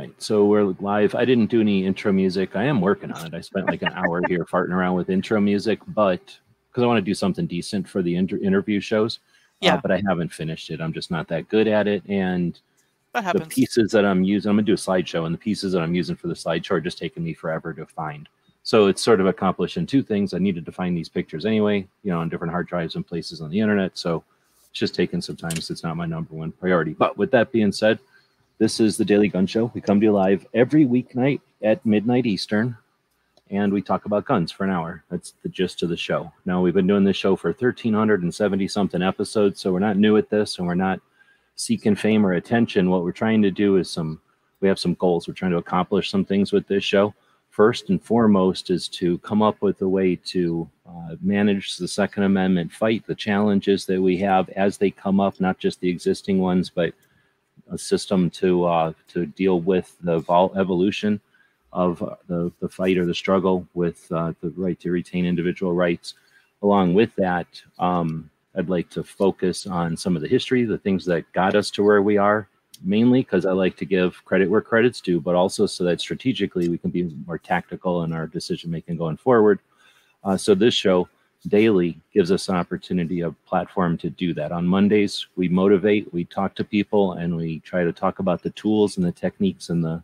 [0.00, 1.14] right, so we're live.
[1.14, 2.56] I didn't do any intro music.
[2.56, 3.34] I am working on it.
[3.34, 6.20] I spent like an hour here farting around with intro music, but
[6.70, 9.18] because I want to do something decent for the inter- interview shows.
[9.62, 9.80] uh, Yeah.
[9.82, 10.80] but I haven't finished it.
[10.80, 12.58] I'm just not that good at it, and
[13.12, 15.94] the pieces that I'm using, I'm gonna do a slideshow, and the pieces that I'm
[15.94, 18.26] using for the slideshow are just taking me forever to find.
[18.62, 20.32] So it's sort of accomplishing two things.
[20.32, 23.40] I needed to find these pictures anyway, you know, on different hard drives and places
[23.42, 23.98] on the internet.
[23.98, 24.22] So
[24.70, 25.56] it's just taking some time.
[25.56, 26.92] So it's not my number one priority.
[26.92, 27.98] But with that being said,
[28.60, 29.70] this is the Daily Gun Show.
[29.74, 32.76] We come to you live every weeknight at midnight Eastern,
[33.48, 35.02] and we talk about guns for an hour.
[35.10, 36.30] That's the gist of the show.
[36.44, 40.28] Now we've been doing this show for 1,370 something episodes, so we're not new at
[40.28, 41.00] this, and we're not
[41.56, 42.90] seeking fame or attention.
[42.90, 44.20] What we're trying to do is some.
[44.60, 45.26] We have some goals.
[45.26, 47.14] We're trying to accomplish some things with this show.
[47.48, 52.24] First and foremost is to come up with a way to uh, manage the Second
[52.24, 56.40] Amendment fight, the challenges that we have as they come up, not just the existing
[56.40, 56.92] ones, but
[57.70, 61.20] a system to uh, to deal with the vol- evolution
[61.72, 65.72] of uh, the the fight or the struggle with uh, the right to retain individual
[65.72, 66.14] rights.
[66.62, 67.46] Along with that,
[67.78, 71.70] um, I'd like to focus on some of the history, the things that got us
[71.72, 72.48] to where we are,
[72.82, 76.68] mainly because I like to give credit where credit's due, but also so that strategically
[76.68, 79.60] we can be more tactical in our decision making going forward.
[80.22, 81.08] Uh, so this show
[81.48, 84.52] daily gives us an opportunity, a platform to do that.
[84.52, 88.50] On Mondays, we motivate, we talk to people, and we try to talk about the
[88.50, 90.02] tools and the techniques and the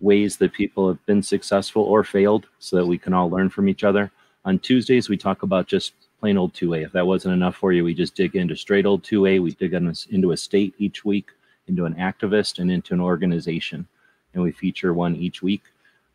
[0.00, 3.68] ways that people have been successful or failed so that we can all learn from
[3.68, 4.10] each other.
[4.44, 6.86] On Tuesdays, we talk about just plain old 2A.
[6.86, 9.40] If that wasn't enough for you, we just dig into straight old 2A.
[9.40, 11.30] We dig in- into a state each week,
[11.68, 13.86] into an activist, and into an organization.
[14.34, 15.62] And we feature one each week.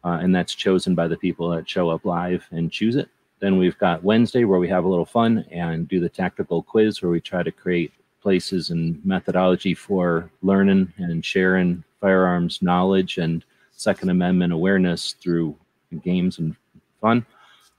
[0.03, 3.09] Uh, and that's chosen by the people that show up live and choose it.
[3.39, 7.01] Then we've got Wednesday where we have a little fun and do the tactical quiz
[7.01, 13.43] where we try to create places and methodology for learning and sharing firearms knowledge and
[13.71, 15.55] Second Amendment awareness through
[16.03, 16.55] games and
[16.99, 17.25] fun.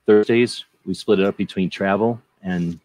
[0.07, 2.79] Thursdays, we split it up between travel and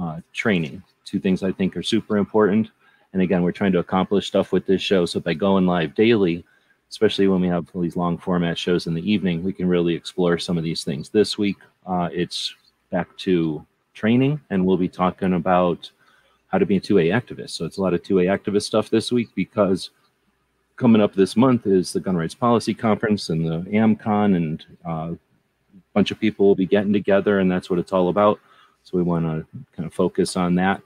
[0.00, 2.70] uh, training, two things I think are super important.
[3.12, 5.06] And again, we're trying to accomplish stuff with this show.
[5.06, 6.44] So by going live daily,
[6.90, 10.38] especially when we have these long format shows in the evening, we can really explore
[10.38, 11.08] some of these things.
[11.08, 11.56] This week,
[11.86, 12.54] uh, it's
[12.90, 15.90] back to training, and we'll be talking about
[16.48, 17.50] how to be a 2A activist.
[17.50, 19.90] So it's a lot of 2A activist stuff this week because
[20.76, 25.12] coming up this month is the Gun Rights Policy Conference and the AMCON, and uh,
[25.12, 25.18] a
[25.92, 28.40] bunch of people will be getting together, and that's what it's all about.
[28.82, 30.82] So we want to kind of focus on that.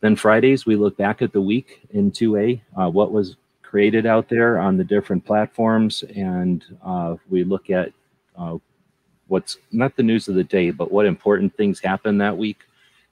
[0.00, 4.28] Then Fridays, we look back at the week in 2A, uh, what was created out
[4.28, 7.92] there on the different platforms, and uh, we look at
[8.36, 8.56] uh,
[9.30, 12.58] what's not the news of the day, but what important things happened that week,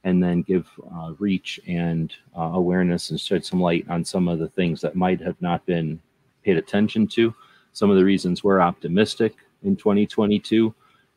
[0.05, 4.39] and then give uh, reach and uh, awareness and shed some light on some of
[4.39, 6.01] the things that might have not been
[6.43, 7.35] paid attention to.
[7.73, 10.75] Some of the reasons we're optimistic in 2022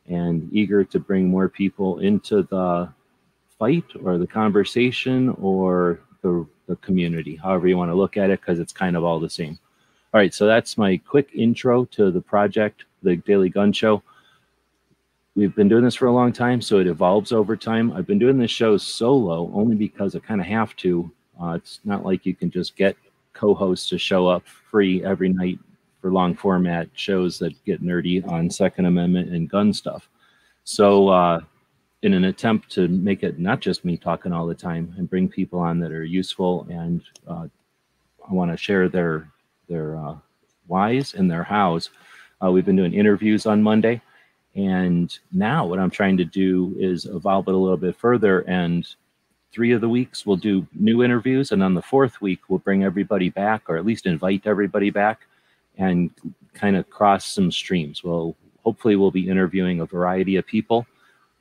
[0.08, 2.88] and eager to bring more people into the
[3.58, 8.40] fight or the conversation or the, the community, however you want to look at it,
[8.40, 9.58] because it's kind of all the same.
[10.14, 14.02] All right, so that's my quick intro to the project, the Daily Gun Show.
[15.34, 17.92] We've been doing this for a long time, so it evolves over time.
[17.92, 21.10] I've been doing this show solo only because I kind of have to.
[21.42, 22.96] Uh, it's not like you can just get
[23.32, 25.58] co-hosts to show up free every night
[26.02, 30.06] for long format shows that get nerdy on Second Amendment and gun stuff.
[30.64, 31.40] So, uh,
[32.02, 35.28] in an attempt to make it not just me talking all the time and bring
[35.28, 37.46] people on that are useful and uh,
[38.28, 39.28] I want to share their
[39.68, 40.16] their uh,
[40.66, 41.90] whys and their hows.
[42.44, 44.02] Uh, we've been doing interviews on Monday,
[44.54, 48.40] and now what I'm trying to do is evolve it a little bit further.
[48.40, 48.86] And
[49.52, 52.84] three of the weeks we'll do new interviews, and on the fourth week we'll bring
[52.84, 55.20] everybody back, or at least invite everybody back,
[55.78, 56.10] and
[56.54, 58.04] kind of cross some streams.
[58.04, 60.86] Well, hopefully we'll be interviewing a variety of people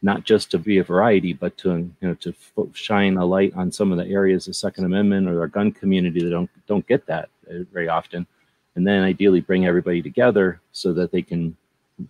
[0.02, 1.70] not just to be a variety, but to
[2.02, 2.34] you know to
[2.74, 6.24] shine a light on some of the areas of Second Amendment or our gun community
[6.24, 8.26] that don't don't get that uh, very often,
[8.76, 11.56] and then ideally bring everybody together so that they can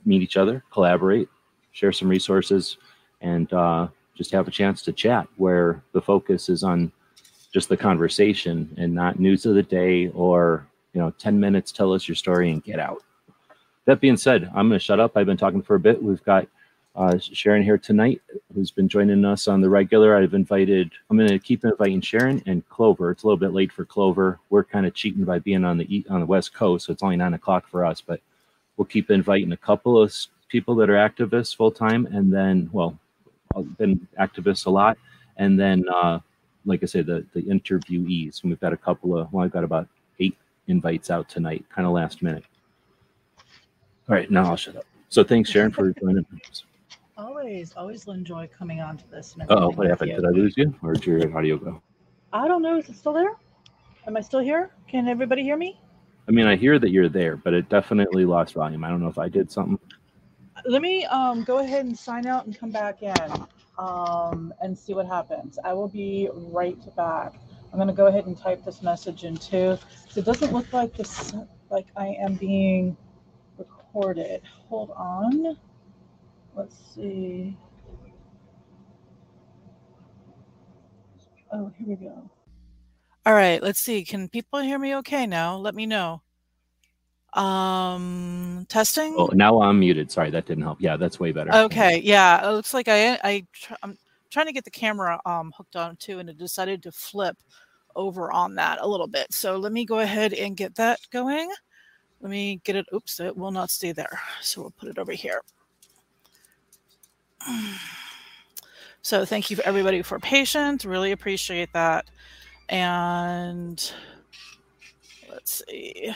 [0.05, 1.29] meet each other, collaborate,
[1.71, 2.77] share some resources,
[3.21, 5.27] and uh, just have a chance to chat.
[5.37, 6.91] Where the focus is on
[7.53, 11.93] just the conversation and not news of the day or you know ten minutes tell
[11.93, 13.03] us your story and get out.
[13.85, 15.17] That being said, I'm going to shut up.
[15.17, 16.01] I've been talking for a bit.
[16.01, 16.47] We've got
[16.95, 18.21] uh, Sharon here tonight,
[18.53, 20.15] who's been joining us on the regular.
[20.15, 23.11] I've invited, I'm going to keep inviting Sharon and Clover.
[23.11, 24.39] It's a little bit late for Clover.
[24.49, 27.15] We're kind of cheating by being on the on the West Coast, so it's only
[27.15, 28.01] nine o'clock for us.
[28.01, 28.21] But
[28.77, 30.13] we'll keep inviting a couple of
[30.49, 32.97] people that are activists full time, and then, well,
[33.55, 34.97] I've been activists a lot,
[35.37, 36.19] and then, uh,
[36.65, 38.41] like I said, the the interviewees.
[38.41, 39.87] And we've got a couple of, well, I've got about
[40.19, 40.37] eight
[40.67, 42.43] invites out tonight, kind of last minute.
[44.09, 44.85] All right, now I'll shut up.
[45.09, 46.25] So thanks, Sharon, for joining.
[47.17, 49.35] Always, always enjoy coming on to this.
[49.49, 50.11] Oh, what happened?
[50.11, 50.15] you.
[50.17, 51.81] Did I lose you, or did your audio go?
[52.33, 52.77] I don't know.
[52.77, 53.35] Is it still there?
[54.07, 54.71] Am I still here?
[54.87, 55.79] Can everybody hear me?
[56.27, 58.83] I mean, I hear that you're there, but it definitely lost volume.
[58.83, 59.79] I don't know if I did something.
[60.65, 63.15] Let me um, go ahead and sign out and come back in
[63.77, 65.57] um, and see what happens.
[65.63, 67.33] I will be right back.
[67.71, 69.77] I'm going to go ahead and type this message in too.
[70.05, 71.33] 'cause It doesn't look like this,
[71.69, 72.95] like I am being
[73.57, 74.41] recorded.
[74.69, 75.57] Hold on.
[76.55, 77.57] Let's see.
[81.51, 82.29] Oh, here we go.
[83.25, 84.03] All right, let's see.
[84.03, 85.55] Can people hear me okay now?
[85.55, 86.21] Let me know.
[87.33, 89.15] Um, testing.
[89.17, 90.11] Oh, now I'm muted.
[90.11, 90.81] Sorry, that didn't help.
[90.81, 91.53] Yeah, that's way better.
[91.53, 93.45] Okay, yeah, it looks like I I
[93.83, 93.97] I'm
[94.31, 97.37] trying to get the camera um hooked on too, and it decided to flip
[97.95, 99.31] over on that a little bit.
[99.33, 101.49] So let me go ahead and get that going.
[102.21, 102.85] Let me get it.
[102.93, 104.19] Oops, it will not stay there.
[104.41, 105.41] So we'll put it over here.
[109.03, 110.85] So thank you for everybody for patience.
[110.85, 112.05] Really appreciate that.
[112.71, 113.91] And
[115.29, 116.15] let's see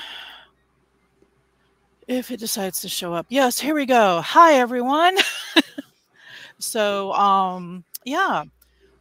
[2.07, 3.25] if it decides to show up.
[3.27, 4.21] Yes, here we go.
[4.21, 5.17] Hi everyone.
[6.59, 8.43] so um yeah,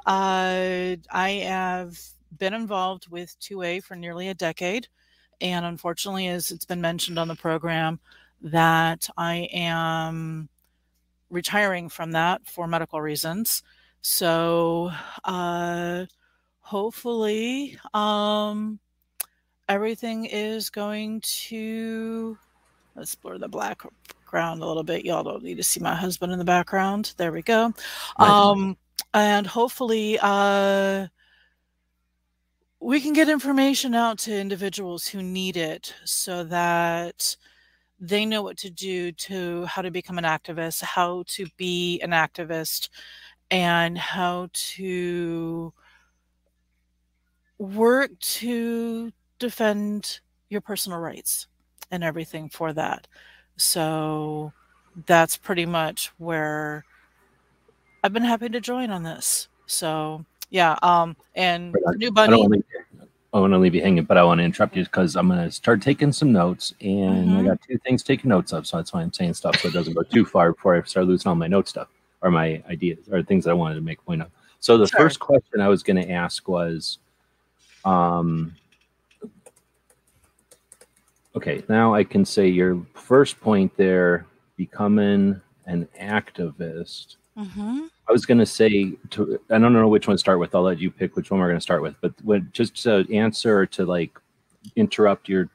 [0.07, 1.97] uh, I have
[2.39, 4.89] been involved with 2A for nearly a decade.
[5.41, 8.01] And unfortunately, as it's been mentioned on the program,
[8.43, 10.49] that I am
[11.31, 13.63] retiring from that for medical reasons.
[14.01, 14.91] So
[15.25, 16.07] uh,
[16.65, 18.81] hopefully, um,
[19.69, 22.37] everything is going to.
[22.97, 25.05] Let's blur the background a little bit.
[25.05, 27.13] Y'all don't need to see my husband in the background.
[27.17, 27.73] There we go.
[28.19, 28.29] Right.
[28.29, 28.77] Um,
[29.13, 31.09] and hopefully, uh,
[32.81, 37.37] we can get information out to individuals who need it so that
[38.01, 42.11] they know what to do to how to become an activist, how to be an
[42.11, 42.89] activist,
[43.51, 45.73] and how to
[47.59, 50.21] work to defend
[50.51, 51.47] your personal rights
[51.91, 53.07] and everything for that.
[53.57, 54.53] So
[55.07, 56.85] that's pretty much where
[58.03, 59.49] I've been happy to join on this.
[59.67, 61.99] So yeah, um, and on.
[61.99, 62.63] new I don't want to.
[63.33, 65.43] I want to leave you hanging, but I want to interrupt you because I'm going
[65.43, 67.47] to start taking some notes, and I Mhm.
[67.47, 69.95] got two things taking notes of, so that's why I'm saying stuff so it doesn't
[69.95, 71.89] go too far before I start losing all my note stuff
[72.21, 74.31] or my ideas or things that I wanted to make point of.
[74.61, 75.01] So the Sure.
[75.01, 76.99] first question I was going to ask was,
[77.85, 78.55] um,
[81.37, 84.27] okay, now I can say your first point there,
[84.57, 87.17] becoming an activist.
[87.37, 87.89] Mhm.
[88.09, 90.55] I was going to say to I don't know which one to start with.
[90.55, 91.97] I'll let you pick which one we're going to start with.
[92.01, 94.19] But when just to answer to like
[94.77, 95.49] interrupt your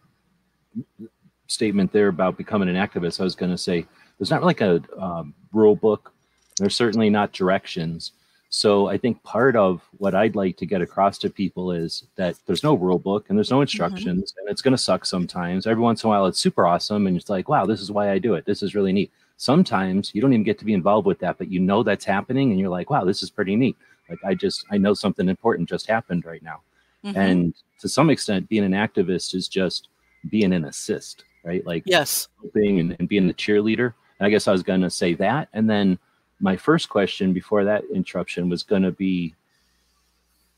[1.47, 3.85] statement there about becoming an activist, I was going to say
[4.17, 6.11] there's not like a um, rule book.
[6.57, 8.11] There's certainly not directions.
[8.51, 12.35] So I think part of what I'd like to get across to people is that
[12.47, 15.67] there's no rule book and there's no instructions, and it's going to suck sometimes.
[15.67, 18.11] Every once in a while, it's super awesome, and it's like, wow, this is why
[18.11, 18.45] I do it.
[18.45, 21.49] This is really neat sometimes you don't even get to be involved with that, but
[21.49, 23.75] you know that's happening and you're like, wow, this is pretty neat.
[24.09, 26.61] Like I just I know something important just happened right now.
[27.05, 27.15] Mhm.
[27.15, 29.87] And to some extent, being an activist is just
[30.29, 31.65] being an assist, right?
[31.65, 32.27] Like yes.
[32.41, 33.93] helping and, and being the cheerleader.
[34.19, 35.47] And I guess I was gonna say that.
[35.53, 35.97] And then
[36.39, 39.35] my first question before that interruption was gonna be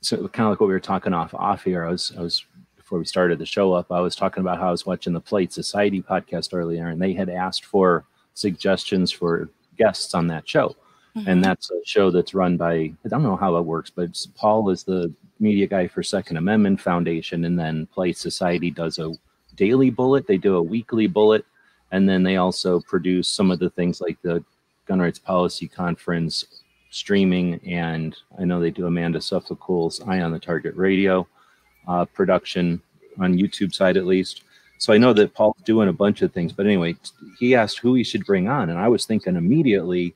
[0.02, 1.86] so kind of like what we were talking off off here.
[1.86, 2.46] I was I was
[2.76, 5.22] before we started the show up, I was talking about how I was watching the
[5.22, 10.76] Polite Society podcast earlier, and they had asked for suggestions for guests on that show.
[11.16, 11.28] Mhm.
[11.28, 14.70] And that's a show that's run by I don't know how it works, but Paul
[14.70, 19.12] is the media guy for Second Amendment Foundation, and then Polite Society does a
[19.56, 20.28] daily bullet.
[20.28, 21.46] They do a weekly bullet,
[21.92, 24.44] and then they also produce some of the things like the
[24.92, 30.40] Gun Rights Policy Conference streaming, and I know they do Amanda Suffecool's Eye on the
[30.40, 31.26] Target Radio
[31.88, 32.82] uh, production
[33.18, 34.44] on YouTube side at least.
[34.80, 36.98] So I know that Paul's doing a bunch of things, but anyway,
[37.40, 40.14] he asked who he should bring on, and I was thinking immediately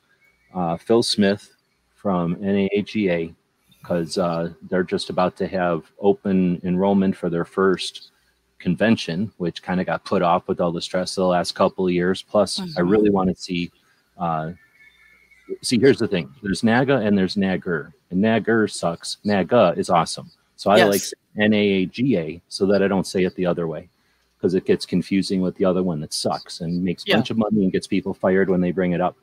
[0.54, 1.56] uh, Phil Smith
[1.96, 3.34] from NAAGA
[3.80, 8.12] because uh, they're just about to have open enrollment for their first
[8.60, 11.88] convention, which kind of got put off with all the stress of the last couple
[11.88, 12.22] of years.
[12.22, 12.92] Plus, I Mhm.
[12.92, 13.72] really want to see.
[14.18, 14.52] Uh,
[15.62, 19.18] see, here's the thing: there's NAGA and there's NAGR, and NAGR sucks.
[19.24, 20.32] NAGA is awesome.
[20.56, 20.88] So I Yes.
[20.88, 23.90] like NAAGA so that I don't say it the other way
[24.38, 27.16] because it gets confusing with the other one that sucks and makes a Yeah.
[27.18, 29.18] bunch of money and gets people fired when they bring it up.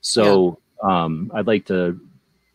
[0.00, 2.00] So um, I'd like to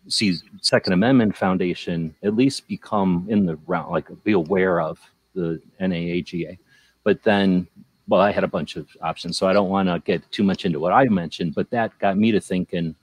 [0.08, 5.00] see Second Amendment Foundation at least become in the round, like be aware of
[5.36, 6.58] the NAAGA,
[7.04, 7.68] but then
[8.08, 10.66] well, I had a bunch of options, so I don't want to get too much
[10.66, 12.96] into what I mentioned, but that got me to thinking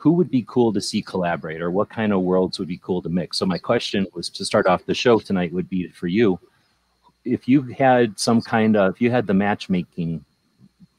[0.00, 3.02] who would be cool to see collaborate or what kind of worlds would be cool
[3.02, 3.36] to mix.
[3.36, 6.40] So my question was to start off the show tonight would be for you.
[7.26, 10.24] If you had some kind of, if you had the matchmaking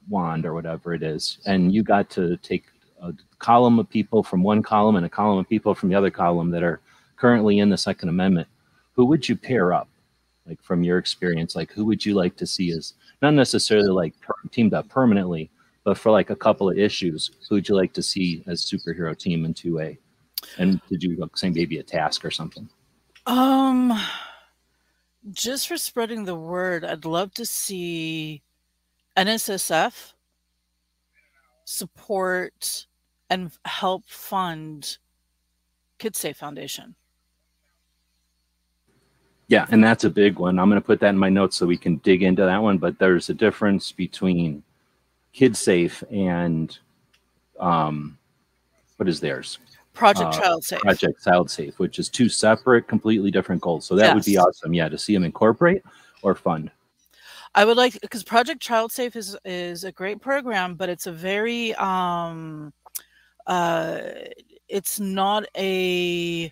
[0.08, 2.66] wand or whatever it is, and you got to take
[3.02, 6.12] a column of people from one column and a column of people from the other
[6.12, 6.80] column that are
[7.16, 8.48] currently in the Second Amendment,
[8.94, 9.88] who would you pair up?
[10.46, 12.94] Like from your experience, like who would you like to see as
[13.24, 15.50] not necessarily like per- teamed up permanently,
[15.84, 19.18] but for like a couple of issues, who would you like to see as superhero
[19.18, 19.98] team in 2A?
[20.58, 22.68] And did you say maybe a task or something?
[23.26, 24.00] Um,
[25.32, 28.42] just for spreading the word, I'd love to see
[29.18, 30.14] NSSF
[31.66, 32.88] support
[33.30, 34.98] and help fund
[36.00, 36.96] KidSafe Foundation.
[39.48, 40.60] Yeah, and that's a big one.
[40.60, 42.78] I'm going to put that in my notes so we can dig into that one.
[42.78, 44.64] But there's a difference between
[45.36, 46.78] KidSafe and
[47.60, 48.18] um,
[48.98, 49.60] what is theirs?
[49.94, 50.80] Project uh, Child Safe.
[50.80, 53.86] Project Child Safe, which is two separate, completely different goals.
[53.86, 54.16] So that yes.
[54.16, 54.74] would be awesome.
[54.74, 55.84] Yeah, to see them incorporate
[56.22, 56.72] or fund.
[57.54, 61.12] I would like because Project Child Safe is is a great program, but it's a
[61.12, 62.72] very um,
[63.46, 64.00] uh,
[64.70, 66.52] it's not a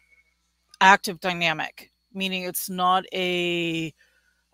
[0.82, 3.94] active dynamic, meaning it's not a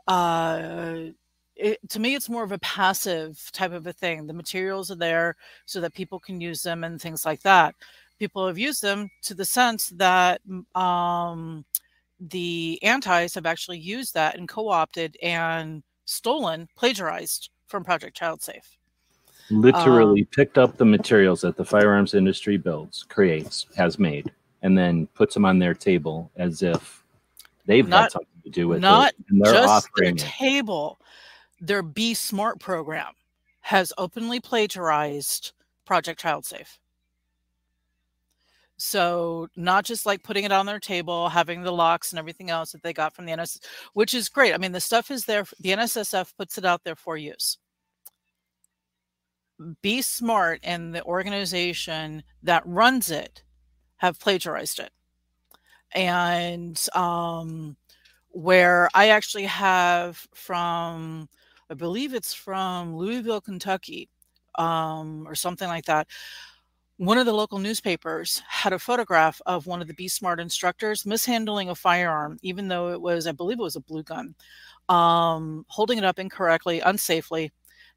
[0.07, 0.97] uh,
[1.55, 4.27] it, to me it's more of a passive type of a thing.
[4.27, 5.35] The materials are there
[5.65, 7.75] so that people can use them and things like that.
[8.19, 10.41] People have used them to the sense that
[10.73, 11.65] um,
[12.19, 18.77] the antis have actually used that and co-opted and stolen plagiarized from project child safe.
[19.51, 24.31] Literally um, picked up the materials that the firearms industry builds creates has made
[24.61, 27.03] and then puts them on their table as if
[27.65, 30.99] they've not, got something to do with not it and they're just their table
[31.59, 33.13] their Be Smart program
[33.61, 35.53] has openly plagiarized
[35.85, 36.79] Project Child Safe.
[38.77, 42.71] So not just like putting it on their table, having the locks and everything else
[42.73, 43.59] that they got from the NSS,
[43.93, 44.53] which is great.
[44.53, 45.45] I mean, the stuff is there.
[45.59, 47.57] The NSSF puts it out there for use.
[49.81, 53.43] Be Smart and the organization that runs it
[53.97, 54.91] have plagiarized it.
[55.93, 57.77] And um,
[58.31, 61.29] where I actually have from
[61.69, 64.09] I believe it's from Louisville, Kentucky,
[64.55, 66.07] um, or something like that.
[66.97, 71.05] One of the local newspapers had a photograph of one of the Be Smart instructors
[71.05, 74.33] mishandling a firearm, even though it was, I believe it was a blue gun,
[74.87, 77.51] um, holding it up incorrectly, unsafely.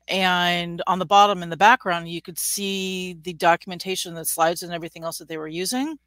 [0.09, 4.73] And on the bottom in the background, you could see the documentation, the slides, and
[4.73, 5.99] everything else that they were using.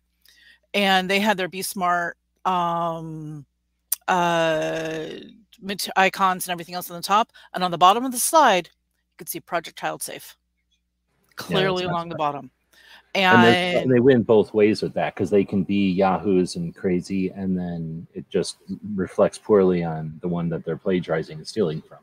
[0.74, 3.46] And they had their Be Smart um,
[4.08, 5.06] uh,
[5.96, 7.32] icons and everything else on the top.
[7.54, 10.38] And on the bottom of the slide, you can see Project Child Safe
[11.36, 12.52] clearly yeah, along the bottom.
[13.14, 17.30] And, and they win both ways with that because they can be yahoos and crazy,
[17.30, 18.58] and then it just
[18.96, 21.98] reflects poorly on the one that they're plagiarizing and stealing from.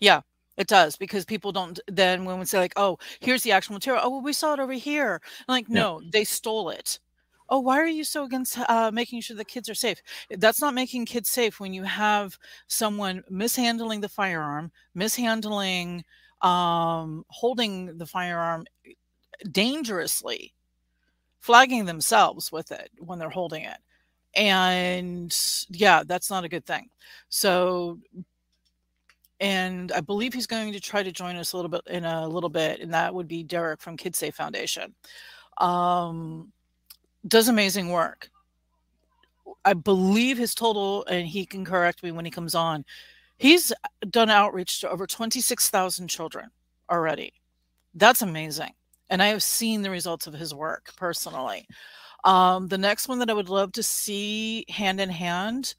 [0.00, 0.22] Yeah,
[0.56, 4.02] it does because people don't then when we say like, oh, here's the actual material.
[4.02, 5.20] Oh, well, we saw it over here.
[5.46, 6.08] I'm like, no, yeah.
[6.10, 7.00] they stole it
[7.48, 10.00] oh why are you so against uh, making sure the kids are safe?
[10.30, 16.04] That's not making kids safe when you have someone mishandling the firearm mishandling
[16.42, 18.66] um, holding the firearm
[19.50, 20.52] dangerously
[21.40, 23.78] flagging themselves with it when they're holding it.
[24.34, 25.36] And
[25.70, 26.88] yeah that's not a good thing.
[27.28, 27.98] So
[29.40, 32.26] and i believe he's going to try to join us a little bit in a
[32.26, 34.94] little bit and that would be derek from KidSafe foundation.
[35.58, 36.52] Um,
[37.26, 38.30] does amazing work.
[39.64, 42.84] I believe his total, and he can correct me when he comes on,
[43.38, 43.72] he's
[44.10, 46.50] done outreach to over 26,000 children
[46.90, 47.32] already.
[47.94, 48.72] That's amazing.
[49.10, 51.66] And I have seen the results of his work personally.
[52.24, 55.74] Um, the next one that I would love to see hand in hand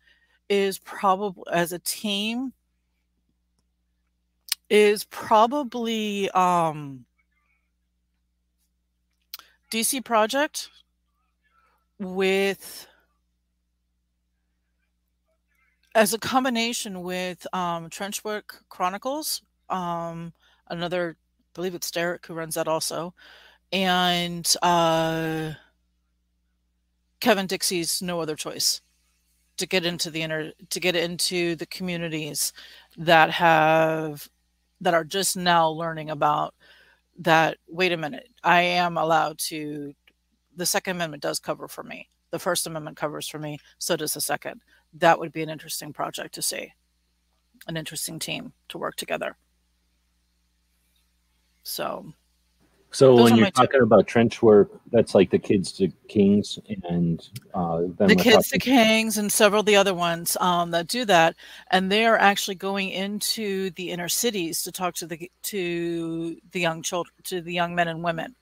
[0.49, 2.53] is probably as a team
[4.69, 7.05] is probably um,
[9.71, 10.69] DC Project
[11.99, 12.87] with
[15.95, 20.31] as a combination with um, Trenchwork Chronicles, um,
[20.69, 23.13] another, I believe it's Derek who runs that also,
[23.71, 25.53] and uh,
[27.19, 28.81] Kevin Dixie's No Other Choice
[29.57, 32.53] to get into the inner to get into the communities
[32.97, 34.29] that have
[34.81, 36.53] that are just now learning about
[37.19, 39.93] that wait a minute i am allowed to
[40.57, 42.09] the Second Amendment does cover for me.
[42.31, 43.57] The First Amendment covers for me.
[43.77, 44.61] So does the Second.
[44.93, 46.73] That would be an interesting project to see,
[47.67, 49.37] an interesting team to work together.
[51.63, 52.13] So
[52.91, 53.65] So when you're my two.
[53.65, 56.57] talking about trench work, that's like the kids to kings
[56.89, 60.87] and uh, the kids the talking- kings and several of the other ones um, that
[60.87, 61.35] do that
[61.71, 66.61] and they are actually going into the inner cities to talk to the to the
[66.61, 68.33] young children to the young men and women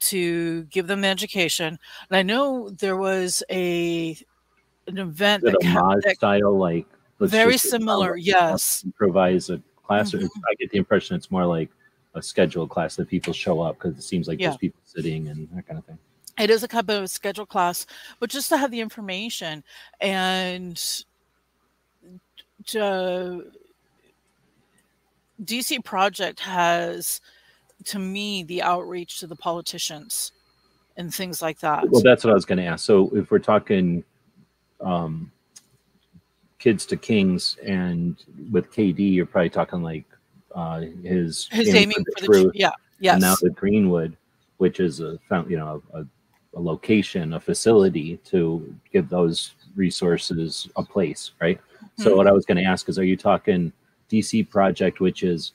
[0.00, 1.78] to give them education
[2.10, 4.16] and i know there was a
[4.86, 6.86] an event that, a mod that style like
[7.20, 10.28] very similar yes improvise a class or Mhm.
[10.50, 11.70] i get the impression it's more like
[12.14, 14.48] a scheduled class that people show up because it seems like Yeah.
[14.48, 15.98] there's people sitting and that kind of thing
[16.38, 17.86] it is a kind of a scheduled class
[18.20, 19.62] but just to have the information
[20.00, 21.04] and
[22.66, 23.44] to
[25.44, 27.20] dc project has
[27.84, 30.32] to me the outreach to the politicians
[30.96, 31.88] and things like that.
[31.90, 32.84] Well that's what i was going to ask.
[32.84, 34.02] So if we're talking
[34.80, 35.30] um
[36.58, 38.16] kids to kings and
[38.50, 40.04] with kd you're probably talking like
[40.54, 44.16] uh his his Aiming aiming for the, Truth, tr- yeah yes and now the greenwood
[44.56, 46.00] which is a found you know a,
[46.54, 51.60] a location a facility to give those resources a place right?
[51.96, 52.16] So Mhm.
[52.16, 53.70] what i was going to ask is are you talking
[54.10, 55.52] dc project which is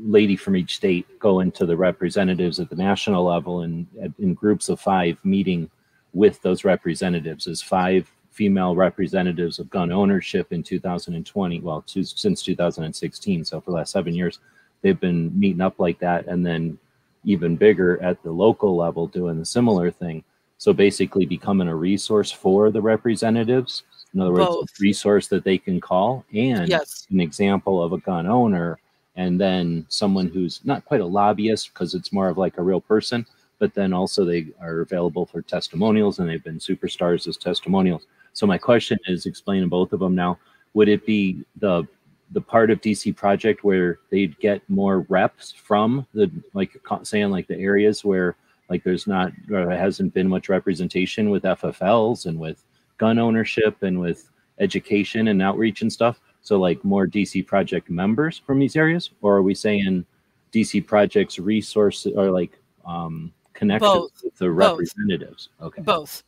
[0.00, 3.86] lady from each state going to the representatives at the national level and
[4.18, 5.70] in groups of five meeting
[6.12, 7.46] with those representatives.
[7.46, 13.72] As five female representatives of gun ownership in 2020 well two, since 2016 so for
[13.72, 14.38] the last seven years
[14.80, 16.78] they've been meeting up like that and then
[17.24, 20.22] even bigger at the local level doing a similar thing.
[20.56, 23.84] So basically becoming a resource for the representatives.
[24.14, 24.70] In other words Both.
[24.70, 27.06] a resource that they can call and yes.
[27.10, 28.78] an example of a gun owner
[29.18, 32.80] and then someone who's not quite a lobbyist because it's more of like a real
[32.80, 33.26] person
[33.58, 38.06] but then also they are available for testimonials and they've been superstars as testimonials.
[38.32, 40.38] So my question is explaining both of them now
[40.74, 41.86] would it be the
[42.32, 47.46] the part of dc project where they'd get more reps from the like saying like
[47.46, 48.36] the areas where
[48.68, 52.64] like there's not or hasn't been much representation with ffls and with
[52.98, 58.38] gun ownership and with education and outreach and stuff so like more DC project members
[58.38, 60.06] from these areas, or are we saying
[60.52, 64.20] DC projects resources or like um, connections Both.
[64.24, 64.56] with the Both.
[64.56, 65.50] representatives?
[65.60, 65.82] Okay.
[65.82, 66.22] both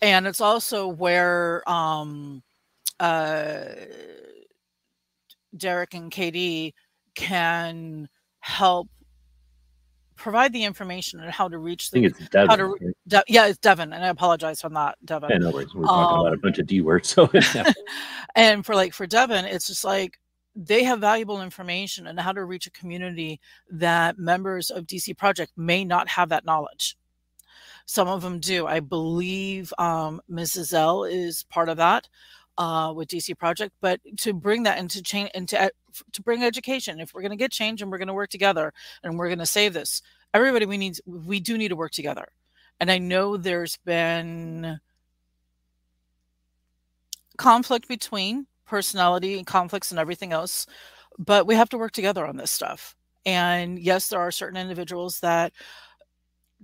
[0.00, 2.42] and it's also where um
[3.00, 3.64] uh
[5.56, 6.74] derek and katie
[7.14, 8.08] can
[8.40, 8.88] help
[10.18, 11.98] provide the information on how to reach the.
[11.98, 12.50] I think it's Devin.
[12.50, 12.96] how to- right?
[13.06, 15.74] De- yeah it's devin and i apologize for not devin Yeah, no worries.
[15.74, 17.08] We're talking about a Um, bunch of D words.
[17.08, 17.72] So yeah.
[18.36, 20.18] and for like for Devin, it's just like
[20.54, 25.52] they have valuable information on how to reach a community that members of DC Project
[25.56, 26.96] may not have that knowledge.
[27.86, 28.66] Some of them do.
[28.66, 30.74] I believe um, Mrs.
[30.74, 32.08] L is part of that
[32.58, 35.70] uh, with DC Project, but to bring that into change into
[36.12, 38.72] to bring education, if we're going to get change and we're going to work together
[39.02, 40.02] and we're going to save this,
[40.34, 42.26] everybody we need we do need to work together.
[42.80, 44.78] And I know there's been
[47.36, 50.66] conflict between personality and conflicts and everything else
[51.18, 52.94] but we have to work together on this stuff.
[53.26, 55.52] And yes there are certain individuals that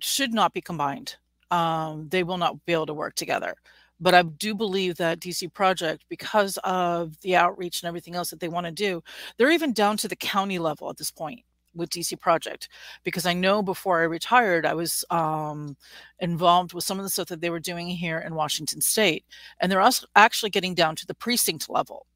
[0.01, 1.17] should not be combined.
[1.51, 3.55] Um, they will not be able to work together
[4.01, 8.41] but i do believe that dc project because of the outreach and everything else that
[8.41, 9.03] they want to do
[9.37, 11.41] they're even down to the county level at this point
[11.75, 12.69] with dc project
[13.03, 15.77] because i know before i retired i was um,
[16.21, 19.25] involved with some of the stuff that they were doing here in washington state
[19.61, 22.07] and they're also actually getting down to the precinct level.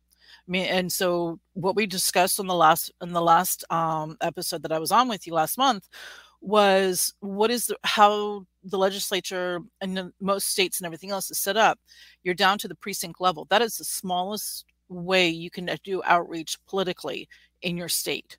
[0.47, 4.63] I mean, and so what we discussed on the last in the last um, episode
[4.63, 5.89] that I was on with you last month
[6.41, 11.57] was what is the, how the legislature and most states and everything else is set
[11.57, 11.79] up.
[12.23, 13.47] You're down to the precinct level.
[13.51, 17.29] That is the smallest way you can uh, do outreach politically
[17.63, 18.39] in your state.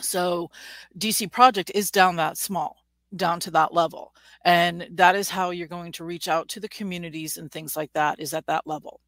[0.00, 0.50] So,
[0.96, 2.76] DC Project is down that small,
[3.16, 4.12] down to that level
[4.44, 7.92] and that is how you're going to reach out to the communities and things like
[7.92, 9.00] that is at that level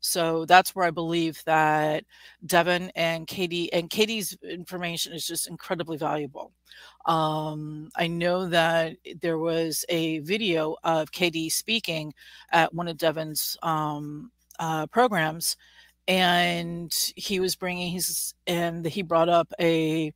[0.00, 2.04] so that's where i believe that
[2.46, 6.52] devin and katie and katie's information is just incredibly valuable
[7.06, 12.12] um, i know that there was a video of katie speaking
[12.50, 15.56] at one of devin's um, uh, programs
[16.08, 20.12] and he was bringing his and he brought up a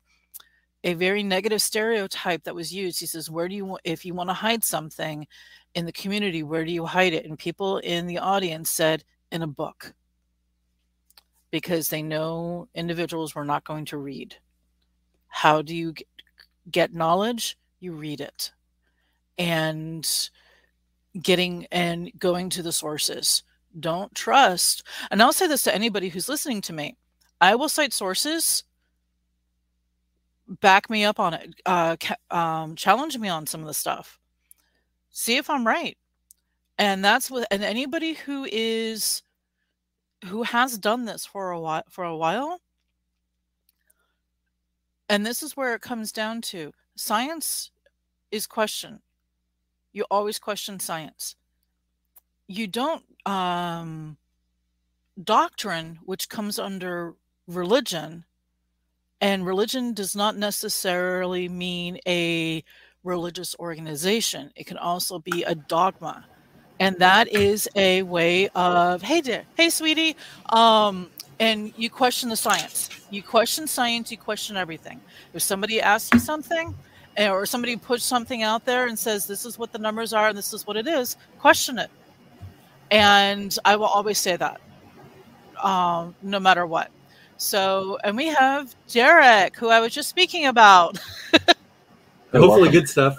[0.85, 3.01] a very negative stereotype that was used.
[3.01, 5.27] He says, "Where do you if you want to hide something
[5.75, 6.43] in the community?
[6.43, 9.95] Where do you hide it?" And people in the audience said, "In a book,"
[11.51, 14.37] because they know individuals were not going to read.
[15.29, 15.95] How do you
[16.71, 17.59] get, knowledge?
[17.81, 18.53] You read it,
[19.39, 20.09] and
[21.21, 23.43] getting and going to the sources.
[23.79, 24.83] Don't trust.
[25.11, 26.97] And I'll say this to anybody who's listening to me.
[27.41, 28.65] I will cite sources
[30.49, 31.97] back me up on it, uh,
[32.31, 34.19] um, challenge me on some of the stuff,
[35.11, 35.97] see if I'm right.
[36.79, 39.23] And that's what, and anybody who is,
[40.27, 42.61] who has done this for a while, for a while,
[45.09, 47.71] and this is where it comes down to science
[48.31, 49.01] is question.
[49.93, 51.37] You always question science.
[52.49, 54.17] You don't, um,
[55.23, 57.15] doctrine, which comes under
[57.47, 58.25] religion,
[59.21, 62.63] and religion does not necessarily mean a
[63.03, 64.51] religious organization.
[64.57, 66.27] It can also be a dogma.
[66.79, 70.17] And that is a way of, hey dear, hey sweetie,
[70.51, 71.11] um,
[71.41, 72.91] and you question the science.
[73.11, 75.01] You question science, you question everything.
[75.33, 76.75] If somebody asks you something,
[77.17, 80.29] eh, or somebody puts something out there and says, this is what the numbers are
[80.29, 81.91] and this is what it is, question it.
[82.91, 84.61] And I will always say that,
[85.63, 86.91] um, no matter what.
[87.39, 90.99] So, and we have Derek, who I was just speaking about.
[92.33, 93.17] Hopefully, good stuff.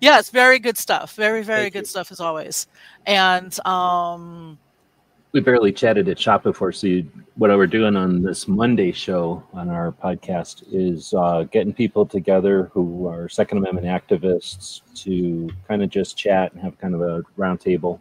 [0.00, 1.14] Yes, very good stuff.
[1.14, 1.86] Very, very Thank good you.
[1.86, 2.68] stuff as always.
[3.06, 4.58] And um,
[5.32, 6.72] we barely chatted at shop before.
[6.72, 11.72] So, you, what we're doing on this Monday show on our podcast is uh, getting
[11.72, 16.94] people together who are Second Amendment activists to kind of just chat and have kind
[16.94, 18.00] of a roundtable.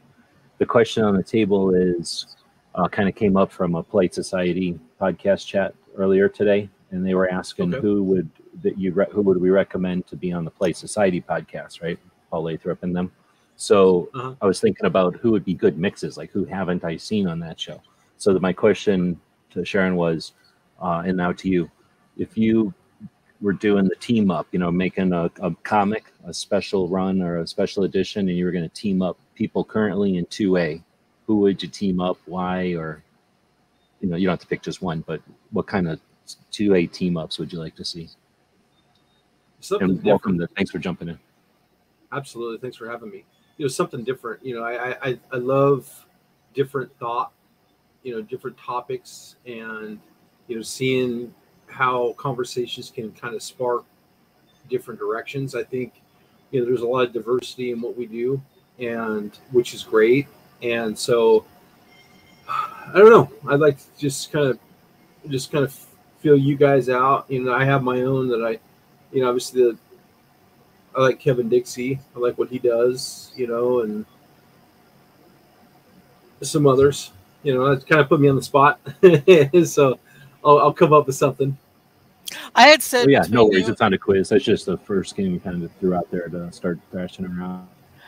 [0.60, 2.38] The question on the table is
[2.76, 7.14] uh, kind of came up from a Polite Society podcast chat earlier today, and they
[7.14, 7.82] were asking okay.
[7.82, 8.30] who would
[8.62, 12.00] that you re- who would we recommend to be on the Polite Society podcast, right?
[12.30, 13.12] Paul Lathrop and them.
[13.56, 14.36] So uh-huh.
[14.42, 17.40] I was thinking about who would be good mixes, like who haven't I seen on
[17.40, 17.82] that show.
[18.18, 19.20] So my question
[19.52, 20.34] to Sharon was,
[20.82, 21.70] uh, and now to you,
[22.18, 22.74] if you
[23.42, 27.40] were doing the team up, you know, making a, a comic, a special run or
[27.40, 30.82] a special edition, and you were going to team up people currently in 2A,
[31.26, 32.18] who would you team up?
[32.26, 32.74] Why?
[32.74, 33.04] Or
[34.02, 36.00] you know, you don't have to pick just one, but what kind of
[36.52, 38.10] two A team ups would you like to see?
[39.60, 41.20] Something and welcome to thanks for jumping in.
[42.12, 43.26] Absolutely, thanks for having me.
[43.58, 44.46] You know, something different.
[44.46, 46.06] You know, I I I love
[46.54, 47.32] different thought.
[48.04, 50.00] You know, different topics, and
[50.48, 51.34] you know, seeing
[51.68, 53.84] how conversations can kind of spark
[54.70, 55.56] different directions.
[55.56, 56.02] I think
[56.52, 58.42] you know there's a lot of diversity in what we do,
[58.80, 60.28] and which is great.
[60.62, 61.46] And so
[62.48, 63.32] I don't know.
[63.52, 64.60] I'd like to just kind of
[65.30, 65.74] just kind of
[66.20, 67.26] feel you guys out.
[67.30, 68.60] You know, I have my own that I,
[69.12, 69.78] you know, obviously the,
[70.96, 72.00] I like Kevin Dixie.
[72.16, 73.32] I like what he does.
[73.36, 74.06] You know, and
[76.42, 77.12] some others.
[77.44, 78.80] You know, that kind of put me on the spot.
[79.66, 80.00] so
[80.44, 81.58] I'll, I'll come up with something.
[82.56, 83.68] I had said, oh, yeah, no worries.
[83.68, 83.72] You.
[83.72, 84.30] It's not a quiz.
[84.30, 87.68] That's just the first game we kind of threw out there to start thrashing around.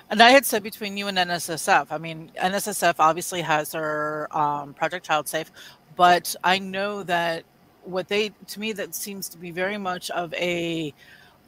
[0.10, 1.88] And I had said between you and NSSF.
[1.92, 5.52] I mean, NSSF obviously has their um, Project Child Safe,
[5.96, 7.44] but I know that
[7.90, 10.94] what they, to me, that seems to be very much of a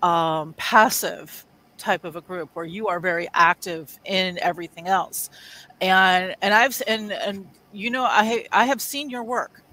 [0.02, 1.46] um, passive
[1.78, 5.30] type of a group where you are very active in everything else.
[5.80, 9.64] And and I've and and you know I I have seen your work.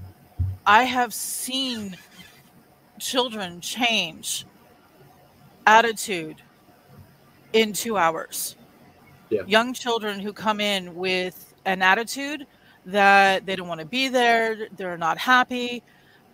[0.66, 1.96] I have seen
[2.98, 4.46] children change
[5.66, 6.42] attitude
[7.52, 8.56] in two hours
[9.30, 9.42] yeah.
[9.46, 12.46] young children who come in with an attitude
[12.86, 15.82] that they don't want to be there, they're not happy.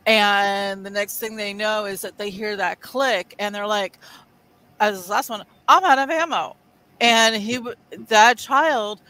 [0.07, 3.99] And the next thing they know is that they hear that click and they're like,
[4.81, 6.57] as this last one, I'm out of ammo.
[7.01, 7.59] And he,
[8.09, 9.01] that child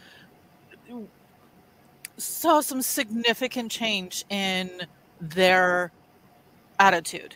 [2.17, 4.69] saw some significant change in
[5.19, 5.91] their
[6.79, 7.35] attitude,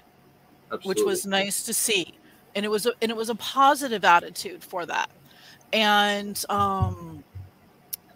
[0.72, 0.88] Absolutely.
[0.88, 2.14] which was nice to see.
[2.56, 5.10] And it was a, and it was a positive attitude for that
[5.74, 7.24] and um,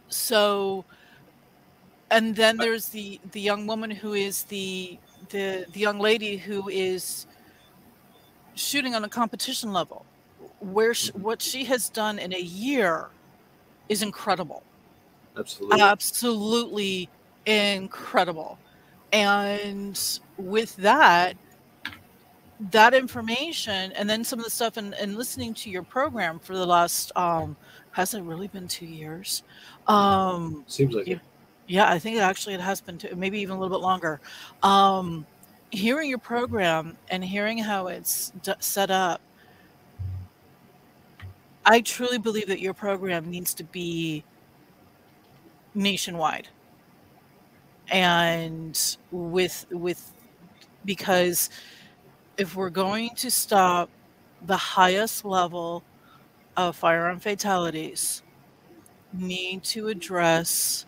[0.08, 0.86] so
[2.12, 4.98] and then there's the the young woman who is the
[5.30, 7.28] the the young lady who is
[8.56, 10.06] shooting on a competition level
[10.60, 13.10] where she, what she has done in a year
[13.90, 14.64] is incredible.
[15.38, 15.82] Absolutely.
[15.82, 17.10] Absolutely
[17.46, 18.58] incredible.
[19.12, 20.00] And
[20.38, 21.36] with that
[22.72, 26.56] that information and then some of the stuff and, and listening to your program for
[26.56, 27.58] the last um
[27.92, 29.44] has it really been two years?
[29.88, 31.20] Um seems like you,
[31.74, 34.20] yeah i think it actually it has been maybe even a little bit longer.
[34.64, 35.26] Um
[35.72, 39.22] hearing your program and hearing how it's d- set up
[41.66, 44.24] i truly believe that your program needs to be
[45.76, 46.48] nationwide.
[47.92, 48.80] And
[49.12, 50.12] with with
[50.86, 51.50] because
[52.38, 53.90] if we're going to stop
[54.46, 55.84] the highest level
[56.58, 58.24] of firearm fatalities,
[59.14, 60.86] need to address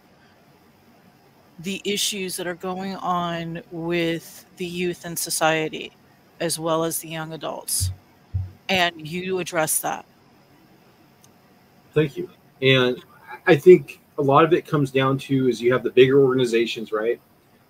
[1.60, 5.92] the issues that are going on with the youth and society.
[6.40, 7.92] as well as the young adults.
[8.70, 10.06] And you address that.
[11.94, 12.30] Thank you.
[12.62, 13.02] And
[13.48, 16.92] I think a lot of it comes down to is you have the bigger organizations,
[16.92, 17.20] right?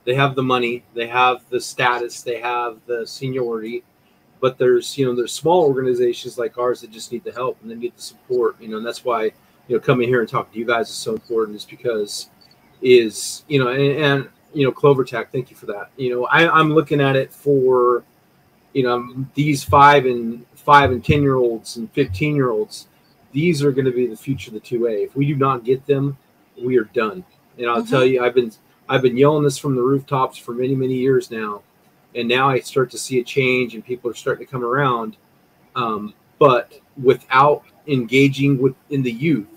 [0.04, 3.84] They have the money, they have the status, they have the seniority,
[4.40, 7.72] but there's you know there's small organizations like ours that just need the help and
[7.72, 9.24] they need the support, you know, and that's why
[9.68, 12.30] you know coming here and talking to you guys is so important is because
[12.86, 15.90] is you know and, and you know Clover Tech, thank you for that.
[15.98, 18.04] You know, I, I'm looking at it for
[18.74, 22.88] you know these five and five and ten year olds and fifteen year olds.
[23.34, 25.04] These are going to be the future of the two A.
[25.04, 26.18] If we do not get them,
[26.62, 27.26] we are done.
[27.58, 27.90] And I'll mm-hmm.
[27.90, 28.52] tell you, I've been
[28.88, 31.64] I've been yelling this from the rooftops for many many years now,
[32.14, 35.18] and now I start to see a change, and people are starting to come around.
[35.76, 39.48] Um, but without engaging with in the youth,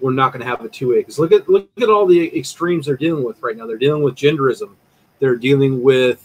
[0.00, 0.96] we're not going to have a two A.
[0.96, 3.66] Because look at look at all the extremes they're dealing with right now.
[3.66, 4.74] They're dealing with genderism.
[5.18, 6.24] They're dealing with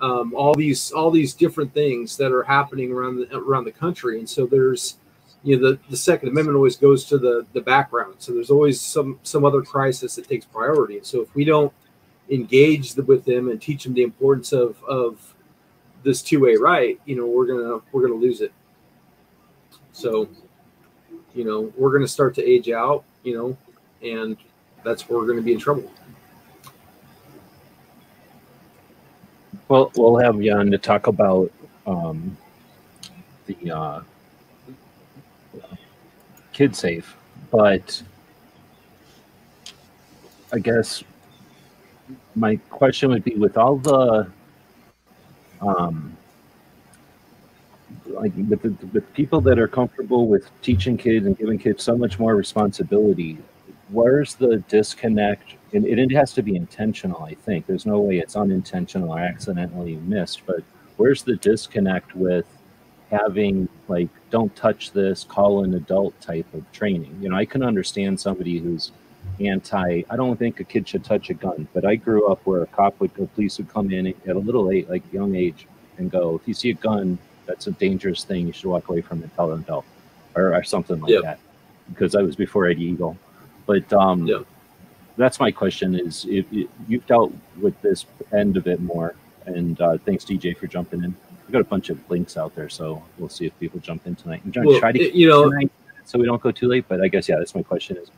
[0.00, 4.18] um, all these all these different things that are happening around the around the country.
[4.18, 4.96] And so there's
[5.42, 8.16] you know the, the Second Amendment always goes to the the background.
[8.18, 10.98] So there's always some some other crisis that takes priority.
[10.98, 11.72] And so if we don't
[12.30, 15.34] engage the, with them and teach them the importance of of
[16.02, 18.52] this two way right, you know we're gonna we're gonna lose it.
[19.92, 20.28] So
[21.34, 23.56] you know, we're going to start to age out, you know,
[24.02, 24.36] and
[24.84, 25.90] that's where we're going to be in trouble.
[29.68, 31.50] Well, we'll have on to talk about
[31.86, 32.36] um,
[33.46, 34.02] the uh,
[36.52, 37.16] kid safe,
[37.50, 38.02] but
[40.52, 41.02] I guess
[42.36, 44.30] my question would be with all the
[45.60, 46.16] um,
[48.14, 52.18] like with, the, people that are comfortable with teaching kids and giving kids so much
[52.18, 53.38] more responsibility
[53.90, 55.54] where's the disconnect?
[55.72, 57.66] And it, it has to be intentional i think.
[57.66, 60.62] There's no way it's unintentional or accidentally missed but
[60.96, 62.46] where's the disconnect with
[63.10, 67.16] having like don't touch this call an adult type of training?
[67.20, 68.92] You know i can understand somebody who's
[69.40, 72.62] anti i don't think a kid should touch a gun but i grew up where
[72.62, 75.66] a cop would a police would come in at a little late like young age
[75.96, 78.46] and go if you see a gun that's a dangerous thing.
[78.46, 79.30] You should walk away from it.
[79.34, 79.84] Tell them no,
[80.34, 81.22] or, or something like yep.
[81.22, 81.38] that.
[81.88, 83.16] Because that was before Eddie Eagle.
[83.66, 84.46] But um, yep.
[85.16, 89.14] that's my question: is if, if, you've dealt with this end of it more,
[89.46, 91.14] and uh, thanks DJ for jumping in.
[91.46, 94.14] We got a bunch of links out there, so we'll see if people jump in
[94.14, 94.40] tonight.
[94.44, 95.70] I'm trying well, to try to you know tonight,
[96.04, 96.86] so we don't go too late.
[96.88, 98.10] But I guess yeah, that's my question: is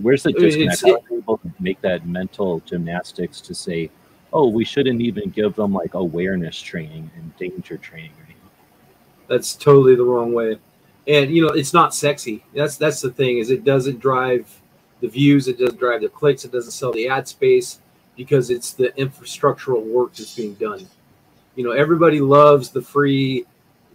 [0.00, 0.82] where's the disconnect?
[0.82, 3.90] How are able to make that mental gymnastics to say,
[4.32, 8.12] oh, we shouldn't even give them like awareness training and danger training
[9.32, 10.58] that's totally the wrong way.
[11.08, 12.44] And you know, it's not sexy.
[12.54, 14.46] That's that's the thing is it doesn't drive
[15.00, 17.80] the views, it doesn't drive the clicks, it doesn't sell the ad space
[18.14, 20.86] because it's the infrastructural work that's being done.
[21.56, 23.46] You know, everybody loves the free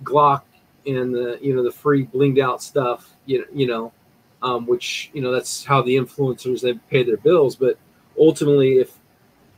[0.04, 0.42] Glock
[0.88, 3.14] and the you know the free blinged out stuff.
[3.28, 3.94] You know, you know,
[4.42, 7.56] um, which you know that's how the influencers they pay their bills.
[7.56, 7.78] But
[8.20, 8.98] ultimately, if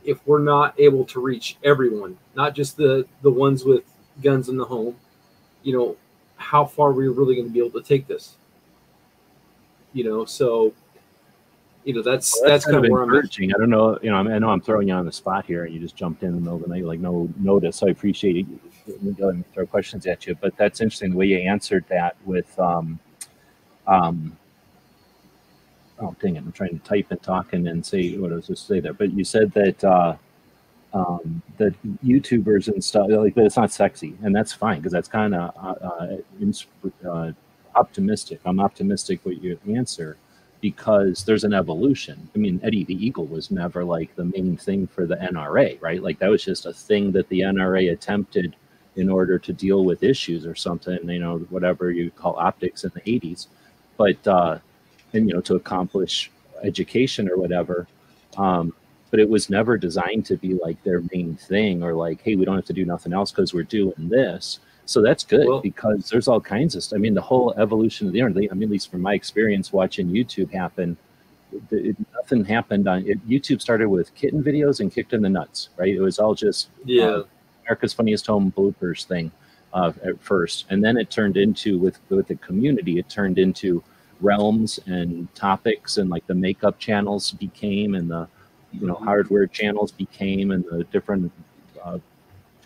[0.04, 3.84] if we're not able to reach everyone, not just the the ones with
[4.22, 4.94] guns in the home,
[5.62, 5.96] you know,
[6.36, 8.36] how far we're really going to be able to take this.
[9.92, 10.72] You know, so
[11.84, 13.52] you know that's well, that's, that's, kind, of where encouraging.
[13.54, 15.74] I don't know, you know, I know I'm throwing you on the spot here, and
[15.74, 17.76] you just jumped in, in the middle of the night, like no notice.
[17.76, 18.46] So I appreciate it.
[19.02, 22.58] Let me throw questions at you, but that's interesting the way you answered that with,
[22.58, 22.98] um,
[23.86, 24.36] um,
[26.00, 28.46] oh dang it, I'm trying to type and talk and then say what I was
[28.46, 28.94] just say there.
[28.94, 30.16] But you said that uh,
[30.92, 31.74] um, the
[32.04, 33.46] YouTubers and stuff like that.
[33.46, 36.18] It's not sexy, and that's fine because that's kind of uh,
[37.06, 37.32] uh, uh,
[37.74, 38.40] optimistic.
[38.44, 40.16] I'm optimistic with your answer
[40.60, 42.28] because there's an evolution.
[42.34, 46.02] I mean, Eddie the Eagle was never like the main thing for the NRA, right?
[46.02, 48.56] Like that was just a thing that the NRA attempted
[48.96, 52.90] in order to deal with issues or something, you know, whatever you call optics in
[52.94, 53.46] the 80s.
[53.96, 54.58] But, uh,
[55.12, 56.30] and, you know, to accomplish
[56.62, 57.86] education or whatever.
[58.36, 58.74] Um,
[59.10, 62.44] but it was never designed to be like their main thing or like, hey, we
[62.44, 64.60] don't have to do nothing else because we're doing this.
[64.86, 66.96] So that's good well, because there's all kinds of stuff.
[66.96, 68.50] I mean, the whole evolution of the internet.
[68.50, 70.96] I mean, at least from my experience watching YouTube happen,
[71.70, 73.26] it, nothing happened on it.
[73.28, 75.94] YouTube started with kitten videos and kicked in the nuts, right?
[75.94, 77.24] It was all just yeah, uh,
[77.64, 79.30] America's Funniest Home bloopers thing
[79.72, 82.98] uh, at first, and then it turned into with with the community.
[82.98, 83.82] It turned into
[84.20, 88.28] realms and topics, and like the makeup channels became, and the
[88.72, 91.32] you know hardware channels became and the different
[91.84, 91.98] uh,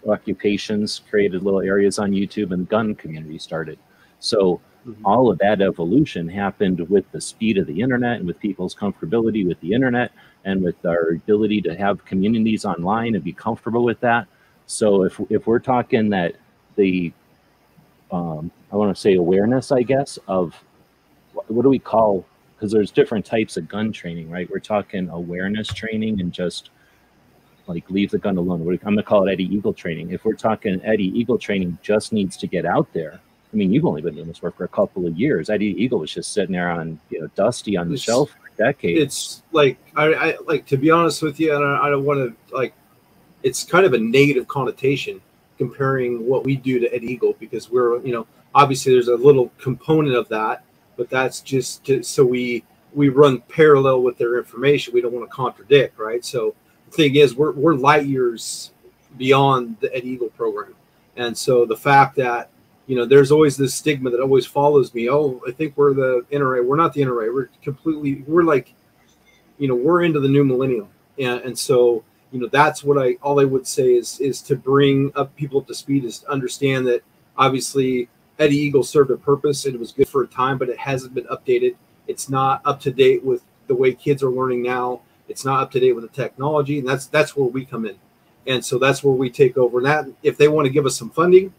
[0.09, 3.79] occupations created little areas on YouTube and the gun community started.
[4.21, 5.05] So mm-hmm.
[5.05, 9.47] all of that evolution happened with the speed of the internet and with people's comfortability
[9.47, 10.12] with the internet
[10.45, 14.27] and with our ability to have communities online and be comfortable with that.
[14.67, 16.37] So if if we're talking that
[16.77, 17.12] the
[18.11, 20.55] um, I want to say awareness, I guess, of
[21.33, 22.25] what do we call
[22.57, 24.49] because there's different types of gun training, right?
[24.51, 26.71] We're talking awareness training and just
[27.67, 28.61] like leave the gun alone.
[28.62, 30.11] I'm gonna call it Eddie Eagle training.
[30.11, 33.21] If we're talking Eddie Eagle training, just needs to get out there.
[33.53, 35.49] I mean, you've only been doing this work for a couple of years.
[35.49, 38.51] Eddie Eagle was just sitting there on you know dusty on the It's- shelf for
[38.57, 39.01] decades.
[39.01, 42.19] it's like I, I like to be honest with you, and I, I don't want
[42.49, 42.75] to like.
[43.43, 45.21] It's kind of a negative connotation
[45.59, 49.51] comparing what we do to Ed Eagle because we're you know obviously there's a little
[49.59, 50.64] component of that,
[50.96, 54.94] but that's just to, so we we run parallel with their information.
[54.94, 56.24] We don't want to contradict, right?
[56.24, 56.54] So
[56.87, 58.72] the thing is, we're we're light years
[59.16, 60.74] beyond the Ed Eagle program,
[61.16, 62.50] and so the fact that
[62.87, 65.09] you know, there's always this stigma that always follows me.
[65.09, 66.64] Oh, I think we're the NRA.
[66.64, 67.33] We're not the NRA.
[67.33, 68.74] We're completely, we're like,
[69.59, 70.88] you know, we're into the new millennium.
[71.18, 74.57] And, and so, you know, that's what I, all I would say is, is to
[74.57, 77.02] bring up people up to speed is to understand that
[77.38, 80.79] obviously Eddie Eagle served a purpose and it was good for a time, but it
[80.79, 81.77] hasn't been updated.
[82.07, 85.01] It's not up to date with the way kids are learning now.
[85.29, 86.79] It's not up to date with the technology.
[86.79, 87.97] And that's, that's where we come in.
[88.47, 89.79] And so that's where we take over.
[89.79, 91.55] And that, if they want to give us some funding,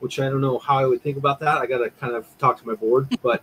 [0.00, 1.58] which I don't know how I would think about that.
[1.58, 3.42] I got to kind of talk to my board, but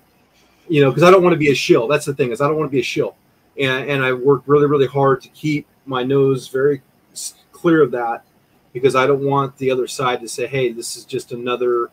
[0.67, 1.87] you know, because I don't want to be a shill.
[1.87, 3.15] That's the thing is I don't want to be a shill,
[3.57, 6.81] and and I work really really hard to keep my nose very
[7.51, 8.25] clear of that
[8.73, 11.89] because I don't want the other side to say, hey, this is just another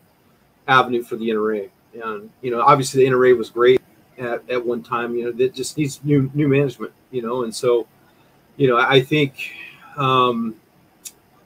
[0.67, 1.69] avenue for the NRA.
[2.03, 3.81] And you know, obviously the NRA was great
[4.17, 5.15] at, at one time.
[5.15, 6.93] You know, that just needs new new management.
[7.11, 7.87] You know, and so
[8.57, 9.51] you know, I think
[9.97, 10.55] um,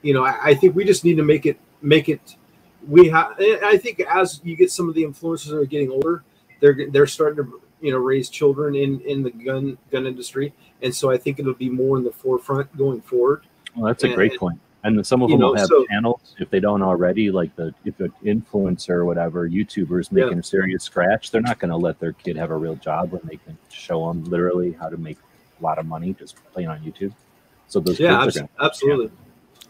[0.02, 2.36] you know, I, I think we just need to make it make it
[2.88, 6.24] we have i think as you get some of the influencers that are getting older
[6.62, 10.96] they're they're starting to you know raise children in in the gun gun industry and
[10.96, 13.44] so i think it'll be more in the forefront going forward
[13.76, 14.60] Well, that's a And- great point.
[14.84, 17.32] And then some of you them know, will have so- channels if they don't already,
[17.32, 20.24] like the if an influencer or whatever, YouTubers Yeah.
[20.26, 23.12] making a serious scratch, they're not going to let their kid have a real job
[23.12, 25.18] when they can show them literally how to make
[25.60, 27.14] a lot of money just playing on YouTube.
[27.68, 29.12] So those yeah abs- are going absolutely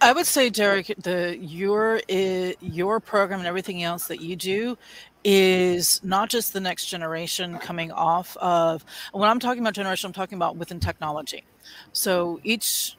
[0.02, 4.78] I would say, Derek, the your your program and everything else that you do
[5.26, 8.86] is not just the next generation coming off of.
[9.12, 11.44] When I'm talking about generation, I'm talking about within technology.
[11.92, 12.98] So each t-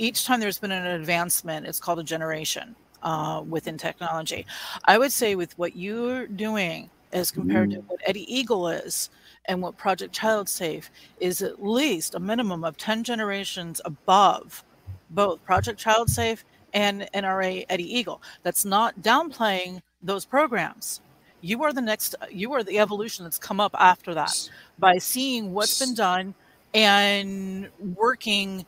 [0.00, 4.46] each time there's been an advancement, it's called a generation uh, within technology.
[4.86, 9.10] I would say with what you're doing as compared to what Eddie Eagle is
[9.44, 14.64] and what Project Child Safe is at least a minimum of 10 generations above
[15.10, 18.22] both Project Child Safe and NRA Eddie Eagle.
[18.42, 21.00] That's not downplaying those programs.
[21.42, 25.52] You are the next, you are the evolution that's come up after that by seeing
[25.52, 26.34] what's been done
[26.72, 28.64] and working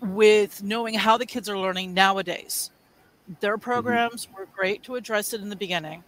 [0.00, 2.70] with knowing how the kids are learning nowadays.
[3.40, 6.02] Their programs were great to address it in the beginning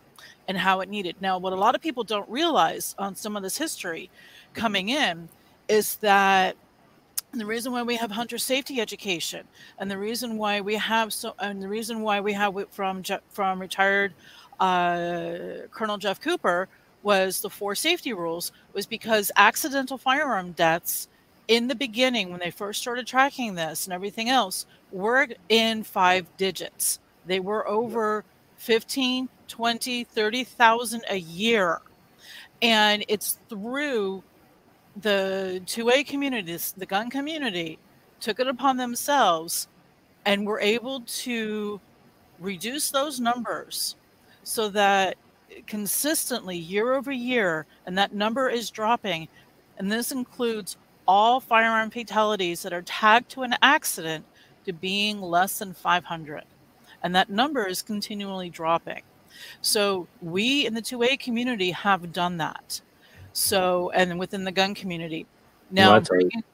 [0.49, 1.17] and how it needed.
[1.21, 4.11] Now, what a lot of people don't realize on some of this history
[4.55, 5.29] coming in
[5.69, 6.57] is that
[7.33, 9.47] the reason why we have hunter safety education,
[9.79, 13.05] and the reason why we have so, and the reason why we have it from
[13.31, 14.13] from retired
[14.59, 16.69] uh, Colonel Jeff Cooper
[17.03, 21.09] was the four safety rules was because accidental firearm deaths
[21.51, 26.25] in the beginning when they first started tracking this and everything else were in five
[26.37, 27.01] digits.
[27.27, 28.25] They were over
[28.59, 31.81] 15, 20, 30,000 a year.
[32.63, 34.23] And it's through
[35.01, 37.81] the 2A communities, the gun community,
[38.21, 39.67] took it upon themselves
[40.25, 41.81] and were able to
[42.39, 43.97] reduce those numbers
[44.45, 45.17] so that
[45.67, 49.27] consistently year over year, and that number is dropping.
[49.79, 50.77] And this includes
[51.11, 54.25] all firearm fatalities that are tagged to an accident
[54.65, 56.45] to being less than 500.
[57.03, 59.03] And that number is continually dropping.
[59.61, 62.81] So we in the 2A community have done that.
[63.33, 65.27] So, and within the gun community.
[65.73, 66.45] Now, a- bringing-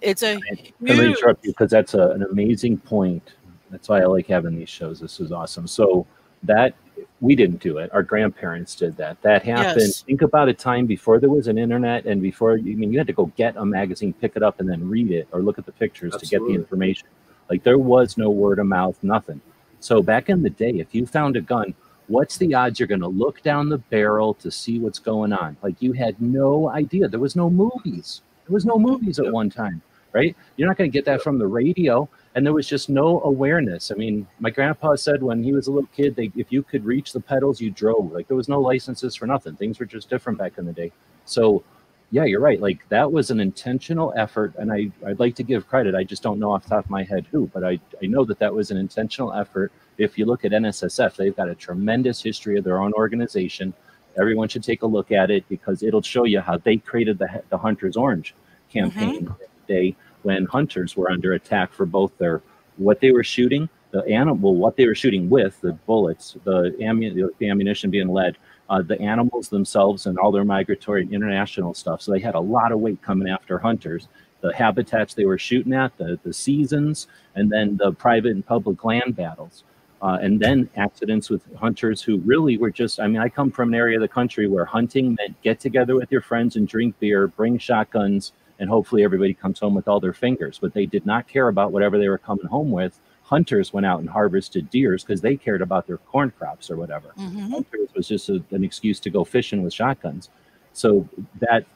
[0.00, 3.32] it's a I'm going to huge, interrupt you because that's a, an amazing point.
[3.72, 5.00] That's why I like having these shows.
[5.00, 5.66] This is awesome.
[5.66, 6.06] So
[6.44, 6.74] that
[7.20, 7.90] we didn't do it.
[7.92, 9.20] Our grandparents did that.
[9.22, 9.80] That happened.
[9.80, 10.02] Yes.
[10.02, 13.06] Think about a time before there was an internet and before I mean you had
[13.06, 15.66] to go get a magazine, pick it up, and then read it or look at
[15.66, 17.08] the pictures to get the information.
[17.48, 19.40] Like there was no word of mouth, nothing.
[19.80, 21.74] So back in the day, if you found a gun,
[22.08, 25.56] what's the odds you're going to look down the barrel to see what's going on?
[25.62, 27.08] Like you had no idea.
[27.08, 28.22] There was no movies.
[28.46, 29.34] There was no movies at Yep.
[29.34, 29.82] one time,
[30.12, 30.36] right?
[30.56, 32.08] You're not going to get that from the radio.
[32.36, 33.90] And there was just no awareness.
[33.90, 36.84] I mean, my grandpa said when he was a little kid, they, if you could
[36.84, 38.12] reach the pedals, you drove.
[38.12, 39.56] Like there was no licenses for nothing.
[39.56, 40.92] Things were just different back in the day.
[41.24, 41.64] So
[42.10, 42.60] yeah, you're right.
[42.60, 45.94] Like that was an intentional effort, and I I'd like to give credit.
[45.94, 48.24] I just don't know off the top of my head who, but I I know
[48.26, 49.72] that that was an intentional effort.
[49.98, 53.74] If you look at NSSF, they've got a tremendous history of their own organization.
[54.18, 57.42] Everyone should take a look at it because it'll show you how they created the
[57.48, 58.34] the Hunters Orange
[58.70, 59.42] campaign mm-hmm.
[59.66, 59.96] day
[60.26, 62.42] when hunters were under attack for both their
[62.78, 67.30] what they were shooting, the animal, what they were shooting with, the bullets, the, ammu-
[67.38, 68.36] the ammunition being lead,
[68.68, 72.02] uh, the animals themselves and all their migratory and international stuff.
[72.02, 74.08] So they had a lot of weight coming after hunters.
[74.40, 77.06] The habitats they were shooting at, the, the seasons,
[77.36, 79.62] and then the private and public land battles.
[80.02, 83.70] Uh, and then accidents with hunters who really were just i mean i come from
[83.70, 86.94] an area of the country where hunting meant get together with your friends and drink
[87.00, 91.04] beer bring shotguns and hopefully everybody comes home with all their fingers but they did
[91.06, 95.02] not care about whatever they were coming home with hunters went out and harvested deers
[95.02, 97.08] because they cared about their corn crops or whatever.
[97.18, 97.50] Mm-hmm.
[97.50, 100.30] Hunters was just a, an excuse to go fishing with shotguns.
[100.72, 101.08] So
[101.40, 101.66] that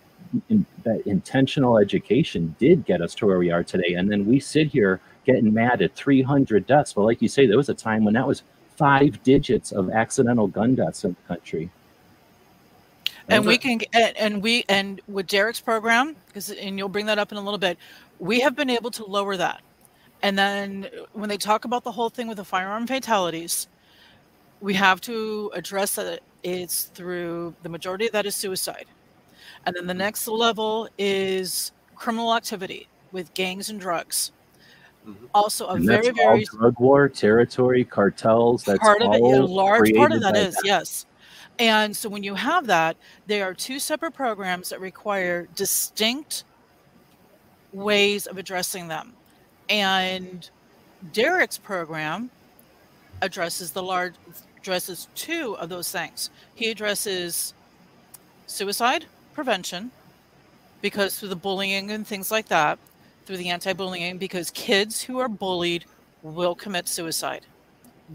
[0.48, 3.94] in, that intentional education did get us to where we are today.
[3.94, 6.92] And then we sit here getting mad at 300 deaths.
[6.92, 8.44] But like you say, there was a time when that was
[8.76, 11.68] five digits of accidental gun deaths in the country.
[13.30, 17.32] And we can, and we, and with Derek's program, because, and you'll bring that up
[17.32, 17.78] in a little bit,
[18.18, 19.62] we have been able to lower that
[20.22, 23.68] and then when they talk about the whole thing with the firearm fatalities,
[24.60, 28.86] we have to address that it's through the majority of that is suicide.
[29.66, 34.32] And then the next level is criminal activity with gangs and drugs.
[35.06, 35.26] Mm-hmm.
[35.32, 38.64] Also, a and very, very drug war territory, cartels.
[38.64, 39.20] That's part of it.
[39.20, 40.62] A large part of that is that.
[40.64, 41.06] yes.
[41.60, 42.96] And so when you have that,
[43.26, 46.44] they are two separate programs that require distinct
[47.74, 49.12] ways of addressing them.
[49.68, 50.48] And
[51.12, 52.30] Derek's program
[53.20, 54.14] addresses the large
[54.56, 56.30] addresses two of those things.
[56.54, 57.52] He addresses
[58.46, 59.04] suicide
[59.34, 59.90] prevention
[60.80, 62.78] because through the bullying and things like that,
[63.26, 65.84] through the anti-bullying, because kids who are bullied
[66.22, 67.44] will commit suicide.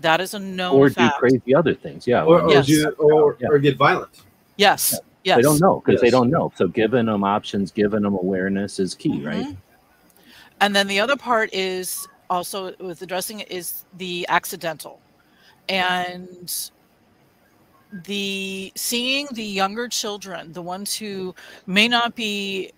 [0.01, 1.15] That is a known or fact.
[1.15, 2.65] do crazy other things, yeah, or or, yes.
[2.65, 3.47] do, or, yeah.
[3.49, 4.23] or, get violent.
[4.57, 4.99] Yes, yeah.
[5.23, 5.37] yes.
[5.37, 6.01] They don't know because yes.
[6.01, 6.51] they don't know.
[6.55, 9.27] So giving them options, giving them awareness is key, mm-hmm.
[9.27, 9.57] right?
[10.61, 14.99] And then the other part is also with addressing it is the accidental.
[15.67, 16.69] And
[18.03, 21.33] the seeing the younger children, the ones who
[21.65, 22.71] may not be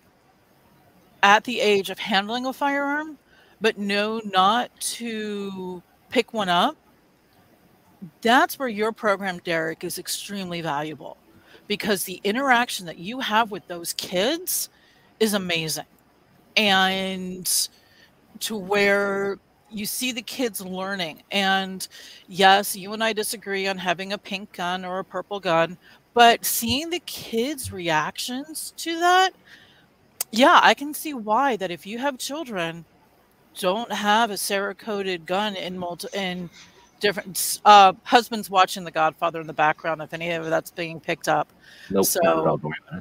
[1.22, 3.18] at the age of handling a firearm,
[3.60, 6.76] but know not to pick one up,
[8.20, 11.16] that's where your program, Derek, is extremely valuable
[11.66, 14.70] because the interaction that you have with those kids
[15.20, 15.84] is amazing
[16.56, 17.68] and
[18.40, 19.38] to where
[19.70, 21.22] you see the kids learning.
[21.30, 21.86] And
[22.26, 25.76] yes, you and I disagree on having a pink gun or a purple gun,
[26.14, 29.30] but seeing the kids' reactions to that,
[30.30, 32.84] yeah, I can see why that if you have children,
[33.58, 36.48] don't have a Cerakoted gun in multi in
[37.00, 40.02] different uh, husbands watching The Godfather in the background.
[40.02, 41.48] If any of that's being picked up,
[41.90, 42.60] nope, so, not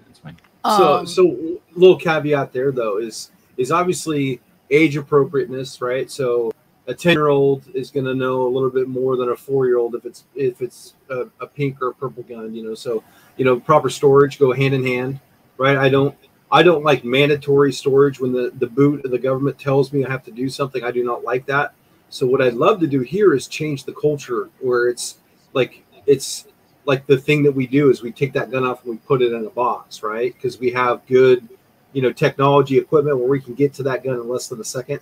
[0.10, 0.38] It's fine.
[0.66, 6.10] So, um, so little caveat there though is is obviously age appropriateness, right?
[6.12, 6.52] So
[6.88, 9.66] a 10 year old is going to know a little bit more than a four
[9.66, 12.74] year old if it's if it's a, a, pink or a purple gun you know
[12.74, 13.04] so
[13.36, 15.20] you know proper storage go hand in hand
[15.58, 16.16] right i don't
[16.52, 20.10] i don't like mandatory storage when the the boot of the government tells me i
[20.10, 21.74] have to do something i do not like that
[22.10, 25.18] so what i'd love to do here is change the culture where it's
[25.54, 26.48] like it's
[26.86, 29.22] like the thing that we do is we take that gun off and we put
[29.22, 30.34] it in a box right?
[30.34, 31.48] Because we have good
[31.94, 34.66] you know technology equipment where we can get to that gun in less than a
[34.66, 35.02] second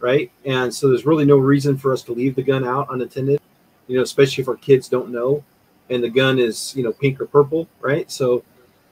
[0.00, 0.30] right?
[0.44, 3.40] And so there's really no reason for us to leave the gun out unattended
[3.86, 5.42] you know especially if our kids don't know
[5.88, 8.10] and the gun is you know pink or purple right?
[8.10, 8.44] So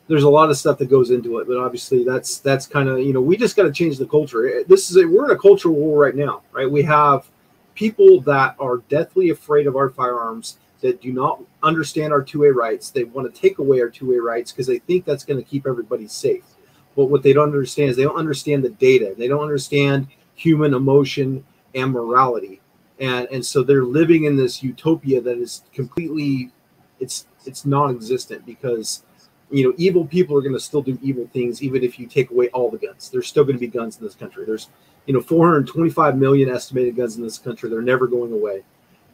[0.07, 3.01] there's a lot of stuff that goes into it but obviously that's that's kind of
[3.01, 4.63] you know we just got to change the culture.
[4.69, 6.71] This is a, we're in a cultural war right now right?
[6.71, 7.29] We have
[7.79, 12.91] people that are deathly afraid of our firearms that do not understand our 2A rights
[12.91, 15.66] they want to take away our 2A rights because they think that's going to keep
[15.66, 16.45] everybody safe
[16.99, 19.14] but what they don't understand is they don't understand the data.
[19.16, 22.61] They don't understand human emotion and morality.
[22.99, 26.51] And and so they're living in this utopia that is completely
[26.99, 29.05] it's it's non-existent because
[29.49, 32.33] you know evil people are going to still do evil things even if you take
[32.33, 33.11] away all the guns.
[33.11, 34.45] There's still going to be guns in this country.
[34.45, 34.68] There's
[35.09, 37.71] you know 425 million estimated guns in this country.
[37.71, 38.63] They're never going away.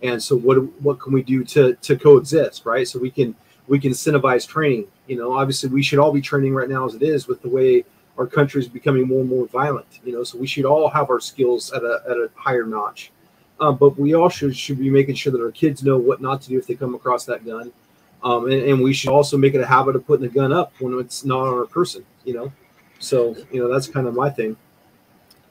[0.03, 2.87] And so what what can we do to to coexist, right?
[2.87, 3.35] So we can
[3.69, 4.89] we can incentivize training.
[5.07, 7.49] You know, obviously we should all be training right now as it is with the
[7.49, 7.85] way
[8.19, 10.01] our country is becoming more and more violent.
[10.05, 13.13] You know, so we should all have our skills at a at a higher notch.
[13.61, 16.49] Uh, but we also should be making sure that our kids know what not to
[16.49, 17.73] do if they come across that gun.
[18.25, 20.73] Um, and, and, we should also make it a habit of putting the gun up
[20.81, 22.05] when it's not on our person.
[22.25, 22.53] You know,
[22.99, 24.57] So you know that's kind of my thing.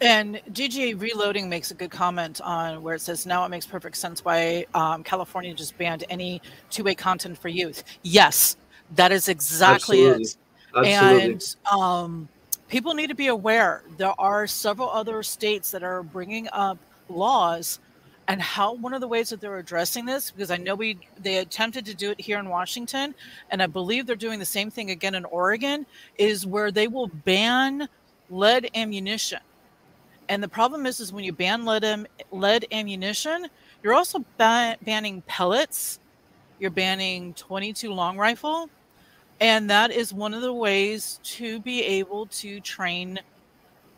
[0.02, 3.96] And GGA Reloading makes a good comment on where it says, now it makes perfect
[3.96, 6.41] sense why um, California just banned any
[6.72, 7.84] 2A content for youth.
[8.04, 8.58] Yes,
[8.96, 10.24] that is exactly Absolutely.
[10.24, 10.38] it.
[10.76, 11.32] Absolutely.
[11.34, 12.30] And um,
[12.68, 16.78] people need to be aware there are several other states that are bringing up
[17.08, 17.80] laws
[18.28, 21.38] and how one of the ways that they're addressing this because i know we they
[21.38, 23.14] attempted to do it here in washington
[23.52, 25.86] and i believe they're doing the same thing again in oregon
[26.18, 27.88] is where they will ban
[28.30, 29.39] lead ammunition
[30.34, 33.47] and the problem is is when you ban lead, lead ammunition
[33.84, 35.99] you're also ba- banning pellets.
[36.57, 38.69] You're banning 22 long rifle.
[39.41, 43.19] And that is one of the ways to be able to train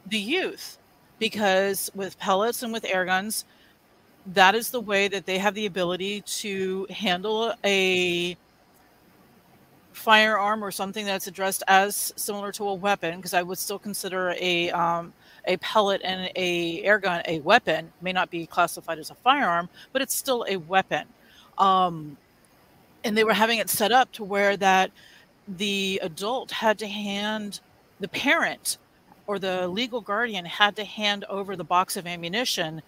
[0.07, 0.79] the youth.
[1.19, 3.45] Because with pellets and with air guns
[4.33, 8.35] that is the way that they have the ability to handle a
[9.93, 13.17] firearm or something that's addressed as similar to a weapon.
[13.17, 15.13] Because i would still consider a um,
[15.47, 19.69] a pellet and a air gun a weapon may not be classified as a firearm
[19.93, 21.05] but it's still a weapon
[21.57, 22.17] um,
[23.03, 24.91] and they were having it set up to where that
[25.47, 27.59] the adult had to hand
[27.99, 28.77] the parent
[29.27, 32.81] or the legal guardian had to hand over the box of ammunition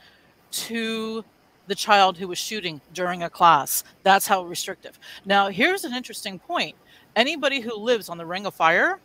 [0.52, 1.24] to
[1.68, 3.84] the child who was shooting during a class.
[4.04, 4.98] That's how restrictive.
[5.26, 6.76] Now, here's an interesting point.
[7.16, 9.00] Anybody who lives on the ring of fire,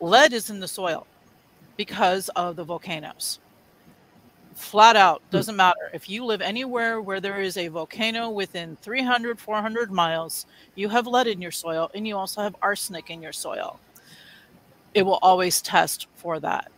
[0.00, 1.06] lead is in the soil
[1.78, 3.38] because of the volcanoes.
[4.54, 5.36] Flat out, hmm.
[5.36, 5.90] doesn't matter.
[5.94, 11.06] If you live anywhere where there is a volcano within 300, 400 miles, you have
[11.06, 13.80] lead in your soil and you also have arsenic in your soil.
[14.92, 16.70] It will always test for that.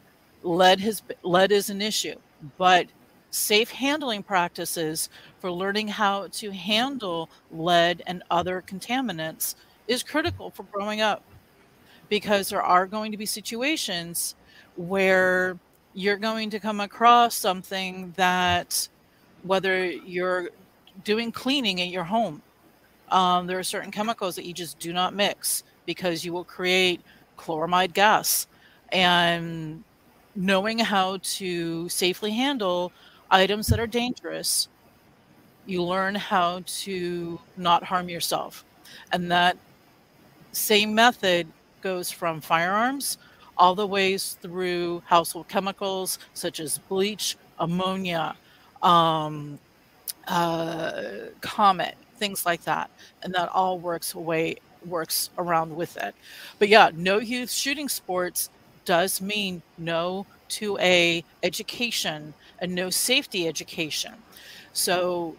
[0.42, 2.16] Lead has lead is an issue,
[2.58, 2.86] but
[3.30, 9.54] safe handling practices for learning how to handle lead and other contaminants
[9.86, 11.22] is critical for growing up
[12.08, 14.34] because there are going to be situations
[14.76, 15.58] where
[15.94, 18.88] you're going to come across something that
[19.42, 20.50] whether you're
[21.04, 22.42] doing cleaning at your home
[23.10, 27.00] um, there are certain chemicals that you just do not mix because you will create
[27.36, 28.46] chloramine gas
[28.92, 29.82] and
[30.34, 32.92] knowing how to safely handle
[33.30, 34.68] items that are dangerous,
[35.66, 38.64] you learn how to not harm yourself.
[39.12, 39.56] And that
[40.52, 41.46] same method
[41.82, 43.18] goes from firearms
[43.60, 48.34] all the ways through household chemicals such as bleach, ammonia,
[48.82, 49.58] um,
[50.26, 51.02] uh,
[51.42, 52.90] comet, things like that.
[53.22, 54.56] And that all works away
[54.86, 56.14] works around with it.
[56.58, 58.48] But yeah, no youth shooting sports
[58.86, 64.14] does mean no 2A education and no safety education.
[64.72, 65.36] So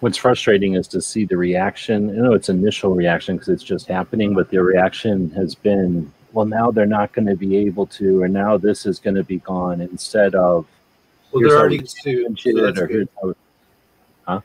[0.00, 2.08] What's frustrating is to see the reaction.
[2.08, 6.46] I know it's initial reaction because it's just happening, but the reaction has been, well,
[6.46, 9.38] now they're not going to be able to, or now this is going to be
[9.38, 10.66] gone instead of.
[11.32, 12.38] Well, they're already sued.
[12.40, 13.08] So that's good.
[13.22, 14.42] how-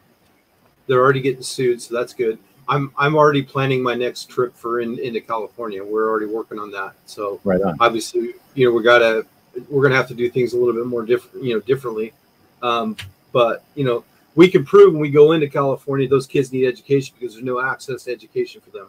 [0.88, 2.38] They're already getting sued, so that's good.
[2.70, 5.84] I'm I'm already planning my next trip for in, into California.
[5.84, 6.94] We're already working on that.
[7.08, 7.76] So Right on.
[7.80, 9.26] obviously, you know, we gotta
[9.70, 12.14] we're gonna have to do things a little bit more different, you know, differently.
[12.62, 12.98] Um,
[13.32, 14.04] but you know,
[14.36, 17.62] we can prove when we go into California, those kids need education because there's no
[17.62, 18.88] access to education for them.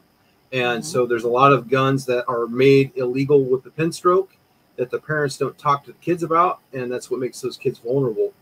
[0.53, 0.85] And Mhm.
[0.85, 4.37] so there's a lot of guns that are made illegal with the pen stroke
[4.77, 7.79] that the parents don't talk to the kids about, and that's what makes those kids
[7.79, 8.33] vulnerable.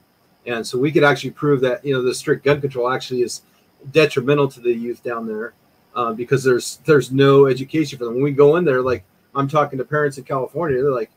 [0.47, 3.43] And so we could actually prove that you know the strict gun control actually is
[3.93, 5.55] detrimental to the youth down there
[5.95, 8.15] uh, because there's there's no education for them.
[8.15, 11.11] When we go in there, like I'm talking to parents in California, they're like,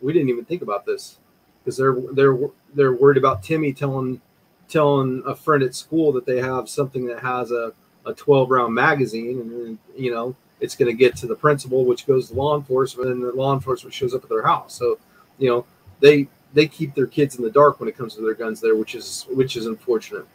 [0.00, 1.18] we didn't even think about this
[1.60, 2.38] because they're they're
[2.74, 4.20] they're worried about Timmy telling
[4.68, 7.72] telling a friend at school that they have something that has a,
[8.06, 11.84] a 12 round magazine and then, you know it's going to get to the principal
[11.84, 14.74] which goes to law enforcement and the law enforcement shows up at their house.
[14.74, 14.98] So
[15.38, 15.66] you know
[16.00, 18.76] they they keep their kids in the dark when it comes to their guns there
[18.76, 20.26] which is which is unfortunate.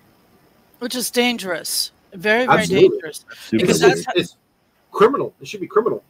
[0.80, 2.89] Which is dangerous, very, very Absolutely.
[2.89, 3.26] dangerous.
[3.45, 4.38] Super Because that's it's, it's
[4.91, 5.34] criminal.
[5.41, 6.03] It should be criminal.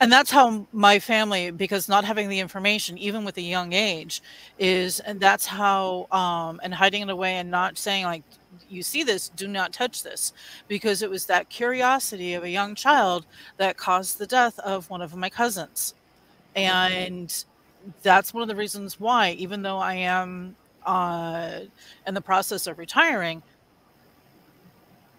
[0.00, 4.22] And that's how my family because not having the information even with a young age
[4.58, 8.24] is and that's how um and hiding it away and not saying like
[8.70, 10.32] you see this do not touch this.
[10.68, 15.02] Because it was that curiosity of a young child that caused the death of one
[15.02, 15.94] of my cousins.
[16.56, 17.32] And
[18.02, 20.54] that's one of the reasons why even though i am
[20.86, 21.60] uh
[22.06, 23.42] in the process of retiring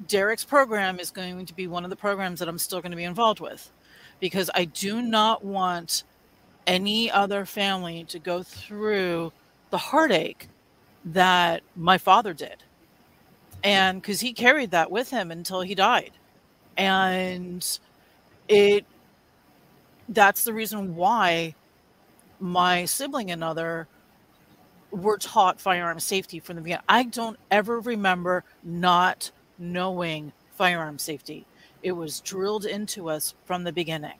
[0.08, 2.97] derek's program is going to be one of the programs that i'm still going to
[2.97, 3.72] be involved with.
[4.20, 6.04] Because I do not want
[6.68, 9.32] any other family to go through
[9.72, 10.47] the heartache
[11.06, 12.64] that my father did.
[13.64, 16.12] And because he carried that with him until he died.
[16.78, 17.66] And
[18.47, 18.86] it
[20.09, 21.55] that's the reason why
[22.39, 23.88] my sibling and other
[24.91, 26.84] were taught firearm safety from the beginning.
[26.89, 31.45] I don't ever remember not knowing firearm safety.
[31.82, 34.18] It was drilled into us from the beginning.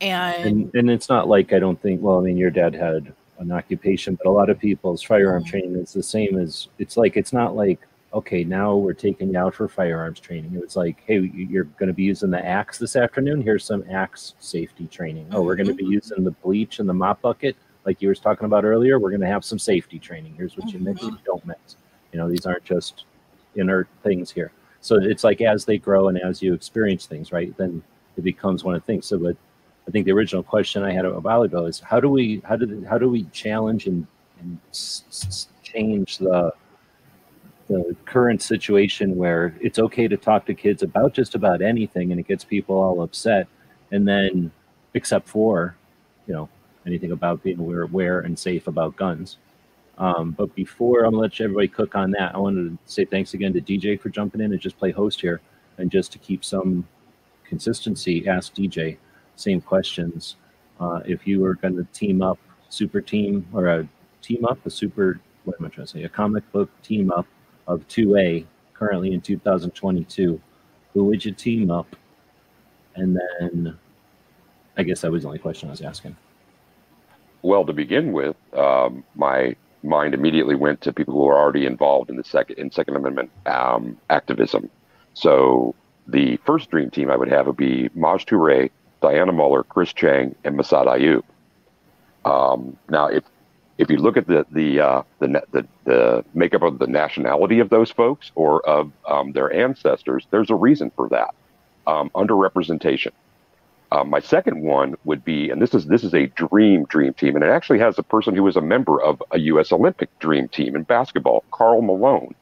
[0.00, 2.02] And, and and it's not like I don't think.
[2.02, 5.50] Well, I mean, your dad had an occupation, but a lot of people's firearm mm-hmm.
[5.50, 6.68] training is the same as.
[6.78, 7.80] It's like it's not like
[8.14, 10.54] okay, now we're taking you out for firearms training.
[10.54, 13.42] It was like, hey, you're going to be using the axe this afternoon.
[13.42, 15.28] Here's some axe safety training.
[15.32, 15.92] Oh, we're going to be mm-hmm.
[15.92, 17.56] using the bleach and the mop bucket,
[17.86, 18.98] like you were talking about earlier.
[18.98, 20.34] We're going to have some safety training.
[20.36, 21.24] Here's what you mix and mm-hmm.
[21.24, 21.76] don't mix.
[22.12, 23.04] You know, these aren't just
[23.56, 24.52] inert things here.
[24.82, 27.56] So it's like as they grow and as you experience things, right?
[27.56, 27.82] Then
[28.16, 29.06] it becomes one of the things.
[29.06, 29.36] So, but
[29.88, 32.56] I think the original question I had a while ago is how do we how
[32.56, 34.06] do how do we challenge and,
[34.40, 34.58] and
[35.62, 36.52] change the
[37.72, 42.20] the current situation where it's okay to talk to kids about just about anything and
[42.20, 43.46] it gets people all upset
[43.90, 44.50] and then
[44.94, 45.74] except for
[46.26, 46.48] you know
[46.86, 49.38] anything about being aware, aware and safe about guns.
[49.98, 52.34] Um, but before i'm gonna let everybody cook on that.
[52.34, 55.20] I wanted to say thanks again to dj for jumping in and just play host
[55.20, 55.40] here
[55.78, 56.86] and just to keep some
[57.44, 58.96] consistency ask dj
[59.36, 60.36] same questions.
[60.80, 63.88] Uh, if you were going to team up super team or a
[64.22, 67.26] team up a super what am i trying to say a comic book team up
[67.72, 70.40] of 2A currently in 2022,
[70.92, 71.96] who would you team up?
[72.94, 73.78] And then
[74.76, 76.16] I guess that was the only question I was asking.
[77.42, 82.08] Well, to begin with, um, my mind immediately went to people who are already involved
[82.08, 84.70] in the second in Second Amendment um, activism.
[85.14, 85.74] So
[86.06, 88.70] the first dream team I would have would be Maj Toure,
[89.02, 91.22] Dianna Muller, Chris Cheng, and Massad Ayoob.
[92.24, 93.24] Um, now, if
[93.82, 97.68] if you look at the the, uh, the the the makeup of the nationality of
[97.68, 101.34] those folks or of um, their ancestors, there's a reason for that.
[101.86, 103.10] Um, underrepresentation.
[103.90, 107.34] Uh, my second one would be, and this is this is a dream dream team,
[107.34, 109.72] and it actually has a person who was a member of a U.S.
[109.72, 112.34] Olympic dream team in basketball, Karl Malone.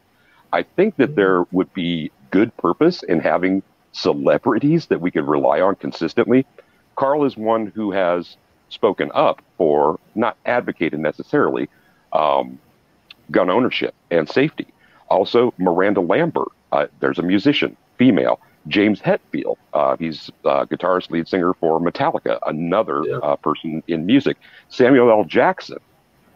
[0.53, 3.62] I think that there would be good purpose in having
[3.93, 6.47] celebrities that we could rely on consistently.
[6.97, 8.36] Karl is one who has
[8.70, 11.68] spoken up for, not advocated necessarily,
[12.12, 12.58] um,
[13.30, 14.66] gun ownership and safety.
[15.08, 18.40] Also, Miranda Lambert, uh, there's a musician, female.
[18.68, 23.16] James Hetfield, uh, he's uh, guitarist, lead singer for Metallica, another yeah.
[23.16, 24.36] uh, person in music.
[24.68, 25.24] Samuel L.
[25.24, 25.78] Jackson,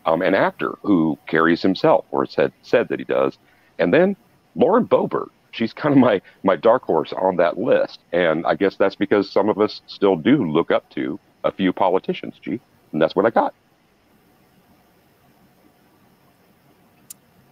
[0.07, 3.39] um, an actor who carries himself, or said said that he does.
[3.79, 4.17] And then
[4.57, 8.01] Lauren Boebert, she's kind of my my dark horse on that list.
[8.13, 11.73] And I guess that's because some of us still do look up to a few
[11.73, 12.59] politicians, G,
[12.93, 13.55] and that's what I got.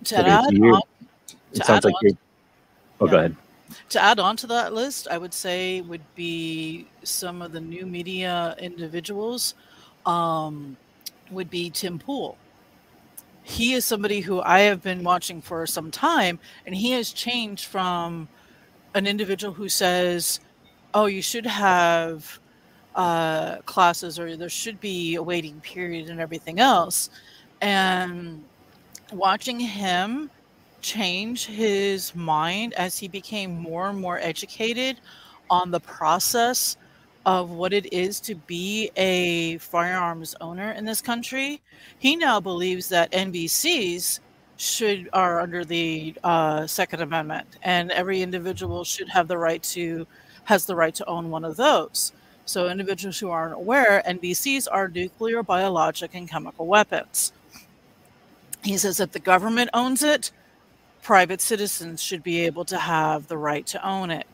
[0.05, 0.83] To add on,
[1.53, 2.17] it sounds like you.
[3.01, 3.11] Oh, yeah.
[3.11, 3.37] go ahead.
[3.91, 7.87] To add on to that list, I would say would be some of the new
[7.87, 9.55] media individuals.
[10.05, 10.77] Um,
[11.31, 12.37] would be Tim Pool.
[13.43, 17.65] He is somebody who I have been watching for some time, and he has changed
[17.65, 18.29] from
[18.95, 20.41] an individual who says,
[20.93, 22.39] "Oh, you should have
[22.95, 27.11] uh, classes or there should be a waiting period and everything else.
[27.61, 28.45] And
[29.13, 30.31] watching him
[30.81, 35.01] change his mind as he became more and more educated
[35.49, 36.77] on the process
[37.25, 41.61] of what it is to be a firearms owner in this country,
[41.99, 44.19] he now believes that NBCs
[44.57, 50.07] should are under the uh, Second Amendment, and every individual should have the right to
[50.45, 52.13] has the right to own one of those.
[52.45, 57.33] So, individuals who aren't aware, NBCs are nuclear, biologic, and chemical weapons.
[58.65, 60.33] He says that the government owns it,
[61.03, 64.27] private citizens should be able to have the right to own it.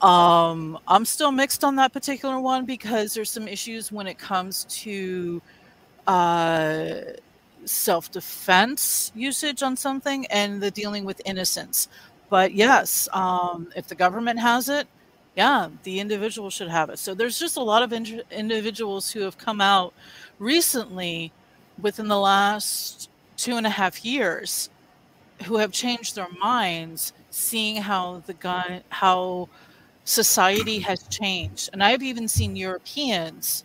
[0.00, 4.64] Um, I'm still mixed on that particular one because there's some issues when it comes
[4.82, 5.40] to
[6.06, 6.94] uh,
[7.64, 11.88] self defense usage on something and the dealing with innocence.
[12.28, 14.86] But yes, um, if the government has it,
[15.36, 16.98] yeah, the individual should have it.
[16.98, 19.92] So there's just a lot of in- individuals who have come out
[20.38, 21.32] recently
[21.80, 24.70] within the last two and a half years
[25.44, 29.48] who have changed their minds seeing how the gun how
[30.04, 31.70] society has changed.
[31.72, 33.64] And i've even seen europeans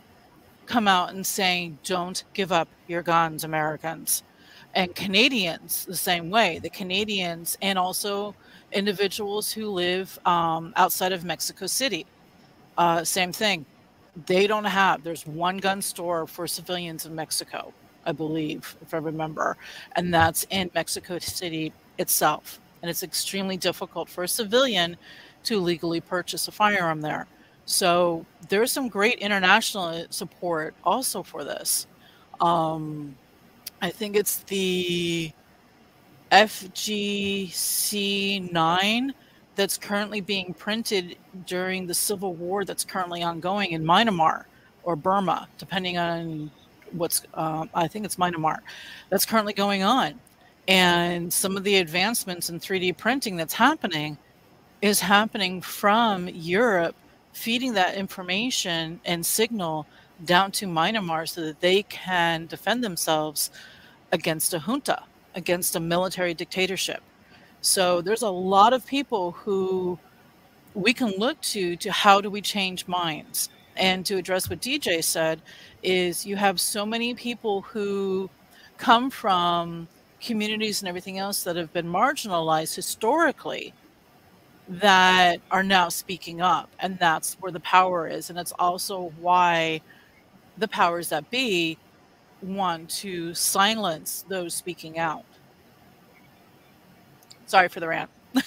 [0.65, 4.23] come out and saying don't give up your guns americans.
[4.75, 6.59] And canadians the same way.
[6.59, 8.35] The canadians and also
[8.71, 12.05] individuals who live um, outside of Mexico City.
[12.77, 13.65] Uh, same thing.
[14.25, 17.73] They don't have, there's one gun store for civilians in Mexico,
[18.05, 19.57] I believe, if I remember.
[19.95, 22.59] And that's in Mexico City itself.
[22.81, 24.97] And it's extremely difficult for a civilian
[25.43, 27.27] to legally purchase a firearm there.
[27.65, 31.87] So there's some great international support also for this.
[32.41, 33.15] Um,
[33.81, 35.31] I think it's the
[36.31, 38.01] FGC
[38.51, 39.13] 9
[39.55, 44.45] that's currently being printed during the civil war that's currently ongoing in Myanmar
[44.83, 46.49] or Burma, depending on
[46.91, 48.59] what's, uh, I think it's Myanmar,
[49.09, 50.19] that's currently going on.
[50.67, 54.17] And some of the advancements in 3D printing that's happening
[54.81, 56.95] is happening from Europe,
[57.33, 59.87] feeding that information and signal
[60.25, 63.51] down to Myanmar so that they can defend themselves
[64.11, 65.03] against a junta,
[65.35, 67.01] against a military dictatorship.
[67.61, 69.99] So there's a lot of people who
[70.73, 75.03] we can look to to how do we change minds and to address what DJ
[75.03, 75.41] said
[75.83, 78.29] is you have so many people who
[78.77, 79.87] come from
[80.21, 83.73] communities and everything else that have been marginalized historically
[84.67, 89.81] that are now speaking up and that's where the power is and it's also why
[90.57, 91.77] the powers that be
[92.41, 95.25] want to silence those speaking out.
[97.45, 98.09] Sorry for the rant.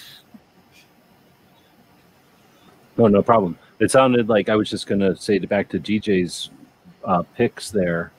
[2.95, 3.57] No no problem.
[3.79, 6.51] It sounded like i was just going to say back to dj's
[7.03, 8.11] uh, picks there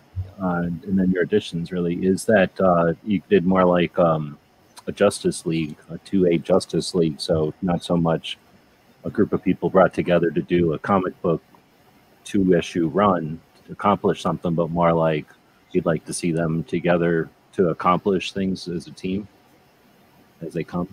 [0.42, 1.94] uh, and then your additions really.
[2.04, 4.38] Is that uh, you did more like um,
[4.86, 7.20] a Justice League, a 2A Justice League.
[7.20, 8.38] So not so much
[9.04, 11.42] a group of people brought together to do a comic book
[12.24, 15.26] two issue run to accomplish something, but more like
[15.74, 19.28] you'd like to see them together to accomplish things as a team
[20.40, 20.92] as they come.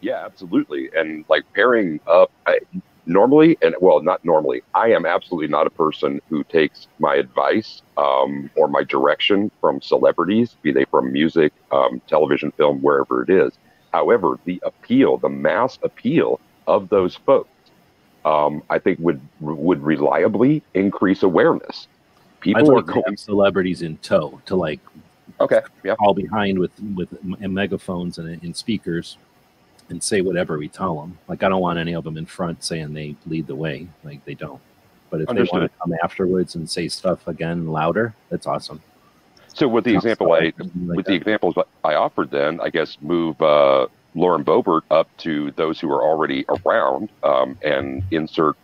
[0.00, 0.90] Yeah, absolutely.
[0.94, 2.60] And like pairing up, I,
[3.06, 7.82] normally, and well, not normally, I am absolutely not a person who takes my advice
[7.96, 13.30] um, or my direction from celebrities, be they from music, um, television, film, wherever it
[13.30, 13.52] is.
[13.92, 17.48] However, the appeal, the mass appeal of those folks,
[18.24, 21.88] um, I think would would reliably increase awareness.
[22.40, 24.80] People are going celebrities in tow to like
[25.40, 29.18] okay, yeah, all behind with with megaphones and, and speakers
[29.90, 31.18] and say whatever we tell them.
[31.28, 33.88] Like I don't want any of them in front saying they lead the way.
[34.04, 34.60] Like they don't.
[35.10, 35.56] But if Understood.
[35.56, 38.82] they want to come afterwards and say stuff again louder, that's awesome.
[39.54, 41.06] So with the example I like with that.
[41.06, 45.90] the examples I offered, then I guess move uh, Lauren Boebert up to those who
[45.90, 48.56] are already around um, and insert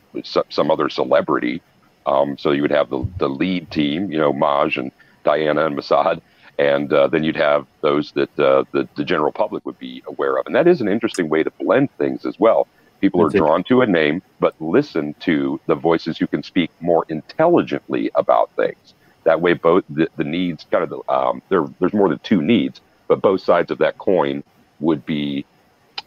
[0.51, 1.63] some other celebrity.
[2.07, 4.93] Um, so you would have the the lead team, you know, Maj and
[5.25, 6.21] Dianna and Massad,
[6.59, 10.37] and uh, then you'd have those that uh, the, the general public would be aware
[10.37, 10.47] of.
[10.47, 12.69] And that is an interesting way to blend things as well.
[13.01, 17.05] People are drawn to a name, but listen to the voices who can speak more
[17.09, 18.95] intelligently about things.
[19.25, 21.67] That way, both the, the needs kind of the, um, there.
[21.81, 24.43] There's more than two needs, but both sides of that coin
[24.81, 25.45] would be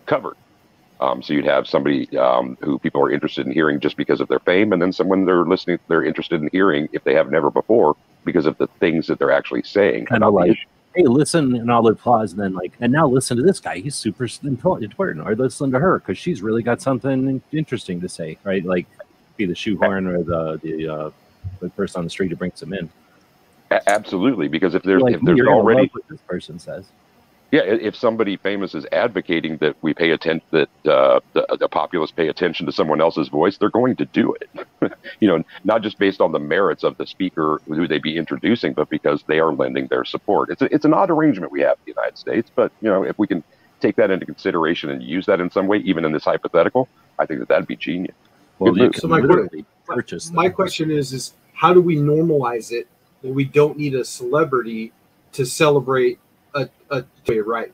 [0.06, 0.38] covered.
[1.00, 4.28] Um, so you'd have somebody um, who people are interested in hearing just because of
[4.28, 7.52] their fame, and then someone they're listening, they're interested in hearing if they have never
[7.52, 7.96] before
[8.26, 10.08] because of the things that they're actually saying.
[10.08, 10.58] Kind of like,
[10.96, 13.78] hey, listen, and all the applause, and then like, and now listen to this guy.
[13.78, 15.28] He's super important.
[15.28, 18.66] Or listen to her because she's really got something interesting to say, right?
[18.66, 18.88] Like,
[19.38, 21.12] be the shoehorn or the the uh,
[21.60, 22.90] the person on the street who brings them in.
[23.70, 26.86] A- absolutely, because if there's like, if there's already what this person says.
[27.50, 32.12] Yeah, if somebody famous is advocating that we pay attention, that uh, the, the populace
[32.12, 34.94] pay attention to someone else's voice, they're going to do it.
[35.22, 38.74] you know, not just based on the merits of the speaker who they be introducing,
[38.74, 40.50] but because they are lending their support.
[40.50, 43.04] It's a, it's an odd arrangement we have in the United States, but you know,
[43.04, 43.42] if we can
[43.80, 47.26] take that into consideration and use that in some way, even in this hypothetical, I
[47.26, 48.16] think that that'd be genius.
[48.60, 49.22] Well, so my,
[49.86, 52.88] purchase my question is, is how do we normalize it?
[53.22, 54.92] When we don't need a celebrity
[55.34, 56.20] to celebrate
[56.90, 57.74] a, a two right.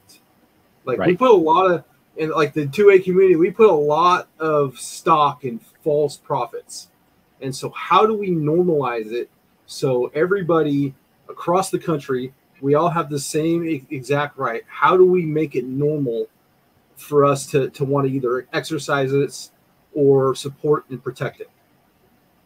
[0.86, 1.08] Like right.
[1.08, 1.84] we put a lot of
[2.18, 6.90] in like the two A community, we put a lot of stock in false prophets.
[7.42, 9.30] And so how do we normalize it
[9.66, 10.94] so everybody
[11.30, 14.64] across the country, we all have the same exact right?
[14.68, 16.28] How do we make it normal
[16.96, 19.50] for us to, to want to either exercise it
[19.94, 21.50] or support and protect it?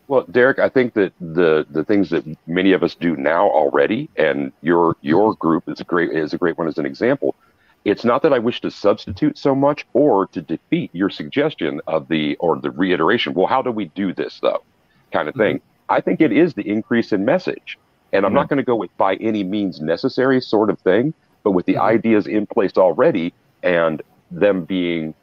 [0.08, 4.10] Well, Derek, I think that the the things that many of us do now already,
[4.16, 7.36] and your your group is a great is a great one as an example.
[7.84, 12.08] It's not that I wish to substitute so much or to defeat your suggestion of
[12.08, 13.34] the or the reiteration.
[13.34, 14.64] Well, how do we do this though?
[15.12, 15.58] Kind of thing.
[15.58, 15.94] Mm-hmm.
[15.94, 17.78] I think it is the increase in message,
[18.14, 18.36] and I'm mm-hmm.
[18.38, 21.74] not going to go with by any means necessary sort of thing, but with the
[21.74, 21.96] mm-hmm.
[21.96, 24.02] ideas in place already and
[24.32, 25.14] them being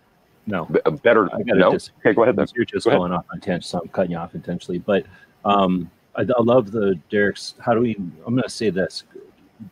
[0.46, 0.68] no,
[1.02, 1.32] better.
[1.34, 1.72] I no.
[1.72, 2.10] Disagree.
[2.10, 2.36] Okay, go ahead.
[2.36, 2.46] Then.
[2.54, 4.78] You're just going off on tangent, so I'm cutting you off intentionally.
[4.78, 5.06] But
[5.44, 7.54] um, I, I, love the Derek's.
[7.60, 7.94] How do we?
[8.26, 9.04] I'm going to say this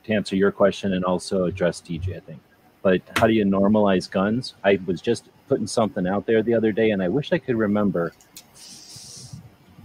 [0.04, 2.16] to answer your question and also address DJ.
[2.16, 2.40] I think.
[2.82, 4.54] But how do you normalize guns?
[4.64, 7.56] I was just putting something out there the other day, and I wish I could
[7.56, 8.12] remember.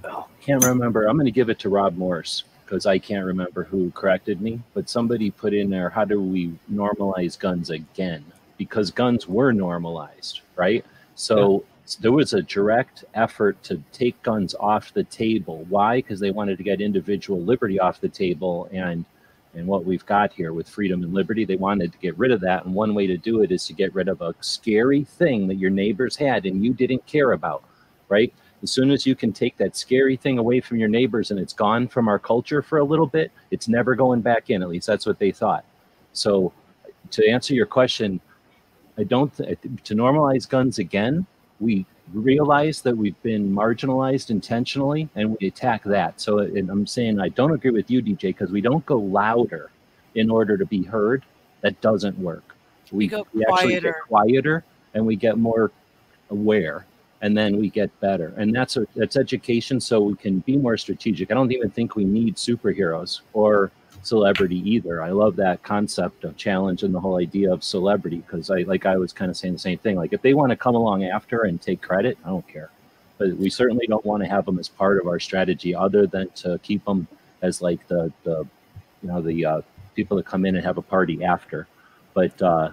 [0.06, 1.06] Oh, can't remember.
[1.06, 2.46] I'm going to give it to Rob Morse.
[2.66, 6.54] because I can't remember who corrected me, but somebody put in there, how do we
[6.72, 8.26] normalize guns again?
[8.58, 10.84] Because guns were normalized, right?
[11.16, 11.96] So yeah.
[12.02, 15.66] there was a direct effort to take guns off the table.
[15.70, 15.98] Why?
[15.98, 19.06] Because they wanted to get individual liberty off the table and
[19.58, 22.42] and what we've got here with freedom and liberty, they wanted to get rid of
[22.42, 22.66] that.
[22.66, 25.56] And one way to do it is to get rid of a scary thing that
[25.56, 27.64] your neighbors had and you didn't care about,
[28.08, 28.32] right?
[28.62, 31.54] As soon as you can take that scary thing away from your neighbors and it's
[31.54, 34.62] gone from our culture for a little bit, it's never going back in.
[34.62, 35.66] At least that's what they thought.
[36.14, 36.54] So,
[37.12, 38.20] to answer your question,
[38.98, 41.26] I don't th- to normalize guns again.
[41.60, 46.20] We realize that we've been marginalized intentionally, and we attack that.
[46.22, 49.72] So, I'm saying I don't agree with you, DJ, because we don't go louder
[50.16, 51.24] in order to be heard.
[51.62, 52.56] That doesn't work.
[52.92, 55.72] We, we, we actually get quieter and we get more
[56.30, 56.86] aware
[57.22, 58.34] and then we get better.
[58.38, 61.32] And that's a, that's education, so we can be more strategic.
[61.32, 63.72] I don't even think we need superheroes or
[64.08, 65.02] celebrity either.
[65.02, 68.86] I love that concept of challenge and the whole idea of celebrity because I like
[68.86, 69.96] I was kind of saying the same thing.
[69.96, 72.70] Like if they want to come along after and take credit, I don't care.
[73.18, 76.30] But we certainly don't want to have them as part of our strategy, other than
[76.36, 77.08] to keep them
[77.42, 78.48] as like the the
[79.02, 79.62] you know the uh,
[79.96, 81.68] people that come in and have a party after.
[82.14, 82.72] But uh,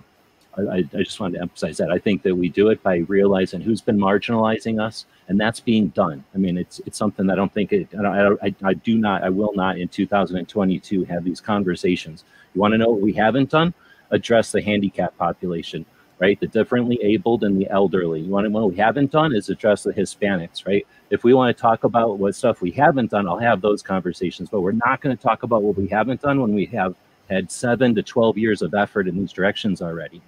[0.56, 1.90] I, I, just wanted to emphasize that.
[1.90, 5.88] I think that we do it by realizing who's been marginalizing us, and that's being
[5.88, 6.24] done.
[6.34, 7.88] I mean, it's it's something I don't think it.
[7.94, 9.24] I, I, I do not.
[9.24, 12.24] I will not in 2022 have these conversations.
[12.54, 13.74] You want to know what we haven't done?
[14.10, 15.84] Address the handicap population,
[16.20, 16.38] right?
[16.38, 18.20] The differently abled and the elderly.
[18.20, 20.86] You want to know what we haven't done is address the Hispanics, right?
[21.10, 24.50] If we want to talk about what stuff we haven't done, I'll have those conversations.
[24.50, 26.94] But we're not going to talk about what we haven't done when we have
[27.28, 30.22] had seven to 12 years of effort in these directions already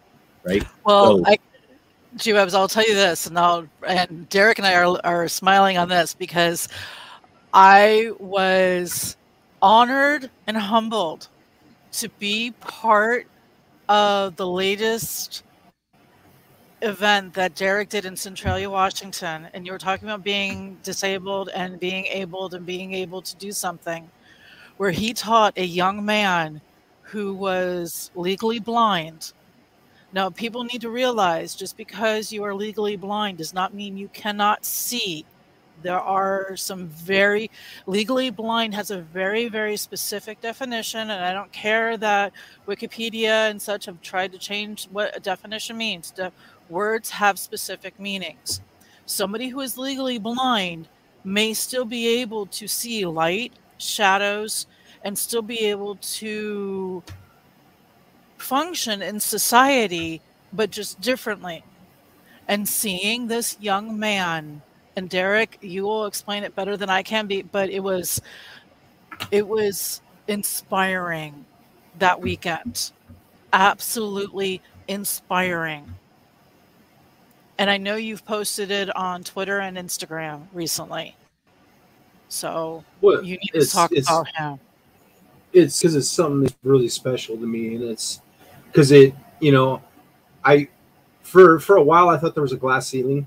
[0.47, 0.65] right?
[0.85, 1.39] Well, so, I,
[2.17, 5.89] G-Webs, I'll tell you this, and I'll, and Derek and I are, are smiling on
[5.89, 6.69] this because
[7.53, 9.17] I was
[9.61, 11.29] honored and humbled
[11.93, 13.27] to be part
[13.89, 15.43] of the latest
[16.83, 21.81] event that Derek did in Centralia, Washington, and you were talking about being disabled and
[21.81, 24.09] being able and being able to do something,
[24.77, 26.61] where he taught a young man
[27.03, 29.33] who was legally blind
[30.17, 34.09] now, people need to realize just because you are legally blind does not mean you
[34.09, 35.27] cannot see.
[35.83, 37.51] There are some very
[37.87, 42.33] legally blind has a very, very specific definition, and I don't care that
[42.67, 46.13] Wikipedia and such have tried to change what a definition means.
[46.13, 46.33] The
[46.71, 48.63] words have specific meanings.
[49.05, 50.89] Somebody who is legally blind
[51.25, 54.67] may still be able to see light, shadows,
[55.05, 57.03] and still be able to
[58.47, 60.21] function in society,
[60.53, 61.65] but just differently.
[62.47, 64.63] And seeing this young man,
[64.95, 68.23] and Derek, you will explain it better than I can be, but it was
[69.31, 71.45] it was inspiring
[71.99, 72.93] that weekend.
[73.53, 75.95] Absolutely inspiring.
[77.59, 81.17] And I know you've posted it on Twitter and Instagram recently.
[82.29, 84.61] So well, you need to talk about him.
[85.53, 88.21] It's because it's something that's really special to me, and it's
[88.77, 89.83] because it, you know,
[90.45, 90.69] I
[91.23, 93.27] for for a while I thought there was a glass ceiling,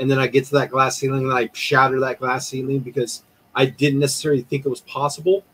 [0.00, 3.22] and then I get to that glass ceiling and I shatter that glass ceiling because
[3.54, 5.44] I didn't necessarily think it was possible,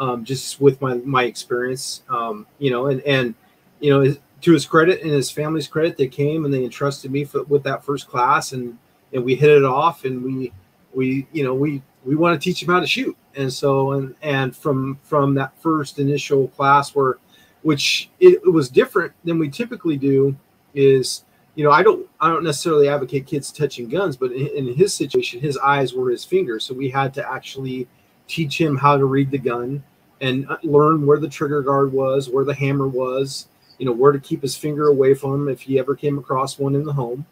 [0.00, 3.34] um, just with my my experience, um, you know, and and
[3.80, 7.26] you know, to his credit and his family's credit, they came and they entrusted me
[7.26, 8.78] for, with that first class, and
[9.12, 10.50] and we hit it off, and we
[10.94, 14.14] we you know we we want to teach him how to shoot, and so and
[14.22, 17.18] and from from that first initial class where
[17.62, 20.36] which it, it was different than we typically do
[20.74, 24.74] is you know i don't i don't necessarily advocate kids touching guns but in, in,
[24.74, 27.86] his situation his eyes were his fingers so we had to actually
[28.26, 29.82] teach him how to read the gun
[30.20, 33.48] and uh, learn where the trigger guard was where the hammer was
[33.82, 36.56] you know where to keep his finger away from him if he ever came across
[36.56, 37.26] one in the home.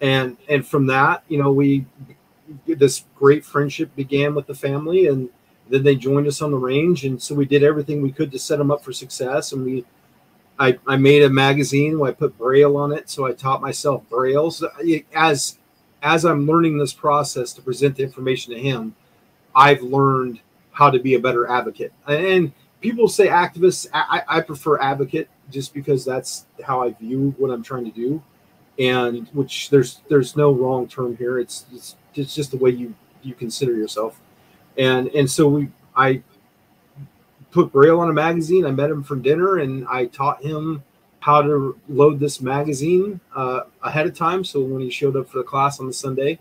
[0.00, 1.86] And and from that you know we
[2.68, 5.28] this great friendship began with the family and
[5.70, 8.38] then they joined us on the range, and so we did everything we could to
[8.38, 9.52] set them up for success.
[9.52, 9.84] And we,
[10.58, 14.08] I, I made a magazine where I put Braille on it, so I taught myself
[14.08, 14.50] Braille.
[14.50, 14.70] So
[15.14, 15.58] as
[16.02, 18.94] as I'm learning this process to present the information to him,
[19.54, 20.40] I've learned
[20.70, 21.92] how to be a better advocate.
[22.06, 23.88] And people say activists.
[23.92, 28.22] I, I prefer advocate just because that's how I view what I'm trying to do,
[28.78, 31.38] and which there's there's no wrong term here.
[31.38, 34.20] It's it's, it's just the way you you consider yourself
[34.78, 36.22] and and so we I
[37.50, 38.64] put Braille on a magazine.
[38.64, 40.82] I met him for dinner, and I taught him
[41.20, 44.44] how to load this magazine uh, ahead of time.
[44.44, 46.38] So when he showed up for the class on the Sunday,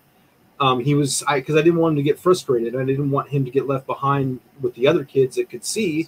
[0.59, 2.75] um, he was I because I didn't want him to get frustrated.
[2.75, 6.07] I didn't want him to get left behind with the other kids that could see.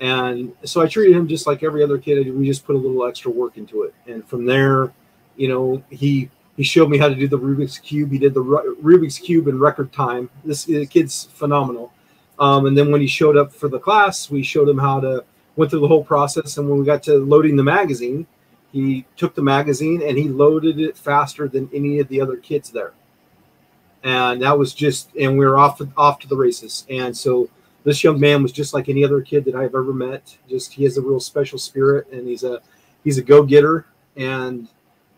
[0.00, 2.32] And so I treated him just like every other kid.
[2.32, 4.92] We just put a little extra work into it, and from there,
[5.36, 8.10] you know, he he showed me how to do the Rubik's cube.
[8.10, 10.28] He did the Rubik's cube in record time.
[10.44, 11.92] This kid's phenomenal.
[12.38, 15.24] Um, and then when he showed up for the class, we showed him how to
[15.54, 16.58] went through the whole process.
[16.58, 18.26] And when we got to loading the magazine,
[18.72, 22.70] he took the magazine and he loaded it faster than any of the other kids
[22.70, 22.92] there.
[24.04, 26.86] And that was just, and we were off off to the races.
[26.90, 27.48] And so
[27.84, 30.36] this young man was just like any other kid that I've ever met.
[30.48, 32.60] Just he has a real special spirit, and he's a
[33.02, 33.86] he's a go getter,
[34.16, 34.68] and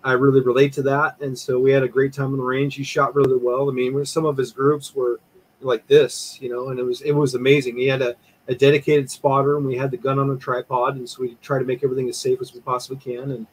[0.03, 1.21] I really relate to that.
[1.21, 2.75] And so we had a great time on the range.
[2.75, 3.69] He shot really well.
[3.69, 5.21] I mean, some of his groups were
[5.61, 7.77] like this, you know, and it was it was amazing.
[7.77, 8.17] He had a,
[8.49, 11.59] a dedicated spotter, and we had the gun on a tripod, and so we try
[11.59, 13.31] to make everything as safe as we possibly can.
[13.31, 13.47] And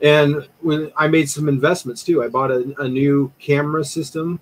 [0.00, 4.40] and when I made some investments too, I bought a, a new camera system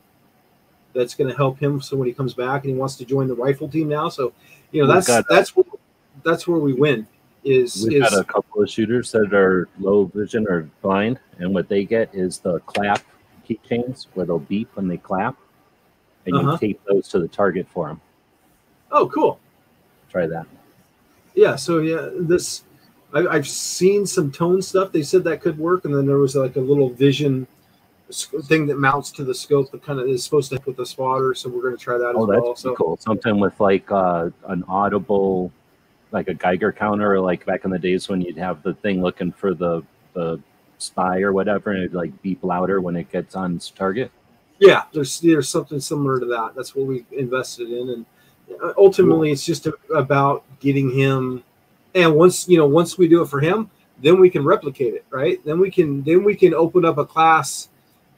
[0.95, 1.81] that's going to help him.
[1.81, 4.33] So when he comes back and he wants to join the rifle team now, so
[4.71, 5.67] you know that's that's where,
[6.25, 7.07] that's where we win.
[7.45, 11.53] Is we've is, got a couple of shooters that are low vision or blind, and
[11.53, 13.03] what they get is the clap
[13.49, 15.37] keychains where they'll beep when they clap,
[16.27, 16.53] and uh-huh.
[16.53, 18.01] you tape those to the target for them.
[18.91, 19.39] Oh, cool!
[20.11, 20.47] Try that.
[21.35, 21.57] Yeah.
[21.57, 22.65] So yeah, this
[23.15, 24.91] I, have seen some tone stuff.
[24.91, 27.47] They said that could work, and then there was like a little vision
[28.11, 31.35] thing that mounts to the scope that kind of is supposed to put the spotter.
[31.35, 32.47] So we're going to try that oh, as well.
[32.49, 32.97] Oh, So cool.
[32.99, 35.53] Something with like uh, an audible,
[36.15, 39.33] like a Geiger counter, like back in the days when you'd have the thing looking
[39.33, 39.83] for the
[40.15, 40.41] the
[40.79, 44.11] spy or whatever, and it'd like beep louder when it gets on target.
[44.59, 46.55] Yeah, there's there's something similar to that.
[46.55, 48.07] That's what we invested in, and
[48.63, 51.43] uh, ultimately, it's just about getting him.
[51.95, 55.05] And once you know, once we do it for him, then we can replicate it,
[55.11, 55.45] right?
[55.45, 57.69] Then we can then we can open up a class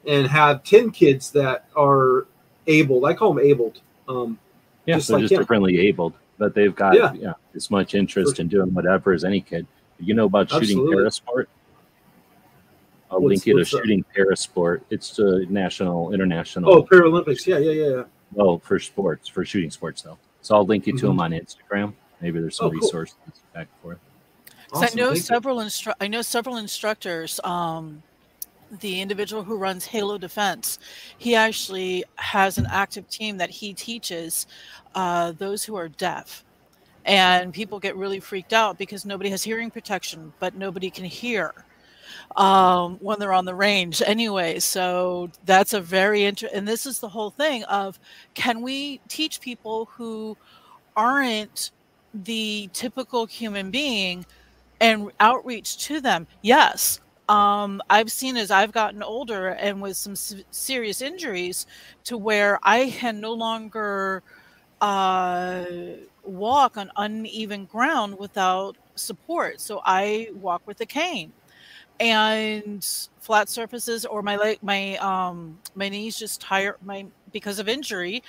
[0.07, 2.27] and have 10 kids that are
[2.67, 3.81] able, I call them abled.
[4.09, 4.39] Um,
[4.85, 7.13] yeah, just they're like just differently abled, but they've got yeah.
[7.15, 9.67] yeah as much interest in doing whatever as any kid.
[9.99, 10.69] You know about Absolutely.
[10.69, 11.47] shooting parasport?
[13.11, 14.83] I'll what's, link you to shooting parasport.
[14.91, 16.71] It's a national, international.
[16.71, 17.47] Oh, Paralympics.
[17.47, 18.03] Yeah, yeah, yeah.
[18.33, 20.19] Well, for sports, for shooting sports, though.
[20.43, 21.07] So I'll link you to mm-hmm.
[21.07, 21.95] them on Instagram.
[22.21, 23.35] Maybe there's some oh, resources cool.
[23.55, 23.99] back for it.
[24.73, 24.89] Awesome.
[24.91, 28.03] I know Thank several instru- I know several instructors um,
[28.81, 30.79] the individual who runs Halo Defense,
[31.19, 34.47] he actually has an active team that he teaches
[34.95, 36.45] uh, those who are deaf.
[37.05, 41.55] And people get really freaked out because nobody has hearing protection, but nobody can hear
[42.37, 44.59] um, when they're on the range anyway.
[44.59, 47.99] So that's a very interesting, and this is the whole thing of
[48.35, 50.37] can we teach people who
[50.97, 51.71] aren't
[52.13, 54.27] the typical human being
[54.81, 56.27] and outreach to them?
[56.43, 60.15] Yes, um, I've seen as I've gotten older and with some
[60.51, 61.67] serious injuries
[62.05, 64.23] to where I can no longer
[64.81, 65.65] uh,
[66.25, 69.61] walk on uneven ground without support.
[69.61, 71.33] So I walk with a cane
[72.01, 72.87] and
[73.21, 78.23] flat surfaces or my leg, my um, my knees just tire my because of injury.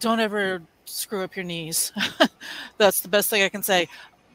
[0.00, 1.92] Don't ever screw up your knees.
[2.78, 3.88] That's the best thing I can say.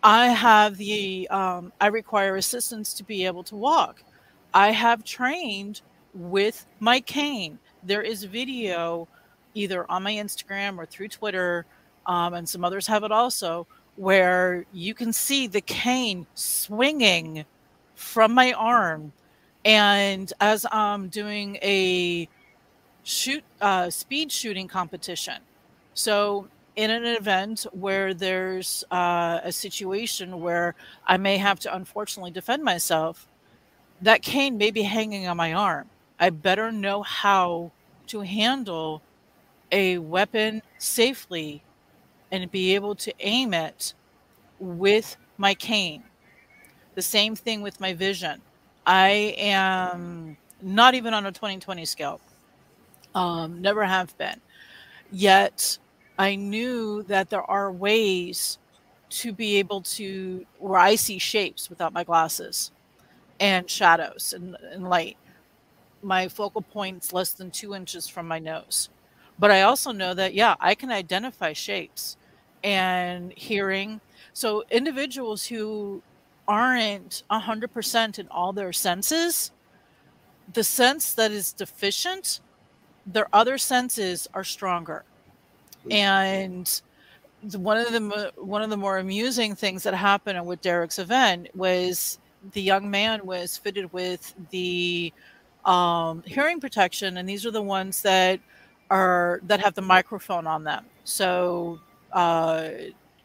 [0.04, 4.04] I have the, um, I require assistance to be able to walk.
[4.54, 5.82] I have trained
[6.14, 7.60] with my cane.
[7.84, 9.08] There is video
[9.54, 11.66] either on my Instagram or through Twitter,
[12.06, 17.46] um, and some others have it also, where you can see the cane swinging
[17.96, 19.14] from my arm.
[19.64, 22.28] And as I'm doing a
[23.04, 25.42] shoot, uh, speed shooting competition.
[25.94, 32.32] So in an event where there's uh, a situation where I may have to unfortunately
[32.32, 33.28] defend myself,
[34.02, 35.90] that cane may be hanging on my arm.
[36.20, 37.72] I better know how
[38.08, 39.02] to handle
[39.72, 41.64] a weapon safely
[42.32, 43.94] and be able to aim it
[44.60, 46.04] with my cane.
[46.96, 48.42] The same thing with my vision.
[48.86, 52.22] I am not even on a 2020 scale.
[53.14, 54.40] Um, never have been.
[55.12, 55.78] Yet
[56.18, 58.58] I knew that there are ways
[59.10, 62.72] to be able to where I see shapes without my glasses
[63.40, 65.18] and shadows and, and light.
[66.02, 68.90] My focal point's less than two inches from my nose.
[69.38, 72.18] But I also know that, yeah, I can identify shapes
[72.64, 74.00] and hearing.
[74.34, 76.02] So individuals who
[76.48, 79.52] aren't 100% in all their senses,
[80.54, 82.40] the sense that is deficient,
[83.06, 85.04] their other senses are stronger
[85.90, 86.82] and
[87.56, 92.20] one of the one of the more amusing things that happened with Derek's event was
[92.54, 95.12] the young man was fitted with the
[95.66, 98.40] um, hearing protection, and these are the ones that
[98.90, 100.86] are that have the microphone on them.
[101.04, 101.80] So
[102.12, 102.70] uh,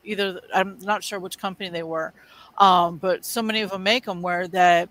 [0.04, 2.12] either I'm not sure which company they were,
[2.58, 4.88] um, but so many of them make them where that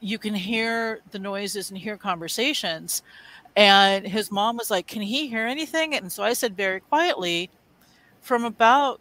[0.00, 3.02] you can hear the noises and hear conversations.
[3.56, 7.50] And his mom was like, "Can he hear anything?" And so I said very quietly,
[8.20, 9.00] from about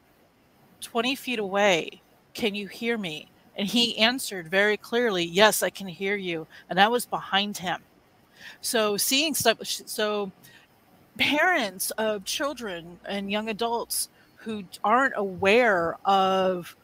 [0.82, 2.01] 20 feet away,
[2.34, 6.47] "Can you hear me?" And he answered very clearly, Yes, I can hear you.
[6.70, 7.82] And I was behind him.
[8.62, 10.32] So seeing stuff, so
[11.18, 16.76] parents of children and young adults who aren't aware of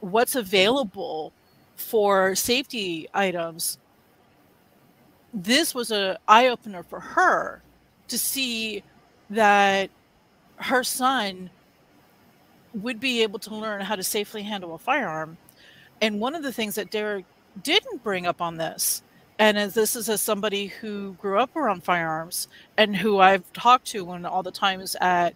[0.00, 1.32] what's available
[1.76, 3.78] for safety items
[5.32, 7.62] this was an eye opener for her
[8.08, 8.82] to see
[9.30, 9.90] that
[10.56, 11.50] her son
[12.74, 15.36] would be able to learn how to safely handle a firearm.
[16.00, 17.24] And one of the things that Derek
[17.62, 19.02] didn't bring up on this,
[19.38, 23.86] and as this is as somebody who grew up around firearms and who I've talked
[23.88, 25.34] to when all the times at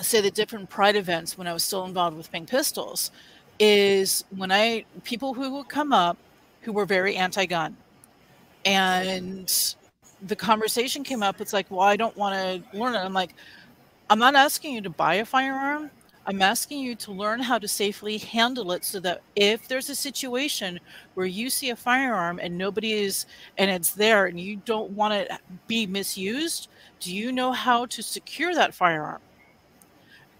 [0.00, 3.10] say the different pride events when I was still involved with pink pistols,
[3.58, 6.16] is when I people who would come up
[6.62, 7.76] who were very anti-gun,
[8.64, 9.74] and
[10.26, 11.40] the conversation came up.
[11.40, 12.98] It's like, well, I don't want to learn it.
[12.98, 13.34] I'm like,
[14.08, 15.90] I'm not asking you to buy a firearm.
[16.26, 19.94] I'm asking you to learn how to safely handle it so that if there's a
[19.94, 20.78] situation
[21.14, 25.14] where you see a firearm and nobody is, and it's there and you don't want
[25.14, 25.30] it
[25.66, 26.68] be misused,
[27.00, 29.20] do you know how to secure that firearm?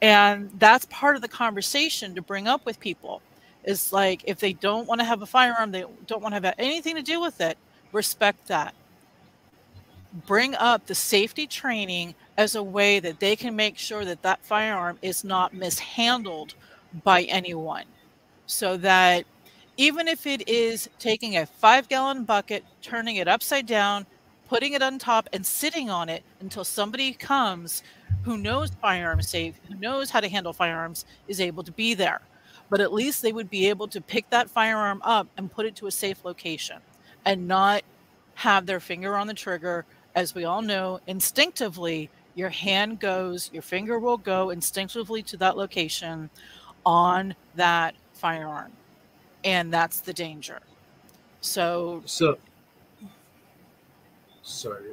[0.03, 3.23] And that's part of the conversation to bring up with people.
[3.65, 6.55] Is like if they don't want to have a firearm, they don't want to have
[6.59, 7.59] anything to do with it,
[7.93, 8.75] respect that.
[10.27, 14.45] Bring up the safety training as a way that they can make sure that that
[14.45, 16.55] firearm is not mishandled
[17.05, 17.85] by anyone.
[18.47, 19.25] So that
[19.77, 24.07] even if it is taking a five gallon bucket turning it upside down
[24.49, 27.83] putting it on top and sitting on it until somebody comes
[28.25, 32.21] who knows firearms safe who knows how to handle firearms is able to be there.
[32.69, 35.77] But at least they would be able to pick that firearm up and put it
[35.77, 36.79] to a safe location
[37.25, 37.83] and not
[38.35, 43.63] have their finger on the trigger as we all know instinctively your hand goes, your
[43.63, 46.31] finger will go instinctively to that location
[46.87, 48.73] on that firearm.
[49.45, 50.61] And that's the danger.
[51.41, 52.39] So, so
[54.43, 54.85] sorry.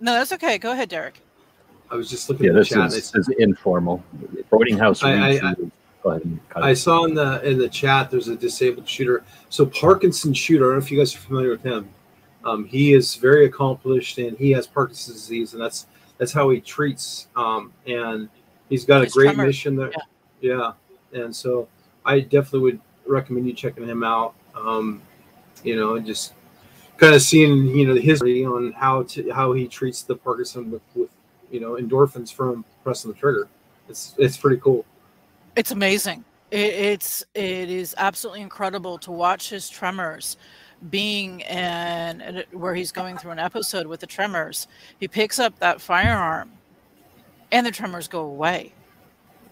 [0.00, 0.58] No, that's okay.
[0.58, 1.20] Go ahead, Derek.
[1.90, 2.86] I was just looking yeah, at the this chat.
[2.88, 4.02] Is, this is informal.
[4.50, 5.02] Boarding house.
[5.02, 5.54] I, I, I,
[6.54, 9.24] I saw in the in the chat there's a disabled shooter.
[9.48, 10.64] So Parkinson shooter.
[10.64, 11.88] I don't know if you guys are familiar with him.
[12.44, 15.86] Um, he is very accomplished and he has Parkinson's disease, and that's
[16.18, 17.28] that's how he treats.
[17.36, 18.28] Um, and
[18.68, 19.46] he's got a great tremor.
[19.46, 19.92] mission there.
[20.40, 20.72] Yeah.
[21.12, 21.22] yeah.
[21.22, 21.68] And so
[22.04, 24.34] I definitely would recommend you checking him out.
[24.54, 25.02] Um,
[25.62, 26.32] you know, and just
[26.96, 30.70] kind of seeing, you know, the history on how to, how he treats the Parkinson
[30.70, 31.10] with, with,
[31.50, 33.48] you know, endorphins from pressing the trigger.
[33.88, 34.84] It's, it's pretty cool.
[35.56, 36.24] It's amazing.
[36.50, 40.36] It, it's, it is absolutely incredible to watch his tremors
[40.90, 44.68] being and where he's going through an episode with the tremors,
[45.00, 46.50] he picks up that firearm
[47.50, 48.72] and the tremors go away.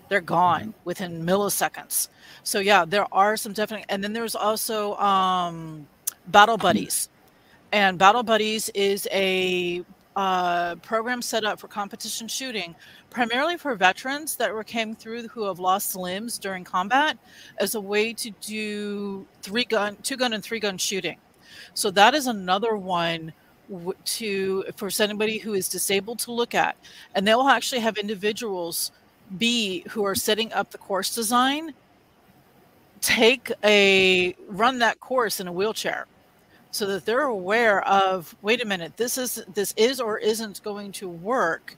[0.09, 0.70] They're gone mm-hmm.
[0.84, 2.09] within milliseconds.
[2.42, 5.86] So yeah, there are some definite and then there's also um
[6.28, 7.09] Battle Buddies.
[7.72, 9.84] And Battle Buddies is a
[10.16, 12.74] uh, program set up for competition shooting,
[13.11, 17.18] primarily for veterans that were came through who have lost limbs during combat,
[17.58, 21.18] as a way to do three gun, two gun, and three gun shooting.
[21.74, 23.32] So that is another one
[24.04, 26.76] to for anybody who is disabled to look at,
[27.14, 28.92] and they'll actually have individuals
[29.38, 31.72] be who are setting up the course design
[33.00, 36.07] take a run that course in a wheelchair
[36.75, 40.91] so that they're aware of wait a minute this is this is or isn't going
[40.91, 41.76] to work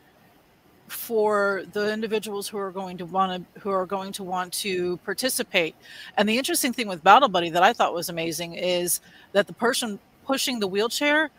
[0.89, 4.97] for the individuals who are going to want to who are going to want to
[4.99, 5.75] participate.
[6.17, 9.01] And the interesting thing with battle buddy that i thought was amazing is
[9.33, 11.31] that the person pushing the wheelchair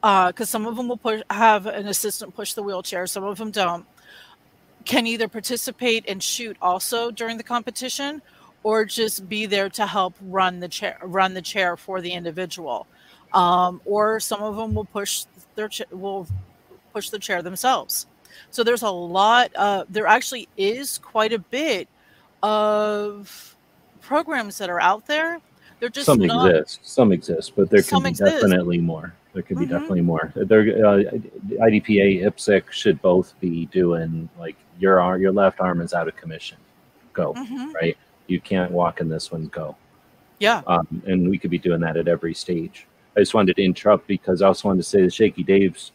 [0.00, 3.38] because uh, some of them will push have an assistant push the wheelchair some of
[3.38, 3.84] them don't
[4.84, 8.22] can either participate and shoot also during the competition
[8.62, 12.86] or just be there to help run the chair run the chair for the individual
[13.32, 15.24] um, or some of them will push
[15.54, 16.26] their will
[16.92, 18.06] push the chair themselves.
[18.50, 19.50] So there's a lot.
[19.54, 21.88] Uh, there actually is quite a bit
[22.42, 23.56] of
[24.00, 25.40] programs that are out there.
[25.78, 28.32] They're just some not, exist, some exist, but there can be exist.
[28.32, 29.14] definitely more.
[29.32, 29.72] There could be mm-hmm.
[29.72, 30.32] definitely more.
[30.34, 31.02] There, uh,
[31.62, 36.16] IDPA, IPSC should both be doing like your arm, your left arm is out of
[36.16, 36.58] commission.
[37.12, 37.72] Go mm-hmm.
[37.72, 37.96] right.
[38.26, 39.46] You can't walk in this one.
[39.46, 39.76] Go.
[40.38, 40.62] Yeah.
[40.66, 42.86] Um, and we could be doing that at every stage
[43.16, 45.92] I just wanted to interrupt because I also wanted to say that Shaky Dave's,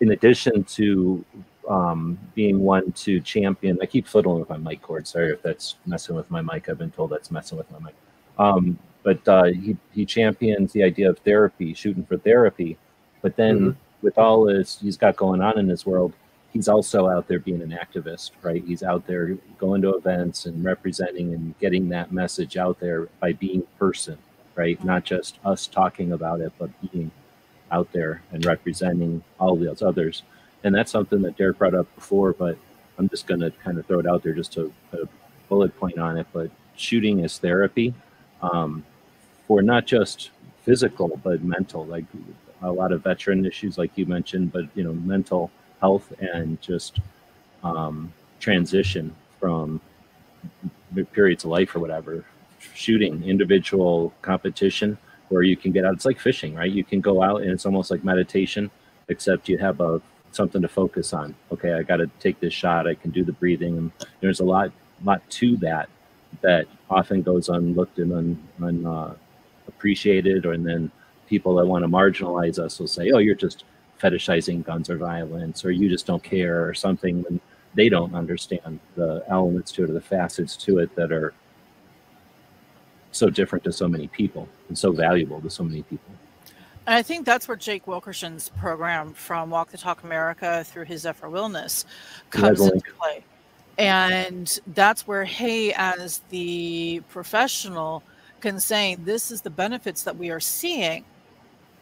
[0.00, 1.24] in addition to
[1.68, 5.06] um, being one to champion, I keep fiddling with my mic cord.
[5.06, 6.68] Sorry if that's messing with my mic.
[6.68, 7.94] I've been told that's messing with my mic.
[8.38, 12.78] Um, but uh, he, he champions the idea of therapy, shooting for therapy.
[13.20, 13.78] But then mm-hmm.
[14.02, 16.12] with all this he's got going on in his world,
[16.52, 18.62] he's also out there being an activist, right?
[18.64, 23.32] He's out there going to events and representing and getting that message out there by
[23.32, 24.18] being person,
[24.54, 24.82] right?
[24.84, 27.10] Not just us talking about it, but being
[27.70, 30.22] out there and representing all those others.
[30.64, 32.56] And that's something that Derek brought up before, but
[32.98, 35.08] I'm just going to kind of throw it out there just to put a
[35.48, 36.26] bullet point on it.
[36.32, 37.94] But shooting is therapy
[38.42, 38.84] um,
[39.46, 40.30] for not just
[40.62, 41.84] physical, but mental.
[41.84, 42.04] Like
[42.62, 45.50] a lot of veteran issues, like you mentioned, but you know, mental
[45.80, 47.00] health and just
[47.64, 49.80] um, transition from
[51.12, 52.24] periods of life or whatever.
[52.74, 54.98] Shooting, individual competition
[55.28, 55.94] where you can get out.
[55.94, 56.70] It's like fishing, right?
[56.70, 58.70] You can go out and it's almost like meditation,
[59.08, 61.34] except you have a something to focus on.
[61.50, 62.86] Okay, I got to take this shot.
[62.86, 64.72] I can do the breathing, and there's a lot,
[65.04, 65.88] lot to that
[66.40, 69.14] that often goes unlooked and un, un uh,
[69.68, 70.90] appreciated, or and then
[71.26, 73.64] people that want to marginalize us will say, "Oh, you're just
[74.00, 77.40] fetishizing guns or violence, or you just don't care, or something." When
[77.74, 81.32] they don't understand the elements to it or the facets to it that are
[83.12, 86.12] so different to so many people and so valuable to so many people.
[86.86, 91.02] And I think that's where Jake Wilkerson's program from Walk the Talk America through his
[91.02, 91.84] Zephyr Wellness
[92.30, 93.22] comes into play.
[93.78, 98.02] And that's where Hay, as the professional,
[98.40, 101.04] can say this is the benefits that we are seeing,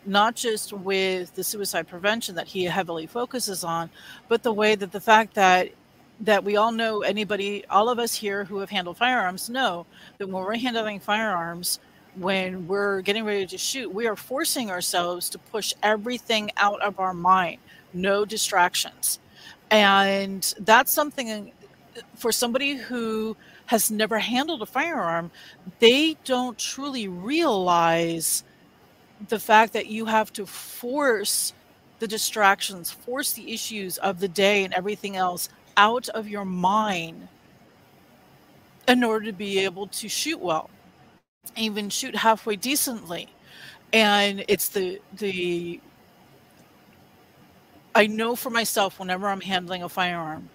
[0.05, 3.89] not just with the suicide prevention that he heavily focuses on,
[4.29, 5.71] but the way that the fact that
[6.21, 9.87] that we all know anybody all of us here who have handled firearms know
[10.19, 11.81] that when we're handling firearms
[12.17, 16.99] when we're getting ready to shoot, we are forcing ourselves to push everything out of
[16.99, 17.59] our mind,
[17.93, 19.21] no distractions.
[19.71, 21.53] And that's something
[21.97, 23.37] uh, for somebody who
[23.67, 25.31] has never handled a firearm,
[25.79, 28.43] they don't truly realize
[29.29, 31.53] the fact that you have to force
[32.01, 35.51] the distractions, force the issues of the day and everything else
[35.81, 37.29] out of your mind
[38.89, 40.71] in order to be able to shoot well
[41.57, 43.29] even shoot halfway decently.
[43.93, 45.81] And it's the the
[47.95, 50.49] i know for myself whenever i'm handling a firearm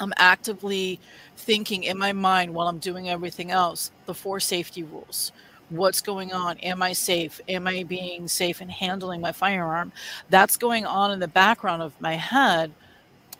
[0.00, 1.00] i'm actively
[1.36, 5.32] thinking in my mind while i'm doing everything else the four safety rules.
[5.70, 6.58] What's going on?
[6.58, 7.40] Am i safe?
[7.48, 9.92] Am i being safe in handling my firearm?
[10.30, 12.72] That's going on in the background of my head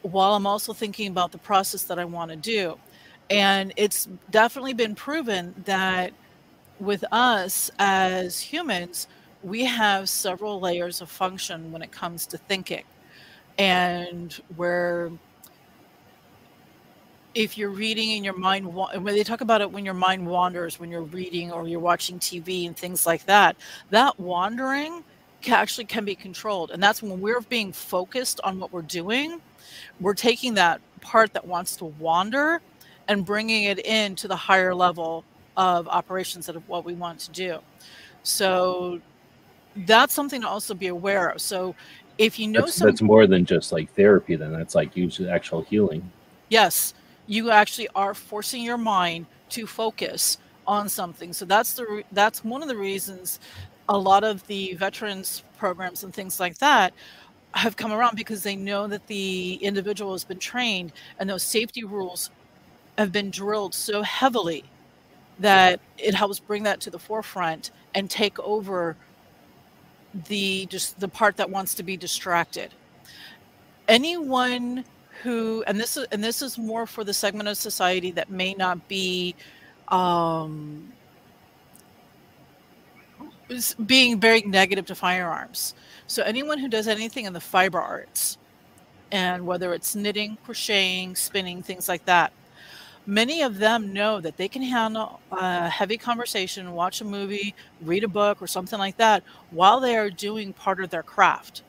[0.03, 2.79] while i'm also thinking about the process that i want to do
[3.31, 6.13] and it's definitely been proven that
[6.81, 9.07] with us as humans,
[9.43, 12.83] we have several layers of function when it comes to thinking.
[13.59, 15.13] And where
[17.35, 20.81] if you're reading and your mind when they talk about it when your mind wanders
[20.81, 23.55] when you're reading or you're watching tv and things like that
[23.91, 25.05] that wandering
[25.41, 29.41] can actually can be controlled and that's when we're being focused on what we're doing
[30.01, 32.61] we're taking that part that wants to wander
[33.09, 35.25] and bringing it into the higher level
[35.57, 37.59] of operations of what we want to do.
[38.23, 39.01] So
[39.77, 41.41] that's something to also be aware of.
[41.41, 41.75] So
[42.19, 45.29] if you know that's, some, that's more than just like therapy, then that's like usually
[45.29, 46.09] actual healing.
[46.49, 46.95] Yes,
[47.27, 51.33] you actually are forcing your mind to focus on something.
[51.33, 53.41] So that's the that's one of the reasons
[53.89, 56.95] a lot of the veterans programs and things like that
[57.55, 61.85] have come around because they know that the individual has been trained and those safety
[61.85, 62.31] rules
[62.97, 64.65] have been drilled so heavily
[65.39, 68.97] that it helps bring that to the forefront and take over
[70.29, 72.73] the just the part that wants to be distracted.
[73.89, 74.85] Anyone
[75.23, 78.55] who and this is and this is more for the segment of society that may
[78.55, 79.35] not be
[79.89, 80.93] um,
[83.87, 85.75] being very negative to firearms
[86.11, 88.39] so anyone who does anything in the fiber arts
[89.13, 92.33] and whether it's knitting crocheting spinning things like that
[93.07, 98.05] many of them know that they can handle a heavy conversation, watch a movie, read
[98.05, 101.63] a book, or something like that while they are doing part of their craft.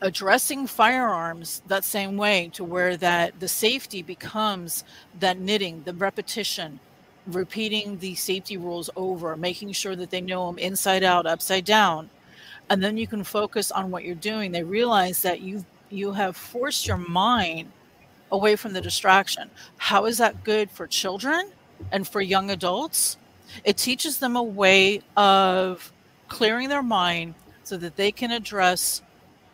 [0.00, 4.82] Addressing firearms that same way to where that the safety becomes
[5.20, 6.80] that knitting, the repetition,
[7.26, 12.10] repeating the safety rules over, making sure that they know them inside out, upside down,
[12.70, 14.52] and then you can focus on what you're doing.
[14.52, 17.70] They realize that you you have forced your mind
[18.30, 19.50] away from the distraction.
[19.76, 21.50] How is that good for children
[21.92, 23.18] and for young adults?
[23.64, 25.92] It teaches them a way of
[26.28, 29.02] clearing their mind so that they can address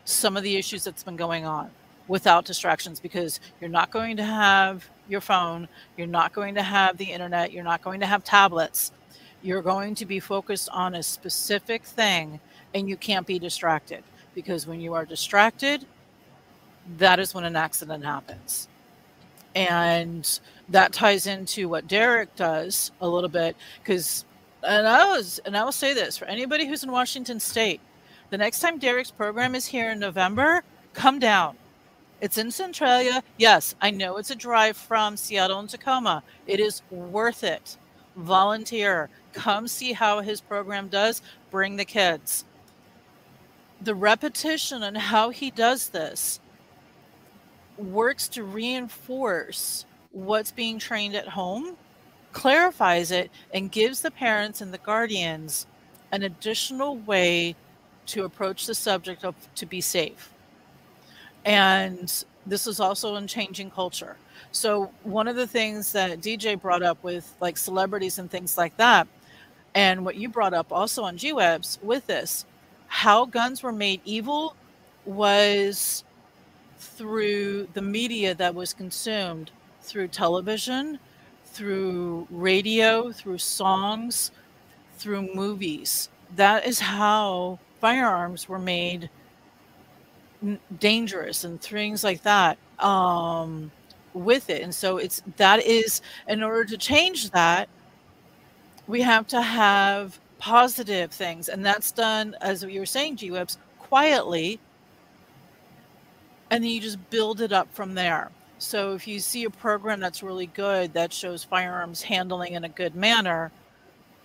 [0.04, 1.70] some of the issues that's been going on
[2.06, 6.96] without distractions because you're not going to have your phone, you're not going to have
[6.96, 8.92] the internet, you're not going to have tablets.
[9.42, 12.40] You're going to be focused on a specific thing
[12.74, 14.02] and you can't be distracted
[14.34, 15.84] because when you are distracted,
[16.96, 18.68] that is when an accident happens.
[19.54, 24.24] And that ties into what Derek does a little bit because
[24.62, 27.80] and I was and I will say this for anybody who's in Washington state,
[28.30, 30.62] the next time Derek's program is here in November,
[30.92, 31.56] come down.
[32.20, 33.22] It's in Centralia.
[33.36, 36.22] Yes, I know it's a drive from Seattle and Tacoma.
[36.46, 37.76] It is worth it.
[38.16, 39.08] Volunteer.
[39.32, 41.22] Come see how his program does.
[41.50, 42.44] Bring the kids.
[43.80, 46.40] The repetition and how he does this
[47.76, 51.76] works to reinforce what's being trained at home,
[52.32, 55.66] clarifies it, and gives the parents and the guardians
[56.10, 57.54] an additional way
[58.06, 60.32] to approach the subject of to be safe.
[61.44, 64.16] And this is also in changing culture.
[64.50, 68.76] So one of the things that DJ brought up with like celebrities and things like
[68.78, 69.06] that,
[69.74, 72.44] and what you brought up also on G-Webs with this,
[72.88, 74.56] how guns were made evil
[75.04, 76.04] was
[76.78, 79.50] through the media that was consumed
[79.82, 80.98] through television,
[81.46, 84.30] through radio, through songs,
[84.96, 86.08] through movies.
[86.36, 89.10] That is how firearms were made
[90.78, 93.70] dangerous and things like that um,
[94.14, 94.62] with it.
[94.62, 97.68] And so it's that is in order to change that,
[98.86, 103.58] we have to have positive things, and that's done as you were saying, G Webs,
[103.78, 104.60] quietly,
[106.50, 108.30] and then you just build it up from there.
[108.58, 112.68] So if you see a program that's really good that shows firearms handling in a
[112.68, 113.52] good manner,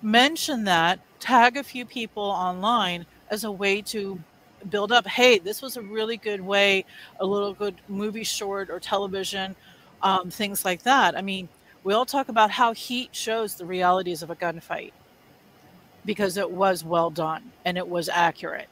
[0.02, 4.20] mention that, tag a few people online as a way to
[4.70, 6.86] build up hey this was a really good way
[7.20, 9.56] a little good movie short or television
[10.02, 11.48] um, things like that i mean
[11.84, 14.92] we all talk about how heat shows the realities of a gunfight
[16.06, 18.68] because it was well done and it was accurate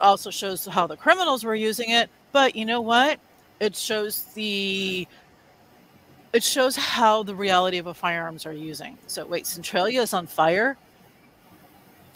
[0.00, 3.18] also shows how the criminals were using it but you know what
[3.60, 5.06] it shows the
[6.32, 10.26] it shows how the reality of a firearms are using so wait centralia is on
[10.26, 10.76] fire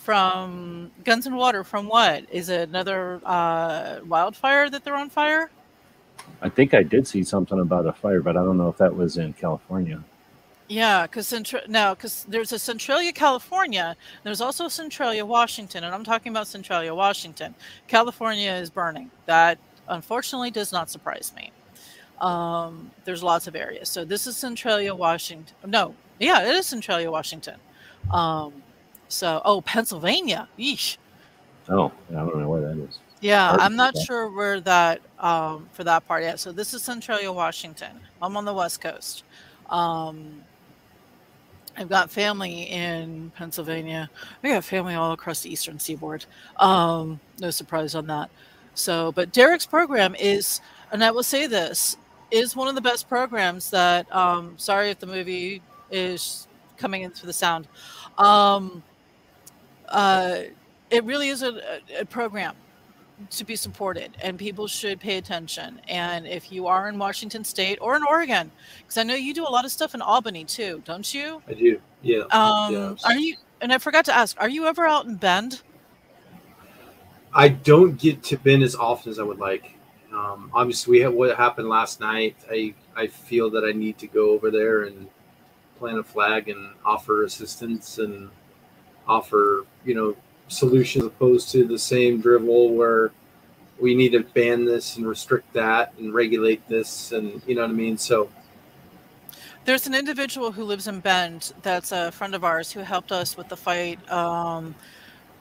[0.05, 1.65] from Guns and Water.
[1.65, 2.69] From what is it?
[2.69, 5.51] Another uh, wildfire that they're on fire?
[6.43, 8.95] I think I did see something about a fire, but I don't know if that
[8.95, 10.05] was in California.
[10.69, 13.97] Yeah, because Centra- now because there's a Centralia, California.
[14.23, 17.55] There's also Centralia, Washington, and I'm talking about Centralia, Washington.
[17.87, 19.11] California is burning.
[19.27, 19.59] That
[19.89, 21.53] unfortunately does not surprise me.
[22.21, 23.89] Um, there's lots of areas.
[23.91, 25.55] So this is Centralia, Washington.
[25.67, 27.57] No, yeah, it is Centralia, Washington.
[28.11, 28.63] Um,
[29.09, 30.49] so, oh, Pennsylvania.
[30.59, 30.97] Yeesh.
[31.69, 32.99] Oh, I don't know where that is.
[33.21, 36.39] Yeah, I'm not sure where that um, for that part yet.
[36.41, 38.01] So this is Centralia, Washington.
[38.21, 39.25] I'm on the West Coast.
[39.71, 40.43] Um,
[41.77, 44.09] I've got family in Pennsylvania.
[44.43, 46.25] I got family all across the Eastern Seaboard.
[46.59, 48.31] Um, no surprise on that.
[48.75, 50.61] So, but Derek's program is,
[50.93, 51.97] and I will say this,
[52.31, 54.13] is one of the best programs that.
[54.15, 57.69] Um, sorry if the movie is coming in through the sound.
[58.19, 58.83] Um,
[59.89, 60.43] uh,
[60.91, 62.55] it really is a, a program
[63.31, 65.81] to be supported and people should pay attention.
[65.89, 69.47] And if you are in washington state or in oregon because i know you do
[69.47, 71.43] a lot of stuff in albany too don't you?
[71.49, 71.81] I do.
[72.03, 72.23] Yeah.
[72.31, 73.05] Um yes.
[73.05, 75.63] are you and i forgot to ask are you ever out in bend?
[77.33, 79.77] I don't get to bend as often as i would like.
[80.13, 84.07] Um obviously we have what happened last night i i feel that i need to
[84.07, 85.09] go over there and
[85.79, 88.31] plant a flag and offer assistance and
[89.07, 90.17] offer you know
[90.49, 93.11] solutions opposed to the same drivel where
[93.81, 97.71] we need to ban this and restrict that and regulate this and you know what
[97.71, 97.99] I mean.
[97.99, 98.31] So
[99.65, 103.37] there's an individual who lives in Bend that's a friend of ours who helped us
[103.37, 104.75] with the fight um,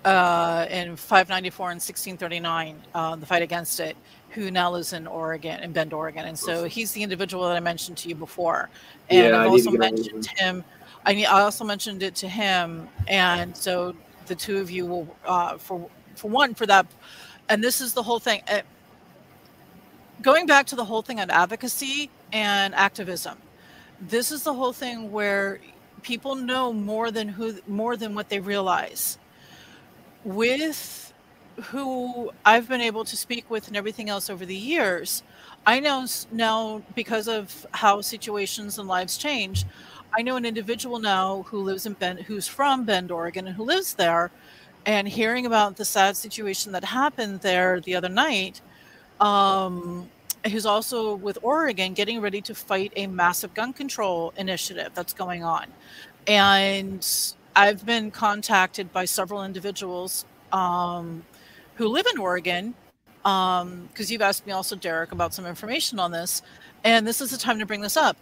[0.05, 3.95] uh, in 594 and 1639, uh, the fight against it,
[4.29, 6.25] who now lives in Oregon, in Bend, Oregon.
[6.25, 8.69] And so he's the individual that I mentioned to you before.
[9.09, 10.63] And Yeah, I I've also mentioned him.
[11.05, 13.93] I mean, I also mentioned it to him, and so
[14.27, 16.85] the two of you will, uh, for for one, for that,
[17.49, 18.41] and this is the whole thing.
[18.47, 18.61] Uh,
[20.21, 23.37] going back to the whole thing on advocacy and activism,
[24.01, 25.59] this is the whole thing where
[26.01, 29.17] people know more than who more than what they realize.
[30.23, 31.13] With
[31.65, 35.23] who I've been able to speak with and everything else over the years,
[35.65, 39.65] I know now because of how situations and lives change.
[40.15, 43.63] I know an individual now who lives in Bend, who's from Bend, Oregon, and who
[43.63, 44.31] lives there,
[44.85, 48.61] and hearing about the sad situation that happened there the other night,
[49.19, 50.09] um,
[50.51, 55.43] who's also with Oregon getting ready to fight a massive gun control initiative that's going
[55.43, 55.65] on.
[56.27, 57.07] And
[57.55, 61.25] I've been contacted by several individuals um,
[61.75, 62.75] who live in Oregon
[63.23, 66.41] because um, you've asked me also, Derek, about some information on this.
[66.83, 68.17] And this is the time to bring this up.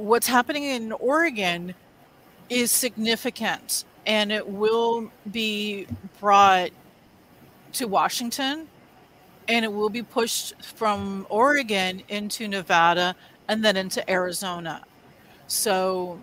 [0.00, 1.74] What's happening in Oregon
[2.48, 5.86] is significant and it will be
[6.18, 6.70] brought
[7.74, 8.66] to Washington
[9.46, 13.14] and it will be pushed from Oregon into Nevada
[13.46, 14.86] and then into Arizona.
[15.48, 16.18] So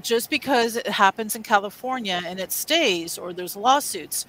[0.00, 4.26] just because it happens in California and it stays or there's lawsuits,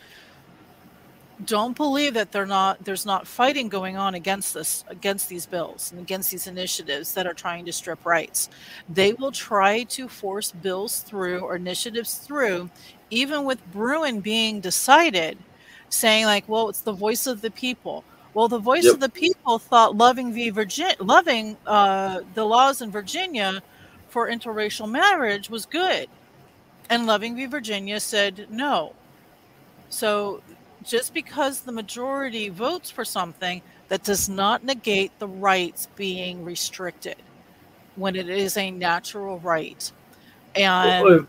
[1.45, 5.91] don't believe that they're not there's not fighting going on against this against these bills
[5.91, 8.49] and against these initiatives that are trying to strip rights.
[8.89, 12.69] They will try to force bills through or initiatives through
[13.09, 15.37] even with Bruen being decided
[15.89, 18.03] saying like well it's the voice of the people.
[18.33, 18.95] Well the voice yep.
[18.95, 23.61] of the people thought loving v virginia loving uh, the laws in virginia
[24.09, 26.07] for interracial marriage was good.
[26.89, 28.93] And loving v virginia said no.
[29.89, 30.41] So
[30.83, 37.17] just because the majority votes for something, that does not negate the rights being restricted
[37.95, 39.91] when it is a natural right.
[40.55, 41.27] And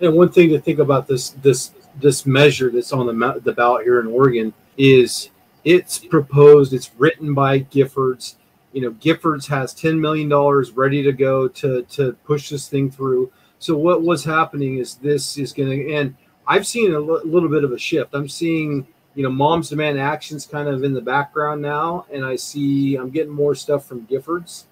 [0.00, 3.84] and one thing to think about this this this measure that's on the the ballot
[3.84, 5.30] here in Oregon is
[5.64, 6.72] it's proposed.
[6.72, 8.36] It's written by Giffords.
[8.72, 12.90] You know, Giffords has ten million dollars ready to go to to push this thing
[12.90, 13.32] through.
[13.58, 16.14] So what was happening is this is going to and
[16.46, 18.14] I've seen a l- little bit of a shift.
[18.14, 22.36] I'm seeing, you know, Moms Demand Actions kind of in the background now, and I
[22.36, 24.64] see I'm getting more stuff from Giffords,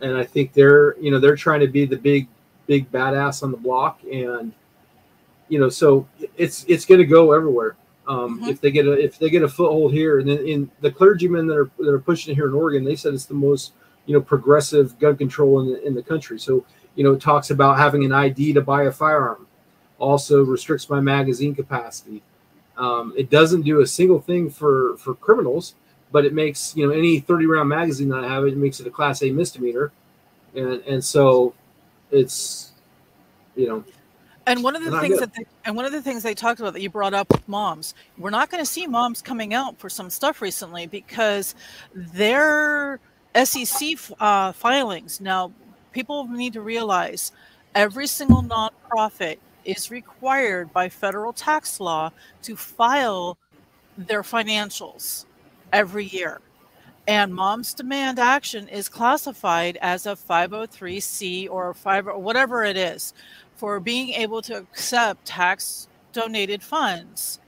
[0.00, 2.28] and I think they're, you know, they're trying to be the big,
[2.66, 4.52] big badass on the block, and
[5.48, 7.76] you know, so it's it's going to go everywhere.
[8.08, 8.48] Um, mm-hmm.
[8.48, 11.46] If they get a if they get a foothold here, and then in the clergymen
[11.48, 13.72] that are that are pushing it here in Oregon, they said it's the most
[14.06, 16.38] you know progressive gun control in the in the country.
[16.38, 16.64] So
[16.94, 19.46] you know, it talks about having an ID to buy a firearm
[20.02, 22.22] also restricts my magazine capacity.
[22.76, 25.74] Um, it doesn't do a single thing for for criminals,
[26.10, 28.86] but it makes you know any 30 round magazine that I have it makes it
[28.86, 29.92] a class A misdemeanor,
[30.54, 31.54] and and so
[32.10, 32.72] it's
[33.54, 33.84] you know.
[34.44, 36.72] And one of the things that they, and one of the things they talked about
[36.72, 39.88] that you brought up with moms, we're not going to see moms coming out for
[39.88, 41.54] some stuff recently because
[41.94, 42.98] their
[43.36, 45.52] SEC uh, filings now.
[45.92, 47.32] People need to realize
[47.74, 52.10] every single nonprofit is required by federal tax law
[52.42, 53.38] to file
[53.96, 55.26] their financials
[55.72, 56.40] every year.
[57.06, 63.12] And mom's demand action is classified as a 503c or 5 or whatever it is
[63.56, 67.40] for being able to accept tax donated funds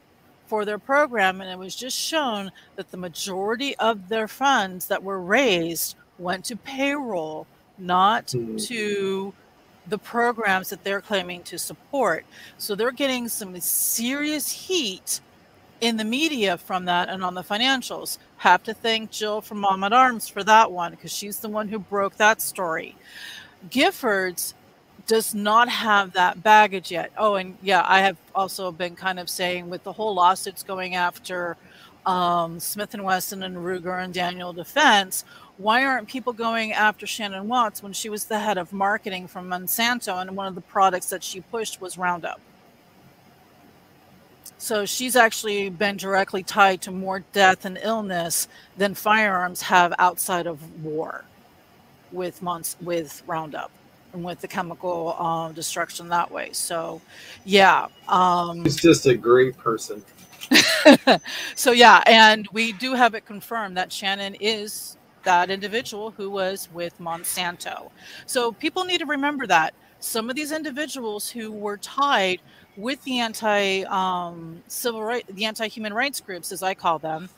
[0.47, 1.41] for their program.
[1.41, 6.45] And it was just shown that the majority of their funds that were raised went
[6.47, 7.47] to payroll,
[7.79, 8.57] not mm-hmm.
[8.57, 9.35] to
[9.87, 12.25] the programs that they're claiming to support.
[12.59, 15.21] So they're getting some serious heat
[15.81, 18.19] in the media from that and on the financials.
[18.39, 21.69] Have to thank Jill from Mom at Arms for that one because she's the one
[21.69, 22.97] who broke that story.
[23.69, 24.55] Giffords
[25.07, 27.13] does not have that baggage yet.
[27.19, 30.95] Oh, and yeah, I have also been kind of saying with the whole lawsuits going
[30.95, 31.57] after
[32.07, 35.25] um, Smith and Wesson and Ruger and Daniel Defense,
[35.57, 39.49] why aren't people going after Shannon Watts when she was the head of marketing from
[39.49, 42.41] Monsanto and one of the products that she pushed was Roundup?
[44.59, 50.47] So she's actually been directly tied to more death and illness than firearms have outside
[50.47, 51.25] of war
[52.11, 53.71] with months with Roundup
[54.13, 56.51] and with the chemical uh, destruction that way.
[56.53, 57.01] So,
[57.45, 60.03] yeah, um, she's just a great person.
[61.55, 66.69] so yeah, and we do have it confirmed that Shannon is that individual who was
[66.73, 67.91] with Monsanto.
[68.27, 72.41] So people need to remember that some of these individuals who were tied
[72.77, 77.29] with the anti um, civil right, the anti human rights groups, as I call them.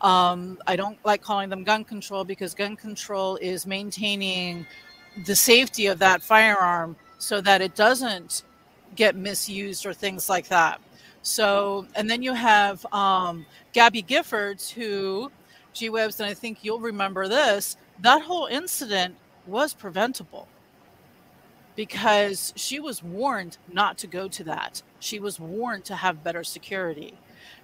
[0.00, 4.66] Um, I don't like calling them gun control because gun control is maintaining
[5.24, 8.42] the safety of that firearm so that it doesn't
[8.96, 10.80] get misused or things like that.
[11.22, 15.30] So, and then you have um, Gabby Giffords, who
[15.74, 20.48] G Webs, and I think you'll remember this, that whole incident was preventable
[21.76, 24.82] because she was warned not to go to that.
[25.00, 27.18] She was warned to have better security.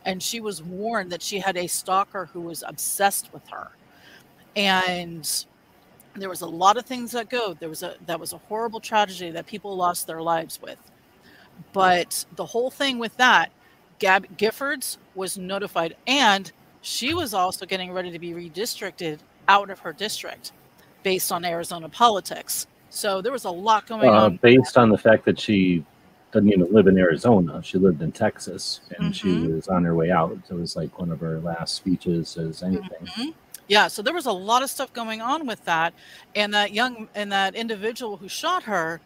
[0.05, 3.71] And she was warned that she had a stalker who was obsessed with her.
[4.57, 5.29] And
[6.15, 7.55] there was a lot of things that go.
[7.55, 10.79] There was a that was a horrible tragedy that people lost their lives with.
[11.73, 13.53] But the whole thing with that
[13.99, 16.51] Gab Giffords was notified, and
[16.83, 20.53] she was also getting ready to be redistricted out of her district
[21.03, 22.67] based on Arizona politics.
[22.91, 24.37] So there was a lot going uh, on.
[24.37, 25.85] Based on the fact that she
[26.33, 29.47] doesn't even live in Arizona, she lived in Texas, and mm-hmm.
[29.47, 30.37] she was on her way out.
[30.49, 32.89] It was like one of her last speeches as anything.
[33.03, 33.31] Mm-hmm.
[33.69, 35.95] Yeah, so there was a lot of stuff going on with that,
[36.35, 39.01] and that young and that individual who shot her.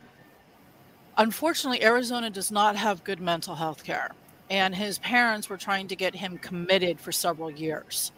[1.16, 4.10] Unfortunately, Arizona does not have good mental health care,
[4.50, 8.12] and his parents were trying to get him committed for several years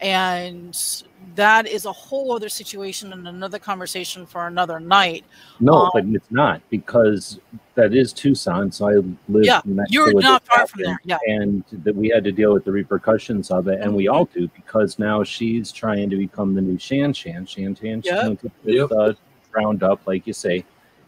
[0.00, 5.24] and that is a whole other situation and another conversation for another night.
[5.60, 7.40] No, um, but it's not because
[7.74, 8.70] that is Tucson.
[8.70, 8.94] So I
[9.28, 9.44] live.
[9.44, 11.00] Yeah, you're not far from there.
[11.04, 14.26] Yeah, and that we had to deal with the repercussions of it, and we all
[14.26, 17.46] do because now she's trying to become the new Shan Shan.
[17.46, 18.02] Shan Shan.
[18.04, 18.40] Yep.
[18.64, 19.14] With, uh,
[19.52, 20.64] round up, like you say,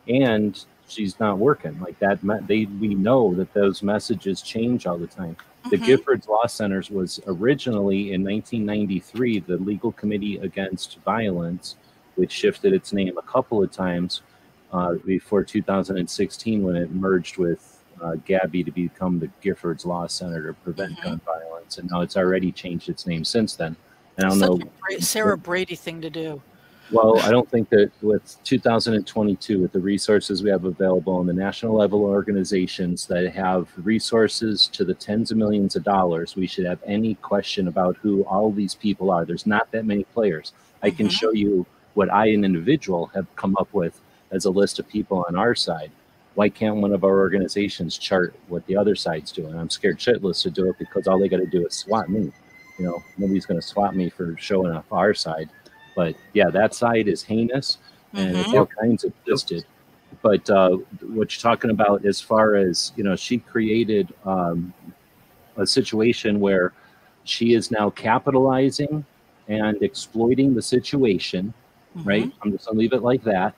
[0.09, 2.19] and she's not working like that.
[2.47, 5.37] They we know that those messages change all the time.
[5.71, 5.85] The mm-hmm.
[5.85, 11.77] Giffords Law Centers was originally in 1993 the Legal Community Against Violence,
[12.15, 14.23] which shifted its name a couple of times
[14.73, 20.47] uh, before 2016 when it merged with uh, GABI to become the Giffords Law Center
[20.49, 21.09] to prevent mm-hmm.
[21.09, 21.79] gun violence.
[21.79, 23.77] And now it's already changed its name since then.
[24.17, 24.99] And I don't Such know.
[24.99, 26.43] Sarah Brady thing to do.
[26.93, 31.33] Well, I don't think that with 2022, with the resources we have available in the
[31.33, 36.67] national level organizations that have resources to the tens of millions of dollars, we should
[36.67, 39.25] have any question about who all these people are.
[39.25, 40.53] There's not that many players.
[40.83, 40.97] I mm-hmm.
[40.97, 41.65] can show you
[41.95, 44.01] what I, an individual, have come up with
[44.33, 45.93] as a list of people on our side.
[46.35, 49.55] Why can't one of our organizations chart what the other side's doing?
[49.57, 52.33] I'm scared shitless to do it because all they got to do is swat me.
[52.79, 55.51] You know, nobody's going to swat me for showing up our side
[55.95, 57.79] but yeah, that side is heinous
[58.13, 58.41] and mm-hmm.
[58.41, 59.65] it's all kinds of twisted.
[60.23, 64.75] But uh, what you're talking about, as far as you know, she created um,
[65.57, 66.73] a situation where
[67.25, 69.05] she is now capitalizing
[69.49, 71.55] and exploiting the situation.
[71.97, 72.09] Mm-hmm.
[72.09, 72.33] Right?
[72.43, 73.55] I'm just gonna leave it like that.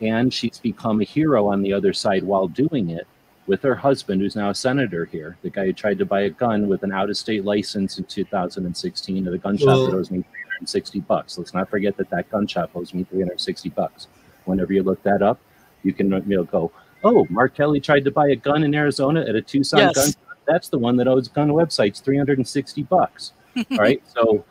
[0.00, 3.06] And she's become a hero on the other side while doing it
[3.46, 6.30] with her husband, who's now a senator here, the guy who tried to buy a
[6.30, 9.96] gun with an out of state license in 2016 at a gun shop well, that
[9.96, 10.24] was me
[10.58, 11.38] 360 bucks.
[11.38, 14.08] Let's not forget that that gun shop owes me 360 bucks.
[14.44, 15.40] Whenever you look that up,
[15.82, 16.72] you can you know, go,
[17.02, 19.94] oh, Mark Kelly tried to buy a gun in Arizona at a Tucson yes.
[19.94, 20.22] gun.
[20.46, 23.32] That's the one that owes gun websites 360 bucks.
[23.56, 24.02] All right.
[24.14, 24.44] So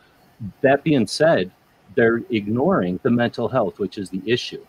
[0.62, 1.52] that being said,
[1.96, 4.66] they're ignoring the mental health, which is the issue.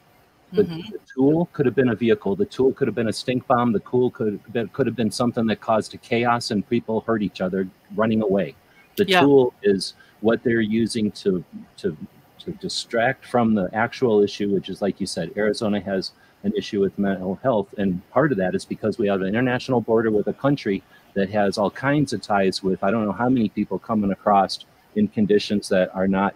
[0.53, 0.93] The, mm-hmm.
[0.93, 2.37] the, tool could have been a vehicle.
[2.37, 3.73] The tool could have been a stink bomb.
[3.73, 7.01] The tool could have been, could have been something that caused a chaos and people
[7.01, 7.67] hurt each other
[7.97, 8.55] running away.
[8.97, 9.21] The yeah.
[9.21, 9.95] tool is
[10.25, 11.45] what they're using to
[11.77, 11.95] to
[12.39, 16.13] to distract from the actual issue, which is like you said, Arizona has
[16.45, 19.83] an issue with mental health, and part of that is because we have an international
[19.83, 20.83] border with a country
[21.13, 24.65] that has all kinds of ties with I don't know how many people coming across
[24.97, 26.35] in conditions that are not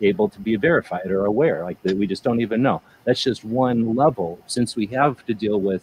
[0.00, 2.80] able to be verified or aware, like that we just don't even know.
[3.04, 4.38] That's just one level.
[4.46, 5.82] Since we have to deal with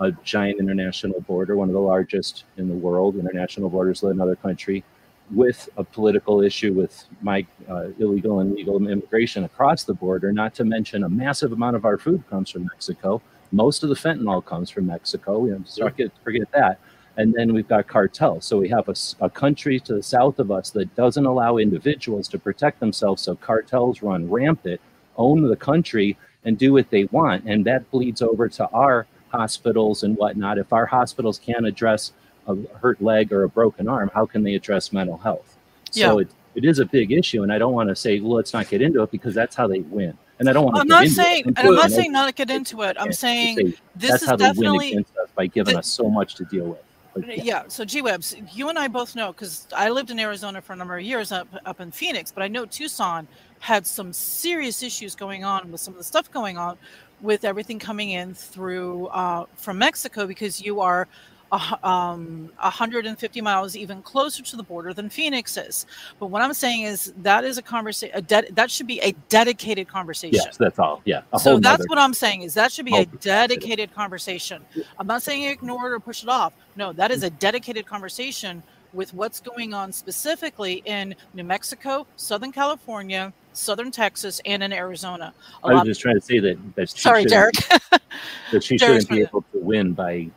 [0.00, 4.34] a giant international border, one of the largest in the world, international borders with another
[4.34, 4.82] country,
[5.30, 10.54] with a political issue with my uh, illegal and legal immigration across the border, not
[10.54, 13.20] to mention a massive amount of our food comes from Mexico.
[13.52, 15.38] Most of the fentanyl comes from Mexico.
[15.40, 16.80] We forget, forget that.
[17.16, 18.44] And then we've got cartels.
[18.44, 22.28] So we have a, a country to the south of us that doesn't allow individuals
[22.28, 23.22] to protect themselves.
[23.22, 24.80] So cartels run rampant,
[25.16, 27.44] own the country, and do what they want.
[27.44, 30.58] And that bleeds over to our hospitals and whatnot.
[30.58, 32.12] If our hospitals can't address
[32.48, 35.56] a hurt leg or a broken arm, how can they address mental health?
[35.90, 36.26] So yeah.
[36.26, 38.68] it, it is a big issue, and I don't want to say, well, let's not
[38.68, 40.16] get into it because that's how they win.
[40.38, 40.80] And I don't want to.
[40.82, 42.96] I'm not saying, and I'm not saying not to get into it.
[42.98, 45.04] I'm saying say, this is definitely
[45.34, 46.82] by giving us so much to deal with.
[47.14, 47.42] But, yeah.
[47.42, 47.62] yeah.
[47.68, 50.76] So G Webs, you and I both know because I lived in Arizona for a
[50.76, 53.26] number of years up up in Phoenix, but I know Tucson
[53.60, 56.78] had some serious issues going on with some of the stuff going on
[57.20, 61.08] with everything coming in through uh, from Mexico because you are
[61.52, 65.86] um, 150 miles even closer to the border than Phoenix is.
[66.18, 68.24] But what I'm saying is that is a conversation.
[68.24, 70.34] De- that should be a dedicated conversation.
[70.34, 71.02] Yes, that's all.
[71.04, 71.22] Yeah.
[71.38, 74.64] So that's what I'm saying is that should be a dedicated conversation.
[74.98, 76.52] I'm not saying ignore it or push it off.
[76.76, 78.62] No, that is a dedicated conversation
[78.92, 85.34] with what's going on specifically in New Mexico, Southern California, Southern Texas, and in Arizona.
[85.64, 86.58] A I was just trying to say that.
[86.76, 87.54] that sorry, Derek.
[88.52, 90.30] that she shouldn't be able to win by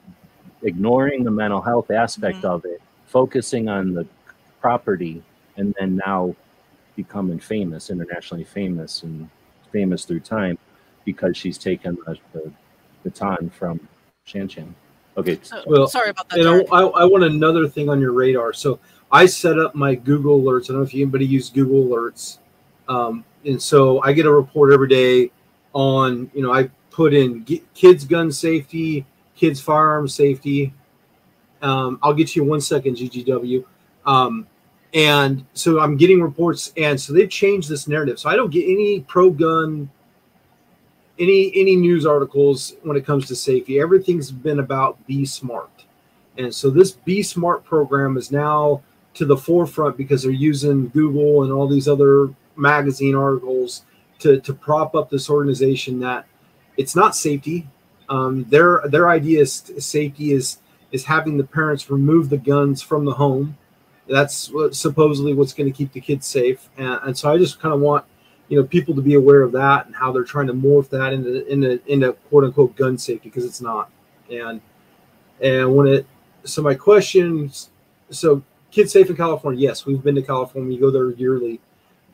[0.63, 2.47] ignoring the mental health aspect mm-hmm.
[2.47, 4.05] of it, focusing on the
[4.59, 5.23] property,
[5.57, 6.35] and then now
[6.95, 9.29] becoming famous, internationally famous, and
[9.71, 10.57] famous through time
[11.05, 12.51] because she's taken the, the
[13.03, 13.79] baton from
[14.25, 14.75] Shan Shan.
[15.17, 15.39] Okay.
[15.41, 16.39] So, Well, sorry about that.
[16.39, 18.53] And I, I, I want another thing on your radar.
[18.53, 18.79] So
[19.11, 20.65] I set up my Google alerts.
[20.65, 22.37] I don't know if anybody use Google alerts.
[22.87, 25.31] Um, and so I get a report every day
[25.73, 29.05] on, you know, I put in g- kids gun safety,
[29.41, 30.71] kids firearm safety.
[31.63, 33.65] Um, I'll get you one second, GGW.
[34.05, 34.47] Um,
[34.93, 38.19] and so I'm getting reports, and so they've changed this narrative.
[38.19, 39.89] So I don't get any pro gun,
[41.17, 43.79] any any news articles when it comes to safety.
[43.79, 45.85] Everything's been about be smart.
[46.37, 48.81] And so this Be Smart program is now
[49.15, 53.83] to the forefront because they're using Google and all these other magazine articles
[54.19, 56.25] to, to prop up this organization that
[56.77, 57.67] it's not safety.
[58.11, 60.57] Um, their their idea is safety is
[60.91, 63.57] is having the parents remove the guns from the home.
[64.09, 66.67] That's supposedly what's going to keep the kids safe.
[66.77, 68.03] And, and so I just kind of want
[68.49, 71.13] you know people to be aware of that and how they're trying to morph that
[71.13, 73.89] into into into quote unquote gun safety because it's not.
[74.29, 74.59] And
[75.39, 76.05] and when it
[76.43, 77.69] so my questions
[78.09, 81.59] so kids safe in california yes we've been to california we go there yearly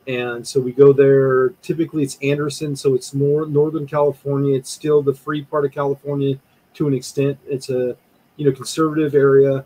[0.07, 5.01] and so we go there typically it's anderson so it's more northern california it's still
[5.01, 6.37] the free part of california
[6.73, 7.95] to an extent it's a
[8.37, 9.65] you know conservative area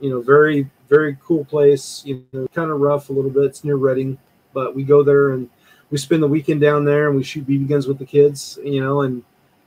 [0.00, 3.64] you know very very cool place you know kind of rough a little bit it's
[3.64, 4.18] near Redding
[4.52, 5.48] but we go there and
[5.90, 8.80] we spend the weekend down there and we shoot bb guns with the kids you
[8.80, 9.22] know and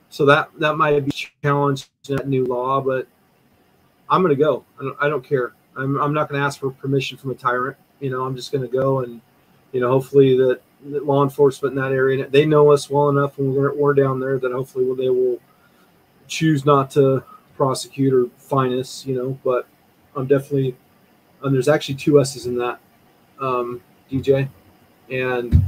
[0.08, 1.12] so that that might be
[1.42, 3.06] challenged that new law but
[4.12, 4.64] I'm to go.
[4.78, 5.54] I don't, I don't care.
[5.74, 7.78] I'm, I'm not to ask for permission from a tyrant.
[7.98, 9.22] You know, I'm just to go and,
[9.72, 13.38] you know, hopefully that, that law enforcement in that area, they know us well enough
[13.38, 15.40] when we're, we're down there that hopefully they will
[16.28, 17.24] choose not to
[17.56, 19.66] prosecute or fine us, you know, but
[20.16, 20.76] I'm definitely,
[21.42, 22.80] and there's actually two S's in that,
[23.40, 23.80] um,
[24.10, 24.48] DJ.
[25.10, 25.64] And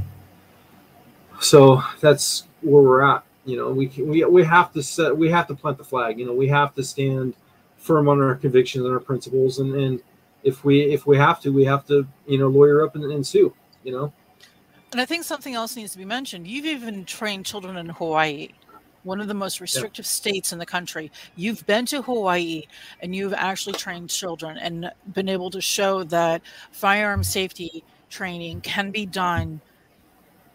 [1.39, 3.23] so that's where we're at.
[3.45, 6.25] You know, we we, we have to set, we have to plant the flag, you
[6.25, 7.35] know, we have to stand
[7.77, 9.59] firm on our convictions and our principles.
[9.59, 10.01] And, and
[10.43, 13.25] if we, if we have to, we have to, you know, lawyer up and, and
[13.25, 13.53] sue,
[13.85, 14.11] you know?
[14.91, 16.47] And I think something else needs to be mentioned.
[16.47, 18.49] You've even trained children in Hawaii,
[19.03, 21.11] one of the most restrictive states in the country.
[21.35, 22.63] You've been to Hawaii
[23.01, 26.41] and you've actually trained children and been able to show that
[26.71, 29.61] firearm safety training can be done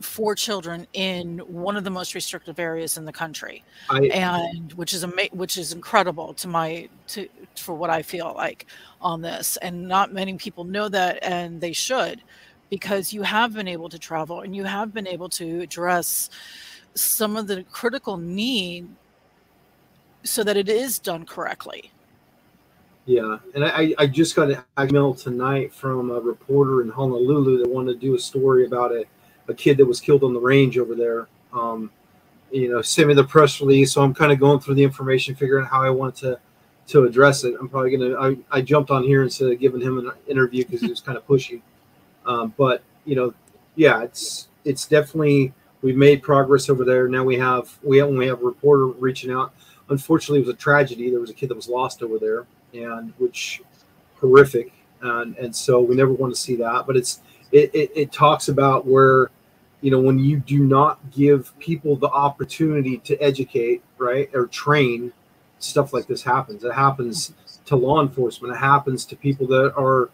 [0.00, 4.94] for children in one of the most restrictive areas in the country I, and which
[4.94, 8.66] is ama- which is incredible to my to for what I feel like
[9.02, 12.22] on this and not many people know that and they should
[12.70, 16.30] because you have been able to travel and you have been able to address
[16.94, 18.88] some of the critical need
[20.22, 21.90] so that it is done correctly
[23.06, 27.68] Yeah, and I, I just got an email tonight from a reporter in Honolulu that
[27.68, 29.04] wanted to do a story about a,
[29.48, 31.26] a kid that was killed on the range over there.
[31.52, 31.90] Um,
[32.52, 35.34] you know, sent me the press release, so I'm kind of going through the information,
[35.34, 36.38] figuring out how I want to
[36.88, 37.54] to address it.
[37.58, 38.16] I'm probably gonna.
[38.16, 41.16] I, I jumped on here instead of giving him an interview because he was kind
[41.16, 41.62] of pushy.
[42.26, 43.34] Um, but you know,
[43.76, 45.52] yeah, it's it's definitely
[45.82, 47.08] we've made progress over there.
[47.08, 49.54] Now we have we have, we have a reporter reaching out.
[49.88, 51.10] Unfortunately, it was a tragedy.
[51.10, 53.62] There was a kid that was lost over there and which
[54.20, 54.72] horrific
[55.02, 57.20] and and so we never want to see that but it's
[57.52, 59.30] it, it, it talks about where
[59.80, 65.12] you know when you do not give people the opportunity to educate right or train
[65.58, 67.32] stuff like this happens it happens
[67.64, 70.10] to law enforcement it happens to people that are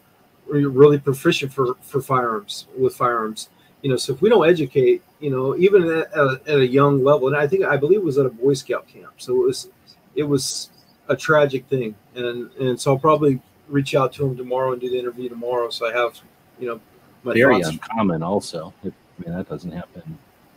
[0.48, 3.48] really proficient for for firearms with firearms.
[3.82, 7.04] You know so if we don't educate you know even at a, at a young
[7.04, 9.46] level and i think i believe it was at a boy scout camp so it
[9.46, 9.68] was
[10.14, 10.70] it was
[11.08, 11.94] a tragic thing.
[12.14, 15.70] And and so i'll probably reach out to him tomorrow and do the interview tomorrow
[15.70, 16.20] so i have
[16.58, 16.80] you know
[17.22, 17.74] my very thoughts.
[17.74, 18.72] uncommon also.
[18.84, 20.16] I mean that doesn't happen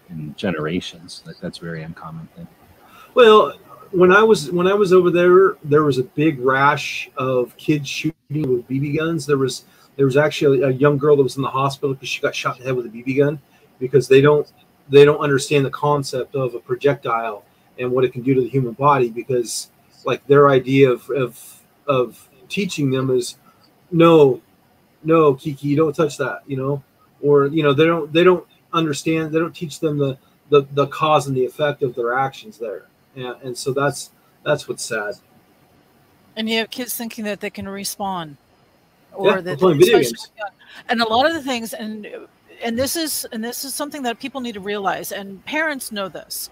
[0.09, 1.23] in generations.
[1.25, 2.47] Like that's very uncommon thing.
[3.15, 3.57] Well
[3.91, 7.89] when i was when i was over there there was a big rash of kids
[7.89, 9.25] shooting with bb guns.
[9.25, 9.65] There was
[9.99, 12.55] there was actually a young girl that was in the hospital because she got shot
[12.55, 13.37] in the head with a bb gun
[13.79, 14.49] because they don't
[14.87, 17.43] they don't understand the concept of a projectile
[17.77, 19.69] and what it can do to the human body because
[20.05, 23.35] like their idea of of, of teaching them is
[23.91, 24.41] no
[25.03, 26.81] no kiki you don't touch that you know?
[27.21, 30.17] Or you know they don't they don't understand they don't teach them the
[30.47, 32.85] the, the cause and the effect of their actions there.
[33.17, 34.11] And, and so that's
[34.45, 35.15] that's what's sad.
[36.37, 38.37] And you have kids thinking that they can respawn
[39.11, 40.31] Yeah, or that playing video games.
[40.87, 42.07] and a lot of the things and
[42.63, 46.09] and this is and this is something that people need to realize and parents know
[46.09, 46.49] this.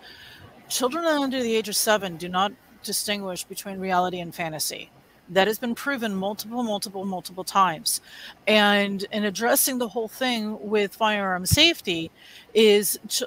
[0.70, 2.52] Children under the age of seven do not
[2.84, 4.90] distinguish between reality and fantasy.
[5.30, 8.02] That has been proven multiple multiple multiple times.
[8.48, 12.12] And in addressing the whole thing with firearm safety
[12.54, 13.24] is ch-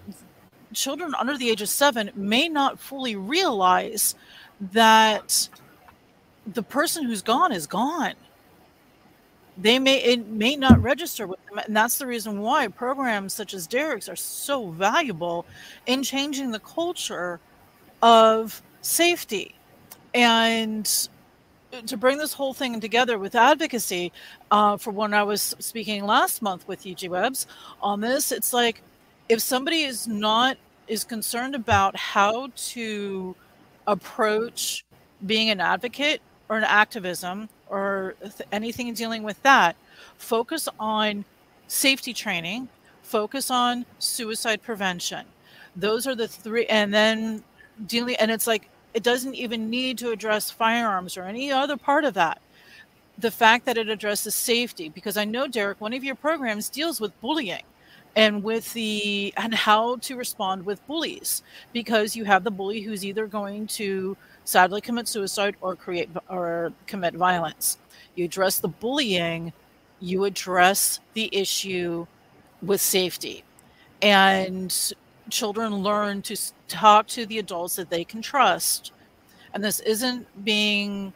[0.72, 4.14] children under the age of seven may not fully realize
[4.72, 5.48] that
[6.46, 8.14] the person who's gone is gone
[9.60, 13.54] they may it may not register with them and that's the reason why programs such
[13.54, 15.44] as derek's are so valuable
[15.86, 17.40] in changing the culture
[18.02, 19.54] of safety.
[20.14, 21.08] And
[21.86, 24.10] to bring this whole thing together with advocacy
[24.50, 27.46] uh, for when i was speaking last month with ug webs
[27.80, 28.82] on this it's like
[29.28, 30.56] if somebody is not
[30.88, 33.36] is concerned about how to
[33.86, 34.84] approach
[35.26, 39.76] being an advocate or an activism or th- anything dealing with that,
[40.18, 41.24] focus on
[41.68, 42.68] safety training,
[43.02, 45.24] focus on suicide prevention.
[45.76, 47.42] Those are the three, and then
[47.86, 52.04] dealing, and it's like it doesn't even need to address firearms or any other part
[52.04, 52.42] of that.
[53.18, 57.00] The fact that it addresses safety, because I know, Derek, one of your programs deals
[57.00, 57.62] with bullying
[58.16, 61.42] and with the and how to respond with bullies
[61.72, 66.72] because you have the bully who's either going to sadly commit suicide or create or
[66.86, 67.78] commit violence.
[68.14, 69.52] You address the bullying,
[70.00, 72.06] you address the issue
[72.62, 73.44] with safety.
[74.02, 74.74] And
[75.28, 76.36] children learn to
[76.68, 78.92] talk to the adults that they can trust.
[79.54, 81.12] And this isn't being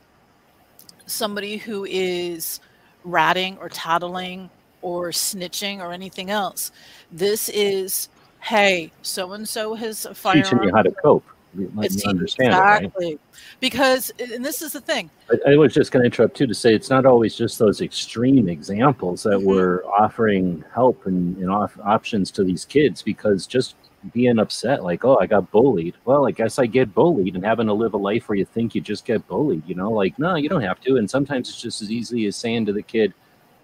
[1.06, 2.60] somebody who is
[3.04, 4.50] ratting or tattling
[4.82, 6.72] or snitching or anything else.
[7.10, 8.08] This is,
[8.40, 10.44] hey, so and so has a firearm.
[10.44, 11.24] Teaching you how to cope
[11.74, 13.20] let It's you understand exactly it,
[13.60, 15.10] because, and this is the thing.
[15.30, 17.80] I, I was just going to interrupt too to say it's not always just those
[17.80, 19.44] extreme examples that Mhm.
[19.44, 23.76] we're offering help and, and off, options to these kids because just
[24.12, 27.66] being upset like oh i got bullied well i guess i get bullied and having
[27.66, 30.34] to live a life where you think you just get bullied you know like no
[30.34, 33.14] you don't have to and sometimes it's just as easy as saying to the kid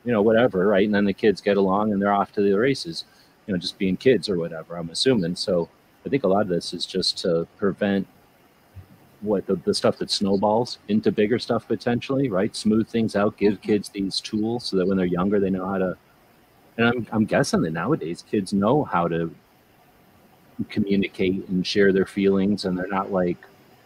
[0.03, 2.53] you know whatever right and then the kids get along and they're off to the
[2.59, 3.05] races
[3.47, 5.69] you know just being kids or whatever i'm assuming so
[6.05, 8.06] I think a lot of this is just to prevent
[9.20, 12.55] what the, the stuff that snowballs into bigger stuff potentially, right?
[12.56, 13.66] Smooth things out, give mm-hmm.
[13.66, 15.97] kids these tools so that when they're younger, they know how to.
[16.78, 19.35] And I'm, I'm guessing that nowadays kids know how to
[20.68, 23.36] communicate and share their feelings, and they're not like,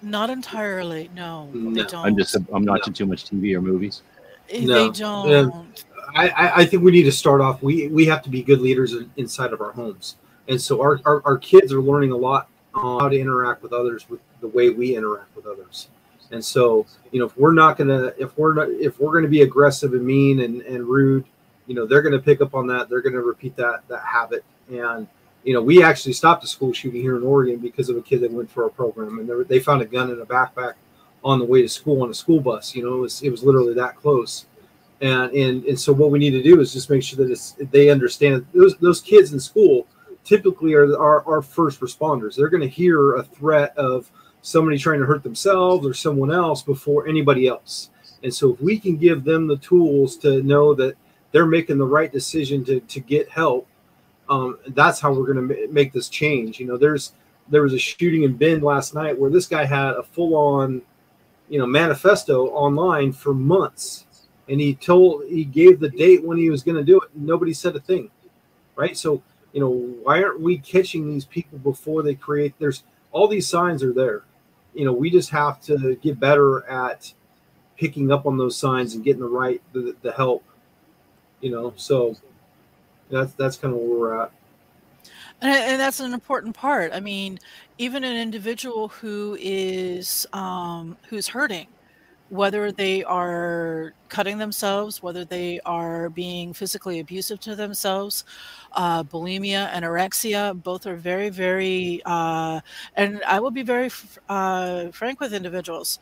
[0.03, 1.11] Not entirely.
[1.15, 2.07] No, they don't.
[2.07, 2.73] I'm just, I'm No.
[2.73, 4.03] watching too much TV or movies.
[4.51, 4.91] Eh, no.
[4.91, 5.85] They don't.
[6.15, 7.63] I, I, I think we need to start off.
[7.63, 10.17] We we have to be good leaders in, inside of our homes,
[10.49, 13.73] and so our, our, our kids are learning a lot on how to interact with
[13.73, 15.89] others with the way we interact with others.
[16.31, 19.43] And so, you know, if we're not gonna, if we're not, if we're gonna be
[19.43, 21.25] aggressive and mean and, and rude,
[21.67, 22.89] you know, they're gonna pick up on that.
[22.89, 24.45] They're gonna repeat that that habit.
[24.69, 25.07] And
[25.45, 28.23] you know, we actually stopped a school shooting here in Oregon because of a kid
[28.23, 30.75] that went for our program, and they, they found a gun in a backpack
[31.23, 32.75] on the way to school on a school bus.
[32.75, 34.47] You know, it was it was literally that close
[35.01, 37.57] and and and so what we need to do is just make sure that it's
[37.71, 39.87] they understand those those kids in school
[40.25, 42.35] typically are our, first responders.
[42.35, 44.11] They're going to hear a threat of
[44.43, 47.91] somebody trying to hurt themselves or someone else before anybody else.
[48.23, 50.97] And so if we can give them the tools to know that
[51.33, 53.67] they're making the right decision to to get help
[54.31, 56.59] um, that's how we're going to make this change.
[56.59, 57.13] You know there's
[57.49, 60.81] there was a shooting in bend last night where this guy had a full-on
[61.51, 64.07] you know manifesto online for months.
[64.49, 67.11] And he told he gave the date when he was going to do it.
[67.15, 68.11] Nobody said a thing
[68.77, 68.97] right?
[68.97, 69.23] So
[69.55, 72.83] you know why aren't we catching these people before they create there's
[73.13, 74.25] all these signs are there
[74.75, 77.15] you know we just have to get better at
[77.79, 80.45] picking up on those signs and getting the right the, the help
[81.41, 82.17] you know so
[83.11, 84.33] that's that's kind of where we're at
[85.41, 86.93] And, and that's an important part.
[86.93, 87.39] I mean,
[87.79, 91.67] even an individual who is um, who's hurting,
[92.31, 98.25] whether they are cutting themselves, whether they are being physically abusive to themselves,
[98.73, 102.01] uh, bulimia, anorexia, both are very, very.
[102.05, 102.61] Uh,
[102.97, 103.91] and I will be very
[104.29, 105.99] uh, frank with individuals.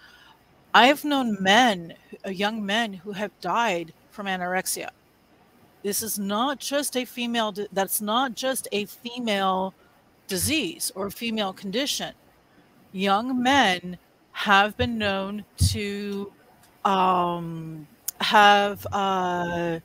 [0.75, 1.95] I have known men,
[2.25, 4.91] uh, young men, who have died from anorexia.
[5.83, 7.53] This is not just a female.
[7.73, 9.75] That's not just a female
[10.29, 12.15] disease or female condition.
[12.93, 13.99] Young men
[14.33, 16.33] have been known to
[16.85, 17.87] um,
[18.21, 19.79] have uh,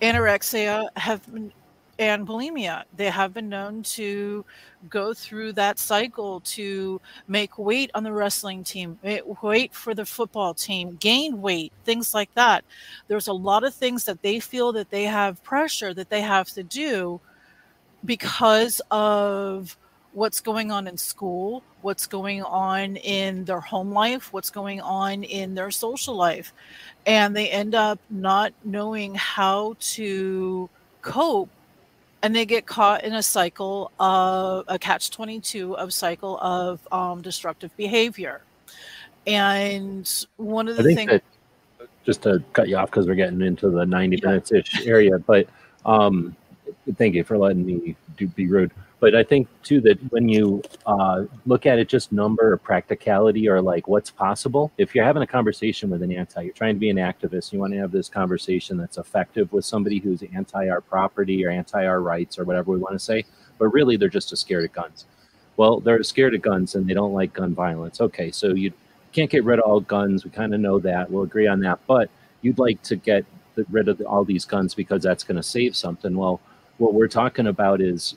[0.00, 1.52] anorexia, have been,
[1.98, 2.84] and bulimia.
[2.96, 4.44] They have been known to
[4.88, 6.98] go through that cycle to
[7.28, 8.98] make weight on the wrestling team,
[9.42, 12.64] weight for the football team, gain weight, things like that.
[13.08, 16.48] There's a lot of things that they feel that they have pressure that they have
[16.52, 17.20] to do
[18.02, 19.76] because of
[20.12, 25.22] what's going on in school, what's going on in their home life, what's going on
[25.22, 26.52] in their social life.
[27.06, 30.68] And they end up not knowing how to
[31.02, 31.48] cope
[32.22, 37.22] and they get caught in a cycle of a catch 22 of cycle of um,
[37.22, 38.42] destructive behavior
[39.26, 41.22] And one of I the think things,
[41.78, 45.18] that just to cut you off because we're getting into the 90 minutes ish area,
[45.18, 45.46] but
[45.86, 46.36] um,
[46.96, 48.72] thank you for letting me do, be rude.
[49.00, 53.48] But I think too that when you uh, look at it just number or practicality
[53.48, 56.80] or like what's possible, if you're having a conversation with an anti, you're trying to
[56.80, 60.68] be an activist, you want to have this conversation that's effective with somebody who's anti
[60.68, 63.24] our property or anti our rights or whatever we want to say,
[63.58, 65.06] but really they're just scared of guns.
[65.56, 68.00] Well, they're scared of guns and they don't like gun violence.
[68.02, 68.72] Okay, so you
[69.12, 70.24] can't get rid of all guns.
[70.24, 71.10] We kind of know that.
[71.10, 71.80] We'll agree on that.
[71.86, 72.10] But
[72.42, 73.24] you'd like to get
[73.70, 76.16] rid of all these guns because that's going to save something.
[76.16, 76.40] Well,
[76.78, 78.16] what we're talking about is,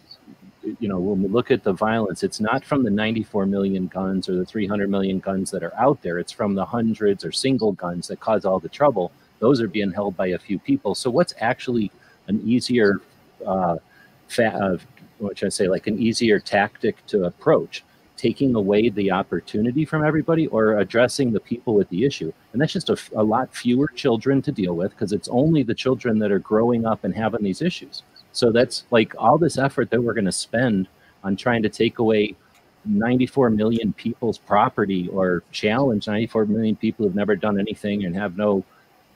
[0.80, 4.30] you know, when we look at the violence, it's not from the 94 million guns
[4.30, 6.19] or the 300 million guns that are out there.
[6.19, 9.11] It's from the hundreds or single guns that cause all the trouble.
[9.40, 10.95] Those are being held by a few people.
[10.95, 11.91] So, what's actually
[12.27, 13.02] an easier,
[13.45, 13.77] uh,
[14.27, 14.77] fa- uh,
[15.19, 17.84] what should I say, like an easier tactic to approach?
[18.15, 22.31] taking away the opportunity from everybody or addressing the people with the issue.
[22.53, 25.73] And that's just a, a lot fewer children to deal with because it's only the
[25.73, 28.03] children that are growing up and having these issues.
[28.34, 30.88] So that's like all this effort that we're going to spend
[31.23, 32.35] on trying to take away
[32.85, 38.35] 94 million people's property or challenge 94 million people who've never done anything and have
[38.35, 38.65] no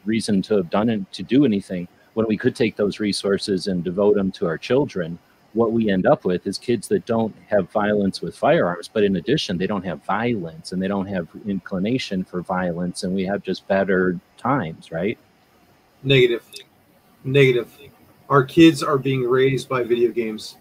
[0.06, 3.84] reason to have done it to do anything when we could take those resources and
[3.84, 5.20] devote them to our children
[5.58, 9.16] what we end up with is kids that don't have violence with firearms, but in
[9.16, 13.42] addition, they don't have violence and they don't have inclination for violence, and we have
[13.44, 15.18] just better times, right?
[16.04, 16.44] Negative.
[17.24, 17.76] Negative.
[18.30, 20.58] Our kids are being raised by video games.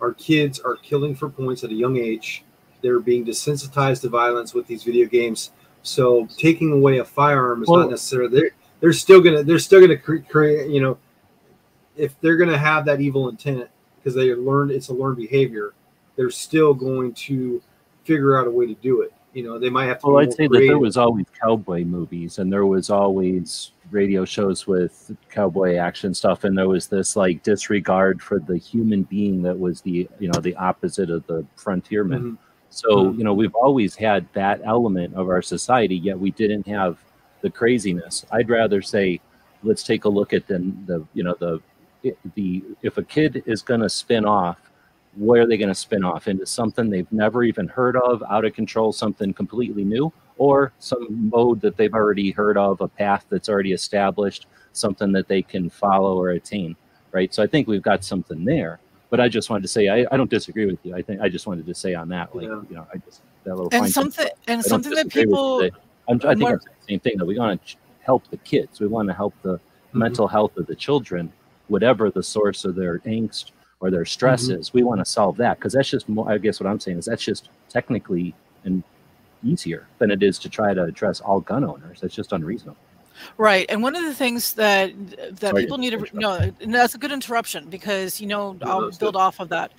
[0.00, 2.44] Our kids are killing for points at a young age.
[2.82, 5.50] They're being desensitized to violence with these video games.
[5.82, 9.80] So taking away a firearm is well, not necessarily they're they're still gonna they're still
[9.80, 10.98] gonna create you know
[11.96, 15.74] if they're gonna have that evil intent because they learned it's a learned behavior,
[16.16, 17.62] they're still going to
[18.04, 19.12] figure out a way to do it.
[19.36, 20.06] You know, they might have to.
[20.06, 20.68] Well, I'd say creative.
[20.68, 26.14] that there was always cowboy movies, and there was always radio shows with cowboy action
[26.14, 30.30] stuff, and there was this like disregard for the human being that was the you
[30.30, 32.22] know the opposite of the frontierman.
[32.22, 32.34] Mm-hmm.
[32.70, 33.18] So mm-hmm.
[33.18, 36.96] you know, we've always had that element of our society, yet we didn't have
[37.42, 38.24] the craziness.
[38.32, 39.20] I'd rather say,
[39.62, 41.60] let's take a look at the the you know the
[42.36, 44.56] the if a kid is going to spin off
[45.16, 46.46] where are they going to spin off into?
[46.46, 51.60] Something they've never even heard of out of control something completely new or some mode
[51.62, 56.20] that they've already heard of a path that's already established something that they can follow
[56.20, 56.76] or attain
[57.12, 57.32] right?
[57.32, 58.78] So i think we've got something there
[59.08, 60.94] but i just wanted to say i, I don't disagree with you.
[60.94, 62.60] I think i just wanted to say on that like yeah.
[62.68, 65.62] you know i just that little and something and something that people
[66.08, 68.78] I'm, i think i'm the same thing that we want to help the kids.
[68.80, 69.98] We want to help the mm-hmm.
[69.98, 71.32] mental health of the children
[71.68, 73.50] whatever the source of their angst
[73.80, 74.68] or their stresses.
[74.68, 74.78] mm-hmm.
[74.78, 77.04] We want to solve that because that's just more, I guess what I'm saying is
[77.06, 78.34] that's just technically
[78.64, 78.82] and
[79.44, 82.00] easier than it is to try to address all gun owners.
[82.00, 82.78] That's just unreasonable.
[83.38, 84.92] Right, and one of the things that
[85.36, 88.80] that Sorry people need to know that's a good interruption because you know no, I'll
[88.90, 89.16] build good.
[89.16, 89.72] off of that.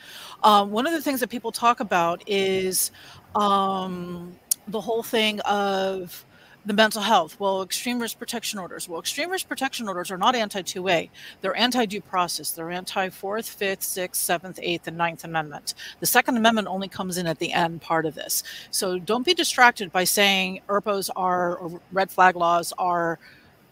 [0.44, 2.90] Um, one of the things that people talk about is
[3.36, 4.36] um,
[4.68, 6.26] the whole thing of
[6.68, 7.40] the mental health.
[7.40, 8.90] Well, extreme risk protection orders.
[8.90, 11.10] Well, extreme risk protection orders are not anti 2A.
[11.40, 12.52] They're anti due process.
[12.52, 15.76] They're anti 4th, 5th, 6th, 7th, 8th, and 9th Amendment.
[16.02, 18.44] The Second Amendment only comes in at the end part of this.
[18.70, 23.18] So don't be distracted by saying ERPOs are, or red flag laws are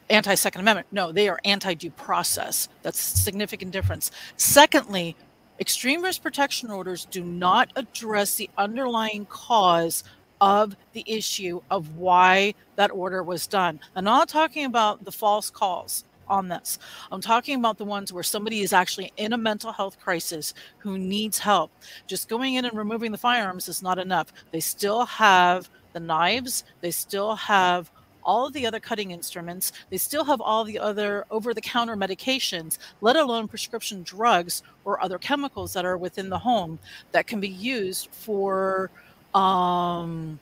[0.10, 0.88] anti Second Amendment.
[0.94, 2.70] No, they are anti due process.
[2.82, 4.10] That's a significant difference.
[4.38, 5.18] Secondly,
[5.60, 10.06] extreme risk protection orders do not address the underlying cause
[10.42, 13.80] of the issue of why that order was done.
[13.96, 16.80] I'm not talking about the false calls on this.
[17.12, 20.98] I'm talking about the ones where somebody is actually in a mental health crisis who
[20.98, 21.72] needs help.
[22.08, 24.34] Just going in and removing the firearms is not enough.
[24.52, 27.90] They still have the knives, they still have
[28.24, 31.96] all of the other cutting instruments, they still have all the other over the counter
[31.96, 36.80] medications, let alone prescription drugs or other chemicals that are within the home
[37.12, 38.90] that can be used for
[39.36, 40.40] um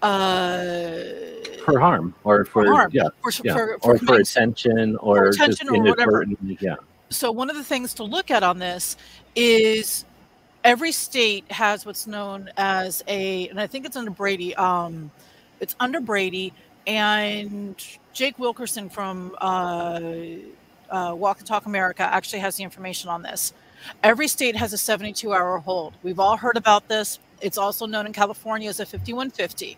[0.00, 1.02] uh
[1.64, 2.90] for harm or for, for harm.
[2.94, 3.52] yeah, for, yeah.
[3.52, 6.24] For, or for attention or attention just or whatever.
[6.60, 6.76] yeah.
[7.10, 8.96] So one of the things to look at on this
[9.34, 10.04] is
[10.64, 15.10] every state has what's known as a and i think it's under brady um
[15.60, 16.52] it's under brady
[16.86, 17.76] and
[18.12, 20.00] jake wilkerson from uh,
[20.90, 23.52] uh walk and talk america actually has the information on this.
[24.02, 25.94] Every state has a 72 hour hold.
[26.02, 29.76] We've all heard about this it's also known in California as a 5150.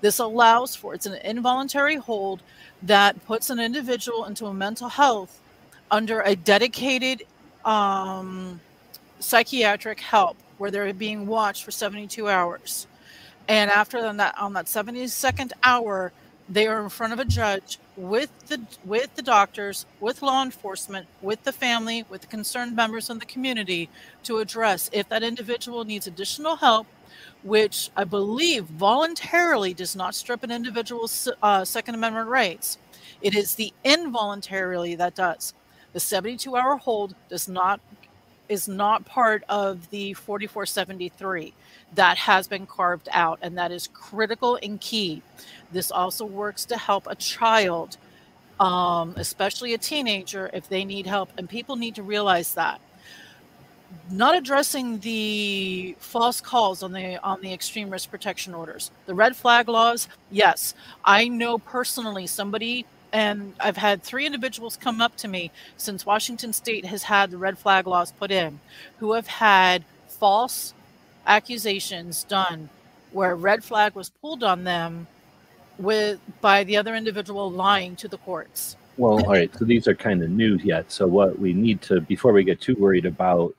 [0.00, 2.42] This allows for it's an involuntary hold
[2.82, 5.40] that puts an individual into a mental health
[5.90, 7.24] under a dedicated
[7.64, 8.60] um,
[9.20, 12.86] psychiatric help where they're being watched for 72 hours.
[13.48, 16.12] And after that, on that 72nd hour,
[16.48, 21.06] they are in front of a judge with the with the doctors, with law enforcement,
[21.20, 23.88] with the family, with the concerned members of the community
[24.24, 26.86] to address if that individual needs additional help,
[27.42, 32.78] which I believe voluntarily does not strip an individual's uh, Second Amendment rights.
[33.20, 35.54] It is the involuntarily that does.
[35.92, 37.80] The 72 hour hold does not
[38.48, 41.54] is not part of the 4473
[41.94, 45.22] that has been carved out and that is critical and key
[45.72, 47.96] this also works to help a child
[48.60, 52.80] um, especially a teenager if they need help and people need to realize that
[54.10, 59.36] not addressing the false calls on the on the extreme risk protection orders the red
[59.36, 60.74] flag laws yes
[61.04, 66.52] i know personally somebody and I've had three individuals come up to me since Washington
[66.52, 68.58] State has had the red flag laws put in
[68.98, 70.72] who have had false
[71.26, 72.68] accusations done
[73.12, 75.06] where red flag was pulled on them
[75.78, 78.76] with by the other individual lying to the courts.
[78.96, 79.54] Well, all right.
[79.56, 80.90] So these are kind of new yet.
[80.92, 83.54] So what we need to before we get too worried about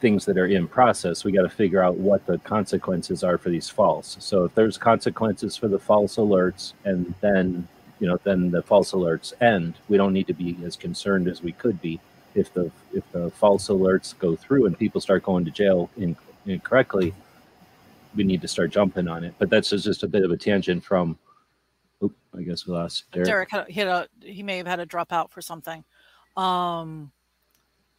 [0.00, 3.50] things that are in process, we got to figure out what the consequences are for
[3.50, 4.16] these false.
[4.20, 7.68] So if there's consequences for the false alerts and then
[8.00, 9.74] you know, then the false alerts end.
[9.88, 12.00] We don't need to be as concerned as we could be
[12.34, 16.16] if the if the false alerts go through and people start going to jail in,
[16.46, 17.14] incorrectly.
[18.14, 19.34] We need to start jumping on it.
[19.38, 21.18] But that's just a bit of a tangent from.
[22.02, 23.26] Oop, I guess we lost Derek.
[23.26, 25.84] Derek had, he, had a, he may have had a drop out for something,
[26.36, 27.10] um,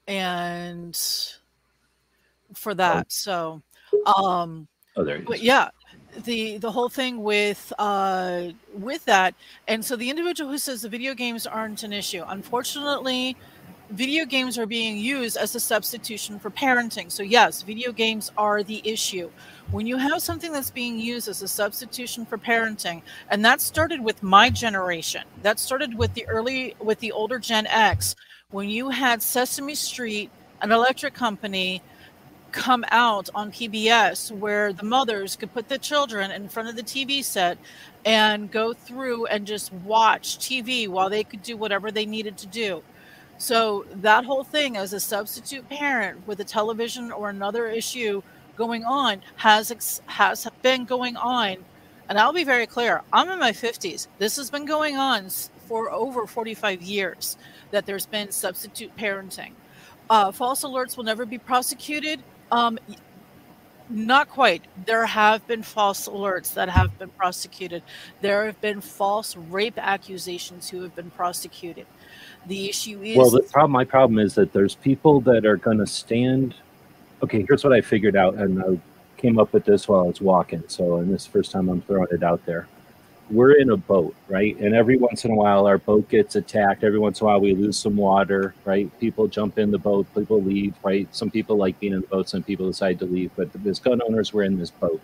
[0.08, 0.98] and
[2.54, 2.98] for that.
[2.98, 3.06] Oh.
[3.10, 3.62] So,
[4.06, 5.20] um, oh, there.
[5.20, 5.70] But yeah,
[6.24, 9.36] the the whole thing with uh with that
[9.68, 13.38] and so the individual who says the video games aren't an issue unfortunately
[13.92, 18.64] video games are being used as a substitution for parenting so yes video games are
[18.64, 19.30] the issue
[19.72, 24.04] when you have something that's being used as a substitution for parenting and that started
[24.04, 28.16] with my generation that started with the early with the older gen x
[28.52, 30.30] when you had sesame street
[30.62, 31.82] an electric company
[32.52, 36.84] come out on PBS where the mothers could put the children in front of the
[36.84, 37.58] TV set
[38.06, 42.48] and go through and just watch TV while they could do whatever they needed to
[42.48, 42.84] do.
[43.38, 48.22] So that whole thing as a substitute parent with a television or another issue
[48.58, 51.58] going on has has been going on
[52.10, 54.08] and I'll be very clear, I'm in my 50s.
[54.18, 55.30] This has been going on
[55.68, 57.38] for over 45 years
[57.70, 59.52] that there's been substitute parenting.
[60.10, 62.80] Uh, false alerts will never be prosecuted um,
[63.90, 64.64] not quite.
[64.86, 67.84] There have been false alerts that have been prosecuted.
[68.22, 71.88] There have been false rape accusations who have been prosecuted.
[72.48, 73.72] The issue is well, the problem.
[73.72, 76.56] My problem is that there's people that are going to stand.
[77.24, 78.80] Okay, here's what I figured out, and I
[79.18, 80.64] came up with this while I was walking.
[80.68, 82.68] So, and this first time I'm throwing it out there
[83.32, 84.58] we're in a boat, right?
[84.60, 86.84] And every once in a while, our boat gets attacked.
[86.84, 88.90] Every once in a while, we lose some water, right?
[89.00, 91.08] People jump in the boat, people leave, right?
[91.16, 93.32] Some people like being in the boat, some people decide to leave.
[93.36, 95.02] But as gun owners, we're in this boat,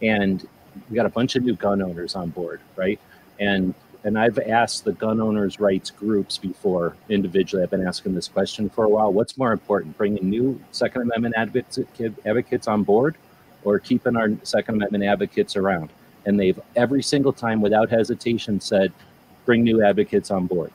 [0.00, 0.46] and
[0.88, 3.00] we got a bunch of new gun owners on board, right?
[3.40, 3.74] And
[4.04, 7.64] and I've asked the gun owners' rights groups before individually.
[7.64, 9.12] I've been asking this question for a while.
[9.12, 11.80] What's more important, bringing new Second Amendment advocates,
[12.24, 13.16] advocates on board,
[13.64, 15.90] or keeping our Second Amendment advocates around?
[16.26, 18.92] And they've every single time without hesitation said
[19.44, 20.72] bring new advocates on board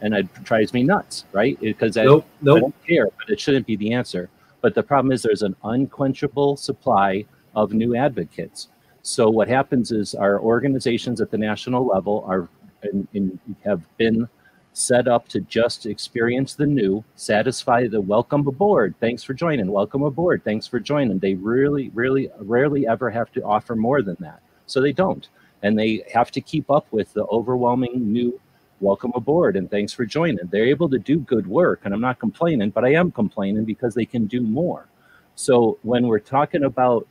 [0.00, 2.56] and it drives me nuts right because I, nope, nope.
[2.56, 4.28] I don't care but it shouldn't be the answer
[4.60, 7.24] but the problem is there's an unquenchable supply
[7.54, 8.68] of new advocates
[9.02, 12.48] so what happens is our organizations at the national level are
[12.84, 14.28] in, in, have been
[14.72, 18.94] set up to just experience the new, satisfy the welcome aboard.
[19.00, 19.70] Thanks for joining.
[19.70, 20.42] Welcome aboard.
[20.44, 21.18] Thanks for joining.
[21.18, 24.40] They really, really, rarely ever have to offer more than that.
[24.72, 25.28] So they don't.
[25.62, 28.40] And they have to keep up with the overwhelming new
[28.80, 30.44] welcome aboard and thanks for joining.
[30.50, 31.82] They're able to do good work.
[31.84, 34.88] And I'm not complaining, but I am complaining because they can do more.
[35.36, 37.06] So when we're talking about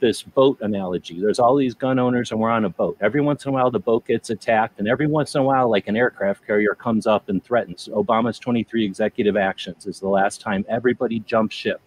[0.00, 2.96] this boat analogy, there's all these gun owners and we're on a boat.
[3.00, 4.78] Every once in a while, the boat gets attacked.
[4.78, 7.88] And every once in a while, like an aircraft carrier comes up and threatens.
[7.92, 11.80] Obama's 23 executive actions is the last time everybody jumped ship.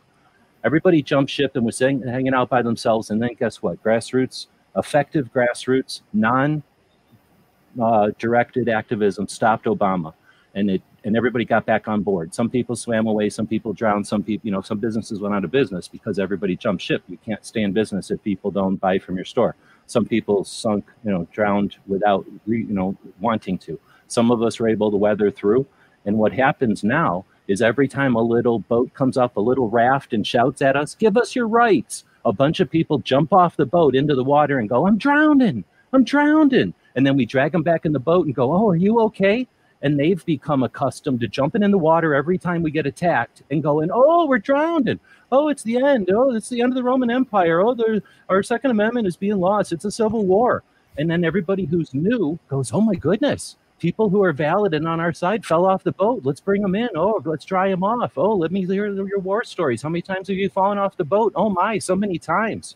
[0.64, 3.11] Everybody jumped ship and was hanging out by themselves.
[3.11, 3.81] And then guess what?
[3.81, 6.64] Grassroots effective grassroots, non
[7.81, 10.14] uh, directed activism stopped Obama,
[10.56, 12.34] and it and everybody got back on board.
[12.34, 15.43] Some people swam away, some people drowned, some people, you know, some businesses went out
[15.43, 17.02] of business because everybody jumped ship.
[17.07, 19.56] You can't stay in business if people don't buy from your store.
[19.88, 23.80] Some people sunk, you know, drowned without, you know, wanting to.
[24.07, 25.65] Some of us were able to weather through.
[26.06, 30.14] And what happens now is every time a little boat comes up, a little raft,
[30.14, 33.65] and shouts at us, "Give us your rights!" A bunch of people jump off the
[33.65, 36.73] boat into the water and go, I'm drowning, I'm drowning.
[36.95, 39.48] And then we drag them back in the boat and go, Oh, are you okay?
[39.81, 43.64] And they've become accustomed to jumping in the water every time we get attacked and
[43.64, 44.99] going, Oh, we're drowning.
[45.31, 46.10] Oh, it's the end.
[46.11, 47.61] Oh, it's the end of the Roman Empire.
[47.61, 47.76] Oh,
[48.30, 49.72] our Second Amendment is being lost.
[49.72, 50.64] It's a civil war.
[50.98, 54.99] And then everybody who's new goes, Oh my goodness, people who are valid and on
[54.99, 56.21] our side fell off the boat.
[56.23, 56.89] Let's bring them in.
[56.95, 58.13] Oh, let's dry them off.
[58.15, 59.81] Oh, let me hear your war stories.
[59.81, 61.33] How many times have you fallen off the boat?
[61.35, 62.75] Oh my, so many times.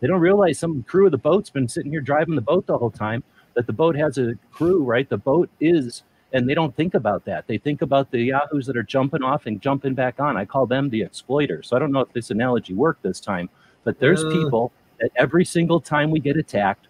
[0.00, 2.76] They don't realize some crew of the boat's been sitting here driving the boat the
[2.76, 3.22] whole time.
[3.54, 5.08] That the boat has a crew, right?
[5.08, 6.02] The boat is,
[6.32, 7.46] and they don't think about that.
[7.46, 10.36] They think about the yahoos that are jumping off and jumping back on.
[10.36, 11.68] I call them the exploiters.
[11.68, 13.48] So I don't know if this analogy worked this time,
[13.84, 14.30] but there's uh.
[14.30, 16.88] people that every single time we get attacked,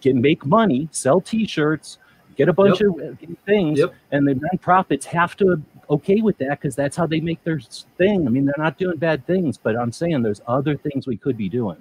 [0.00, 1.98] get, make money, sell T-shirts,
[2.38, 2.90] get a bunch yep.
[2.90, 3.92] of things, yep.
[4.12, 5.60] and the nonprofits have to
[5.90, 7.60] okay with that because that's how they make their
[7.98, 8.26] thing.
[8.26, 11.36] I mean, they're not doing bad things, but I'm saying there's other things we could
[11.36, 11.76] be doing.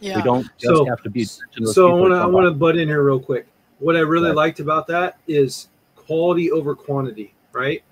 [0.00, 0.16] Yeah.
[0.16, 1.24] We don't just so, have to be.
[1.24, 3.46] So I want to I want to butt in here real quick.
[3.78, 4.36] What I really right.
[4.36, 7.82] liked about that is quality over quantity, right?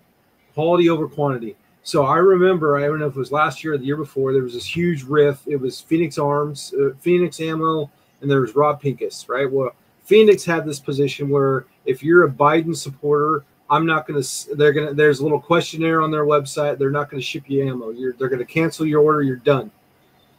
[0.54, 1.56] Quality over quantity.
[1.82, 4.32] So I remember, I don't know if it was last year or the year before,
[4.32, 5.40] there was this huge riff.
[5.46, 7.90] It was Phoenix Arms, uh, Phoenix Ammo,
[8.20, 9.50] and there was Rob Pincus, right?
[9.50, 9.74] Well,
[10.10, 14.54] Phoenix had this position where if you're a Biden supporter, I'm not going to.
[14.56, 14.92] They're going to.
[14.92, 16.78] There's a little questionnaire on their website.
[16.78, 17.90] They're not going to ship you ammo.
[17.90, 18.14] You're.
[18.14, 19.22] They're going to cancel your order.
[19.22, 19.70] You're done.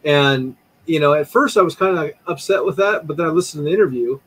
[0.04, 0.58] And
[0.88, 3.62] you know, at first I was kind of upset with that, but then I listened
[3.62, 4.20] to the interview,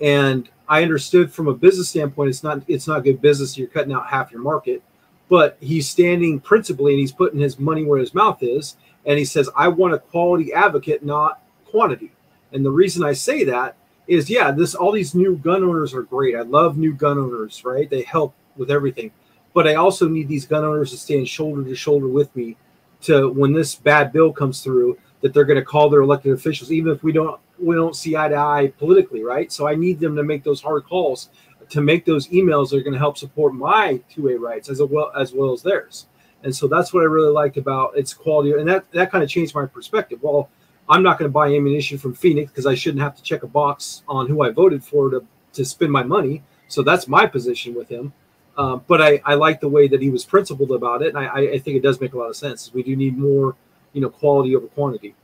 [0.00, 2.64] and I understood from a business standpoint, it's not.
[2.66, 3.56] It's not good business.
[3.56, 4.82] You're cutting out half your market.
[5.28, 8.76] But he's standing principally, and he's putting his money where his mouth is,
[9.06, 12.10] and he says, "I want a quality advocate, not quantity."
[12.52, 13.76] And the reason I say that
[14.08, 16.34] is yeah, this all these new gun owners are great.
[16.34, 17.88] I love new gun owners, right?
[17.88, 19.12] They help with everything.
[19.54, 22.56] But I also need these gun owners to stand shoulder to shoulder with me
[23.02, 26.72] to when this bad bill comes through that they're going to call their elected officials
[26.72, 29.52] even if we don't we don't see eye to eye politically, right?
[29.52, 31.28] So I need them to make those hard calls
[31.68, 35.12] to make those emails that are going to help support my 2A rights as well
[35.16, 36.06] as well as theirs.
[36.44, 39.28] And so that's what I really liked about its quality, and that that kind of
[39.28, 40.20] changed my perspective.
[40.22, 40.48] Well,
[40.88, 43.46] I'm not going to buy ammunition from Phoenix because I shouldn't have to check a
[43.46, 45.24] box on who I voted for to,
[45.54, 46.42] to spend my money.
[46.68, 48.12] So that's my position with him.
[48.56, 51.52] Uh, but I, I like the way that he was principled about it, and I,
[51.52, 52.72] I think it does make a lot of sense.
[52.74, 53.54] We do need more,
[53.92, 55.14] you know, quality over quantity.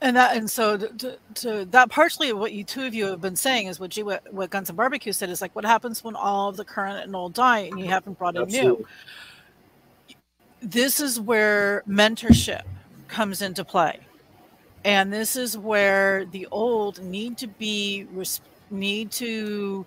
[0.00, 3.36] And that, and so to, to, that partially what you two of you have been
[3.36, 6.14] saying is what G, what, what Guns and Barbecue said is like, what happens when
[6.14, 8.84] all of the current and old die and you haven't brought in Absolutely.
[8.84, 10.16] new?
[10.62, 12.62] This is where mentorship
[13.08, 14.00] comes into play
[14.86, 18.06] and this is where the old need to be
[18.70, 19.84] need to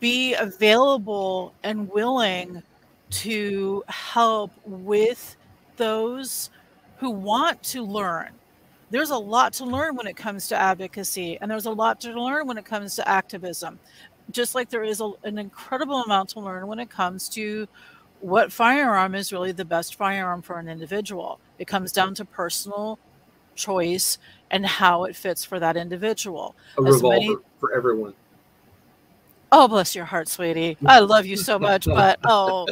[0.00, 2.62] be available and willing
[3.10, 5.36] to help with
[5.76, 6.48] those
[6.96, 8.30] who want to learn.
[8.88, 12.18] There's a lot to learn when it comes to advocacy and there's a lot to
[12.18, 13.78] learn when it comes to activism.
[14.30, 17.68] Just like there is a, an incredible amount to learn when it comes to
[18.20, 21.38] what firearm is really the best firearm for an individual.
[21.58, 22.98] It comes down to personal
[23.60, 24.18] choice
[24.50, 26.56] and how it fits for that individual.
[26.78, 27.36] A As revolver many...
[27.58, 28.14] for everyone.
[29.52, 30.76] Oh, bless your heart, sweetie.
[30.86, 32.68] I love you so much, but oh,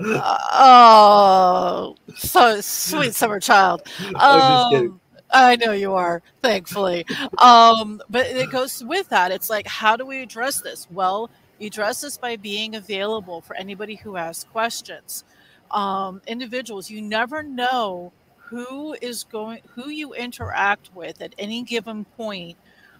[0.00, 3.82] oh, so sweet summer child.
[4.14, 5.00] Um,
[5.30, 7.04] I know you are, thankfully.
[7.38, 9.32] Um, but it goes with that.
[9.32, 10.86] It's like, how do we address this?
[10.90, 11.28] Well,
[11.58, 15.24] you address this by being available for anybody who asks questions.
[15.70, 18.12] Um, individuals, you never know
[18.54, 22.56] who is going who you interact with at any given point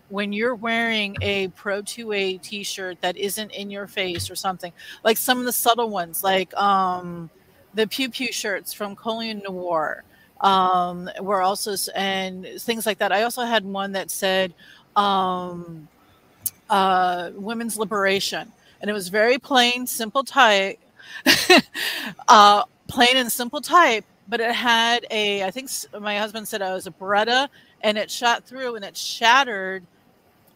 [0.08, 4.72] when you're wearing a pro 2a t-shirt that isn't in your face or something
[5.04, 7.30] like some of the subtle ones like um
[7.74, 10.02] the pew pew shirts from Colion Noir
[10.40, 13.12] um were also and things like that.
[13.12, 14.52] I also had one that said
[14.96, 15.86] um
[16.68, 18.50] uh women's liberation
[18.80, 20.80] and it was very plain simple type
[22.28, 25.70] uh plain and simple type but it had a i think
[26.00, 27.48] my husband said it was a beretta
[27.82, 29.84] and it shot through and it shattered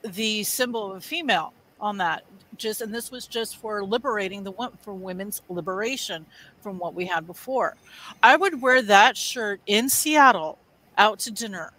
[0.03, 2.25] the symbol of a female on that.
[2.57, 6.27] Just and this was just for liberating the for women's liberation
[6.61, 7.77] from what we had before.
[8.23, 10.59] I would wear that shirt in seattle
[10.97, 11.73] out to dinner.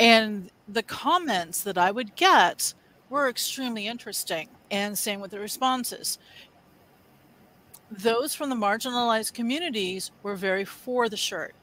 [0.00, 2.74] And the comments that i would get
[3.08, 6.18] were extremely interesting and same with the responses
[7.90, 11.54] those from the marginalized communities were very for the shirt.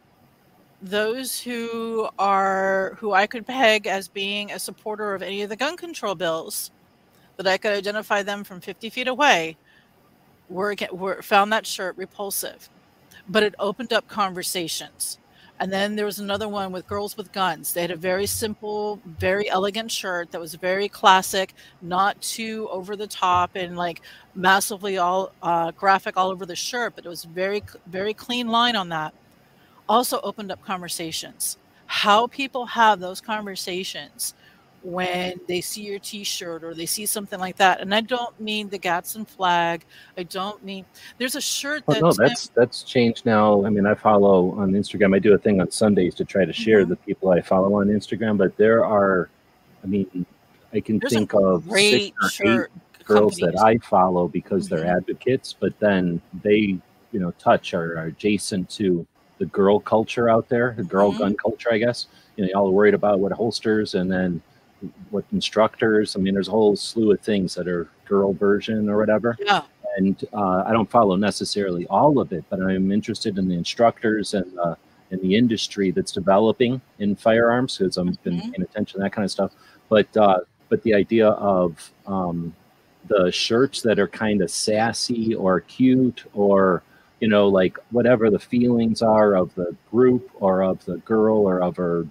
[0.81, 5.55] Those who are who I could peg as being a supporter of any of the
[5.55, 6.71] gun control bills,
[7.37, 9.57] that I could identify them from 50 feet away,
[10.49, 12.69] were, were found that shirt repulsive.
[13.27, 15.17] But it opened up conversations.
[15.63, 17.71] And then there was another one with girls with guns.
[17.71, 22.97] They had a very simple, very elegant shirt that was very classic, not too over
[22.97, 24.01] the top and like
[24.35, 28.75] massively all uh, graphic all over the shirt, but it was very, very clean line
[28.75, 29.13] on that.
[29.87, 31.57] Also opened up conversations.
[31.85, 34.33] How people have those conversations
[34.83, 38.67] when they see your t-shirt or they see something like that and i don't mean
[38.67, 39.85] the gadsden flag
[40.17, 40.85] i don't mean
[41.17, 44.71] there's a shirt that oh, no that's that's changed now i mean i follow on
[44.71, 46.89] instagram i do a thing on sundays to try to share mm-hmm.
[46.89, 49.29] the people i follow on instagram but there are
[49.83, 50.25] i mean
[50.73, 51.71] i can there's think of six
[52.41, 52.69] or eight
[53.05, 53.39] girls companies.
[53.39, 54.75] that i follow because mm-hmm.
[54.75, 56.77] they're advocates but then they
[57.13, 59.07] you know touch or are adjacent to
[59.37, 61.19] the girl culture out there the girl mm-hmm.
[61.19, 64.41] gun culture i guess you know y'all are worried about what holsters and then
[65.09, 66.15] what instructors.
[66.15, 69.37] I mean, there's a whole slew of things that are girl version or whatever.
[69.39, 69.63] Yeah.
[69.97, 74.33] And uh, I don't follow necessarily all of it, but I'm interested in the instructors
[74.33, 74.75] and uh,
[75.11, 78.51] in the industry that's developing in firearms because I've been mm-hmm.
[78.51, 79.51] paying attention to that kind of stuff.
[79.89, 80.39] But uh,
[80.69, 82.55] but the idea of um,
[83.07, 86.81] the shirts that are kind of sassy or cute or
[87.19, 91.61] you know like whatever the feelings are of the group or of the girl or
[91.61, 92.07] of her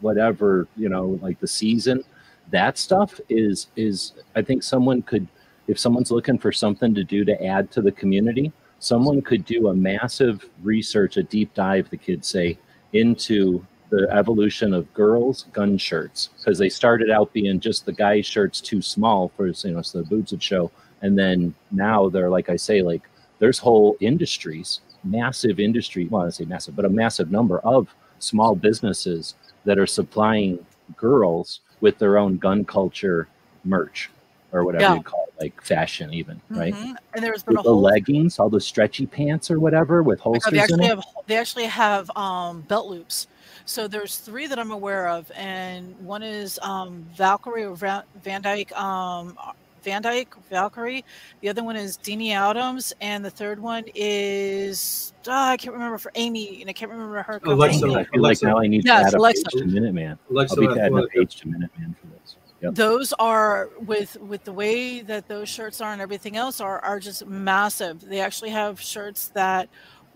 [0.00, 2.02] whatever you know like the season
[2.50, 5.26] that stuff is is i think someone could
[5.66, 9.68] if someone's looking for something to do to add to the community someone could do
[9.68, 12.56] a massive research a deep dive the kids say
[12.92, 16.30] into the evolution of girls gun shirts.
[16.36, 20.02] Because they started out being just the guy shirts too small for you know so
[20.02, 20.70] the boots would show.
[21.00, 23.02] And then now they're like i say like
[23.38, 27.88] there's whole industries massive industry well i say massive but a massive number of
[28.18, 30.64] small businesses that are supplying
[30.96, 33.28] girls with their own gun culture
[33.64, 34.10] merch
[34.52, 34.94] or whatever yeah.
[34.94, 36.74] you call it, like fashion, even right.
[36.74, 36.94] Mm-hmm.
[37.14, 40.52] And there's been the leggings, all the stretchy pants or whatever with holsters.
[40.52, 43.26] they actually have they actually have um, belt loops.
[43.66, 48.40] So there's three that I'm aware of, and one is um, Valkyrie or Van, Van
[48.40, 49.36] Dyke um,
[49.82, 51.04] Van Dyke, Valkyrie.
[51.40, 55.98] The other one is Dene Adams, and the third one is oh, I can't remember
[55.98, 57.40] for Amy, and I can't remember her.
[57.44, 59.42] Alexa, I feel like now I need yes, to add Alexa.
[59.42, 60.18] a page to Minuteman.
[60.30, 62.36] Alexa, I'll be adding a page to Minuteman for this.
[62.60, 62.74] Yep.
[62.74, 66.98] Those are with with the way that those shirts are and everything else are are
[66.98, 68.00] just massive.
[68.00, 69.68] They actually have shirts that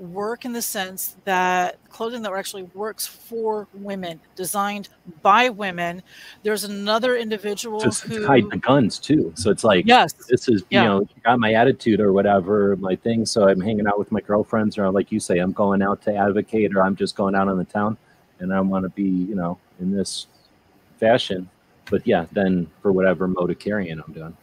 [0.02, 4.88] work in the sense that clothing that actually works for women, designed
[5.22, 6.02] by women.
[6.42, 9.32] There's another individual Just who hide the guns too.
[9.36, 10.82] So it's like, yes, this is yeah.
[10.82, 13.24] you know got my attitude or whatever, my thing.
[13.24, 16.14] So I'm hanging out with my girlfriends, or like you say, I'm going out to
[16.14, 17.96] advocate, or I'm just going out on the town,
[18.40, 20.26] and I want to be you know in this
[20.98, 21.48] fashion.
[21.90, 24.36] But yeah, then for whatever mode of carrying I'm doing.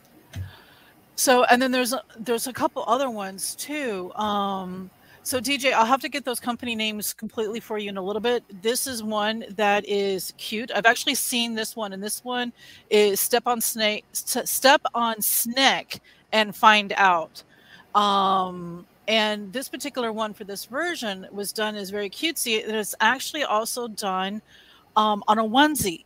[1.16, 4.14] So and then there's there's a couple other ones too.
[4.16, 4.90] Um,
[5.30, 8.20] so DJ, I'll have to get those company names completely for you in a little
[8.20, 8.44] bit.
[8.64, 10.72] This is one that is cute.
[10.74, 12.52] I've actually seen this one, and this one
[12.90, 16.00] is step on snake, step on snake,
[16.32, 17.44] and find out.
[17.94, 22.58] Um, and this particular one for this version was done as very cutesy.
[22.58, 24.42] It is actually also done
[24.96, 26.06] um, on a onesie.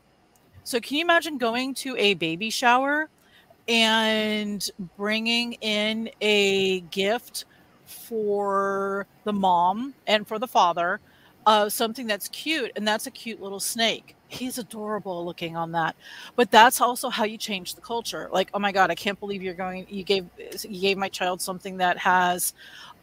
[0.66, 3.08] So can you imagine going to a baby shower
[3.70, 7.46] and bringing in a gift?
[7.94, 11.00] For the mom and for the father
[11.46, 14.16] uh, something that's cute, and that's a cute little snake.
[14.28, 15.96] He's adorable looking on that,
[16.36, 18.30] but that's also how you change the culture.
[18.32, 19.86] Like, oh my god, I can't believe you're going.
[19.90, 20.26] You gave
[20.68, 22.54] you gave my child something that has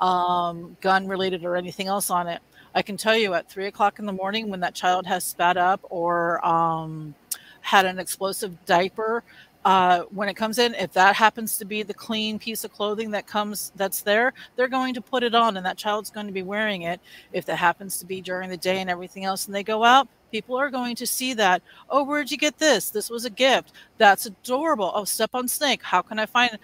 [0.00, 2.40] um, gun related or anything else on it.
[2.74, 5.56] I can tell you at three o'clock in the morning when that child has spat
[5.56, 7.14] up or um,
[7.60, 9.22] had an explosive diaper,
[9.65, 13.11] uh, when it comes in, if that happens to be the clean piece of clothing
[13.11, 16.32] that comes that's there, they're going to put it on, and that child's going to
[16.32, 17.01] be wearing it.
[17.32, 20.09] If that happens to be during the day and everything else, and they go out,
[20.32, 21.62] people are going to see that.
[21.91, 22.89] Oh, where'd you get this?
[22.91, 23.73] This was a gift.
[23.99, 24.93] That's adorable.
[24.95, 25.82] Oh, step on snake.
[25.82, 26.59] How can I find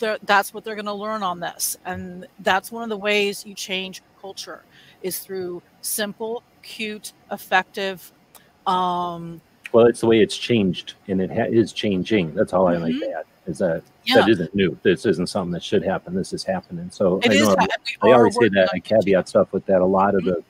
[0.00, 0.26] it?
[0.26, 3.54] That's what they're going to learn on this, and that's one of the ways you
[3.54, 4.62] change culture
[5.02, 8.12] is through simple, cute, effective.
[8.66, 9.40] Um,
[9.72, 12.34] well, it's the way it's changed, and it ha- is changing.
[12.34, 12.84] That's all mm-hmm.
[12.84, 13.24] I like to add.
[13.46, 14.16] Is that yeah.
[14.16, 14.78] that isn't new.
[14.82, 16.14] This isn't something that should happen.
[16.14, 16.90] This is happening.
[16.90, 17.66] So it I know I,
[18.08, 19.80] I always say that I caveat stuff with that.
[19.80, 20.44] A lot of the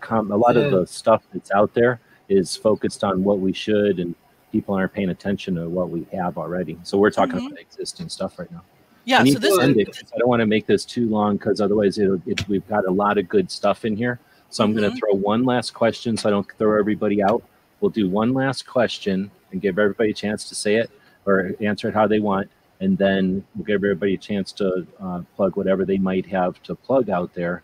[0.00, 0.62] com- a lot yeah.
[0.62, 4.14] of the stuff that's out there is focused on what we should, and
[4.52, 6.78] people aren't paying attention to what we have already.
[6.82, 7.46] So we're talking mm-hmm.
[7.48, 8.62] about existing stuff right now.
[9.04, 9.24] Yeah.
[9.24, 12.46] so this is, I don't want to make this too long because otherwise it'll, it,
[12.48, 14.20] we've got a lot of good stuff in here.
[14.50, 14.80] So I'm mm-hmm.
[14.80, 17.42] going to throw one last question so I don't throw everybody out.
[17.80, 20.90] We'll do one last question and give everybody a chance to say it
[21.26, 22.50] or answer it how they want.
[22.80, 26.74] And then we'll give everybody a chance to uh, plug whatever they might have to
[26.74, 27.62] plug out there.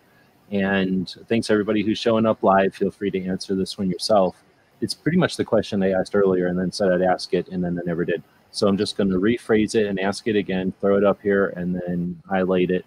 [0.51, 2.75] And thanks everybody who's showing up live.
[2.75, 4.43] Feel free to answer this one yourself.
[4.81, 7.65] It's pretty much the question I asked earlier and then said I'd ask it and
[7.65, 8.23] then I never did.
[8.51, 11.49] So I'm just going to rephrase it and ask it again, throw it up here,
[11.57, 12.85] and then highlight it.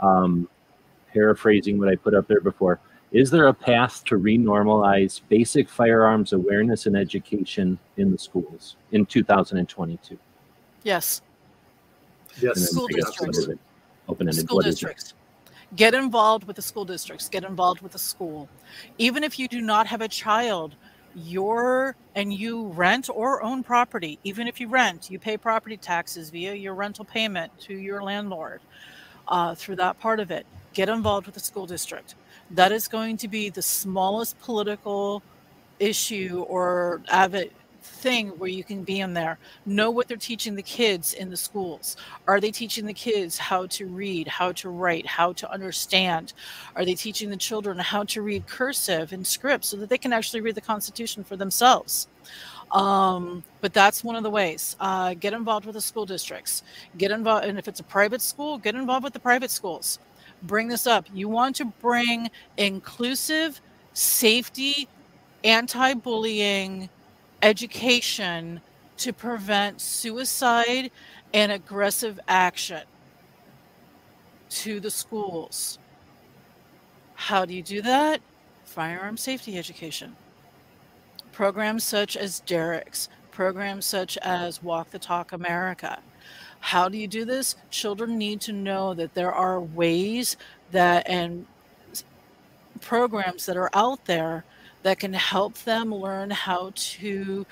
[0.00, 0.48] Um,
[1.12, 2.80] paraphrasing what I put up there before.
[3.12, 9.06] Is there a path to renormalize basic firearms awareness and education in the schools in
[9.06, 10.18] 2022?
[10.82, 11.22] Yes.
[12.40, 12.70] Yes.
[12.70, 13.48] School districts.
[14.08, 14.44] Open-ended.
[14.44, 15.14] School districts.
[15.74, 17.28] Get involved with the school districts.
[17.28, 18.48] Get involved with the school.
[18.98, 20.76] Even if you do not have a child,
[21.14, 24.18] your and you rent or own property.
[24.24, 28.60] Even if you rent, you pay property taxes via your rental payment to your landlord
[29.28, 30.46] uh, through that part of it.
[30.74, 32.14] Get involved with the school district.
[32.52, 35.22] That is going to be the smallest political
[35.78, 37.52] issue or avid
[37.82, 39.38] thing where you can be in there.
[39.66, 41.96] Know what they're teaching the kids in the schools.
[42.26, 46.32] Are they teaching the kids how to read, how to write, how to understand?
[46.76, 50.12] Are they teaching the children how to read cursive and script so that they can
[50.12, 52.08] actually read the Constitution for themselves?
[52.72, 54.76] Um, but that's one of the ways.
[54.78, 56.62] Uh, get involved with the school districts.
[56.98, 59.98] Get involved, and if it's a private school, get involved with the private schools.
[60.42, 61.06] Bring this up.
[61.12, 63.60] You want to bring inclusive,
[63.92, 64.88] safety,
[65.44, 66.88] anti-bullying
[67.42, 68.60] education
[68.98, 70.90] to prevent suicide
[71.32, 72.82] and aggressive action
[74.50, 75.78] to the schools.
[77.14, 78.20] How do you do that?
[78.64, 80.16] Firearm safety education.
[81.32, 86.00] Programs such as Derek's, programs such as Walk the Talk America.
[86.60, 87.56] How do you do this?
[87.70, 90.36] Children need to know that there are ways
[90.70, 91.46] that and
[92.80, 94.44] programs that are out there
[94.82, 97.44] that can help them learn how to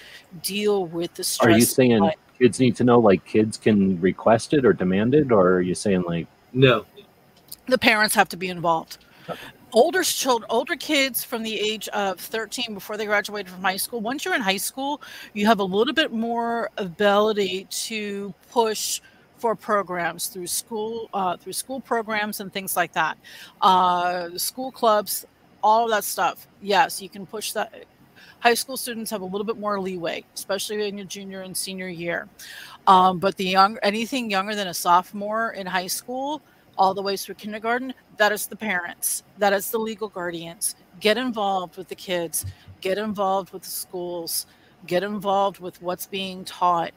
[0.42, 1.54] deal with the stress.
[1.54, 5.32] Are you saying kids need to know like kids can request it or demand it,
[5.32, 6.86] or are you saying like no?
[7.66, 8.98] The parents have to be involved.
[9.28, 9.40] Okay.
[9.76, 14.00] Older children, older kids from the age of 13 before they graduated from high school.
[14.00, 15.02] Once you're in high school,
[15.34, 19.02] you have a little bit more ability to push
[19.36, 23.18] for programs through school uh, through school programs and things like that.
[23.60, 25.26] Uh, school clubs
[25.62, 26.48] all of that stuff.
[26.62, 27.84] Yes, you can push that.
[28.38, 31.88] High school students have a little bit more leeway, especially in your junior and senior
[31.88, 32.30] year.
[32.86, 36.40] Um, but the young, anything younger than a sophomore in high school,
[36.78, 40.76] all the way through kindergarten, that is the parents, that is the legal guardians.
[41.00, 42.46] Get involved with the kids,
[42.80, 44.46] get involved with the schools,
[44.86, 46.92] get involved with what's being taught.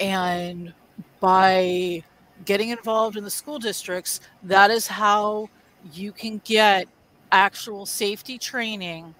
[0.00, 0.72] And
[1.20, 2.02] by
[2.44, 5.48] getting involved in the school districts, that is how
[5.92, 6.88] you can get
[7.32, 9.14] actual safety training,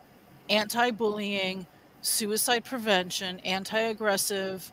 [0.49, 1.67] anti bullying,
[2.03, 4.73] suicide prevention, anti aggressive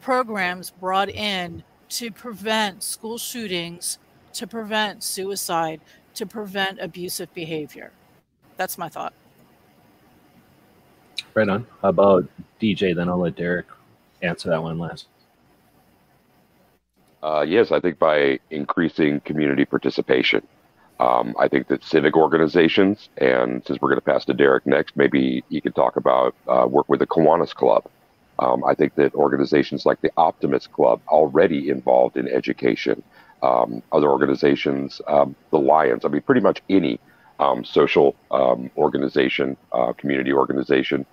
[0.00, 3.98] programs brought in to prevent school shootings,
[4.34, 5.80] to prevent suicide,
[6.14, 7.90] to prevent abusive behavior.
[8.56, 9.14] That's my thought.
[11.34, 11.66] Right on.
[11.82, 12.28] How about
[12.60, 12.94] DJ?
[12.94, 13.66] Then I'll let Derek
[14.22, 15.06] answer that one last.
[17.22, 20.46] Uh, yes, I think by increasing community participation.
[21.00, 24.96] Um, I think that civic organizations, and since we're going to pass to Derek next,
[24.96, 27.84] maybe he could talk about uh, work with the Kiwanis Club.
[28.38, 33.02] Um, I think that organizations like the Optimist Club already involved in education.
[33.48, 36.02] Um, other organizations, um, the Lions.
[36.04, 36.98] I mean, pretty much any
[37.38, 41.04] um, social um, organization, uh, community organization,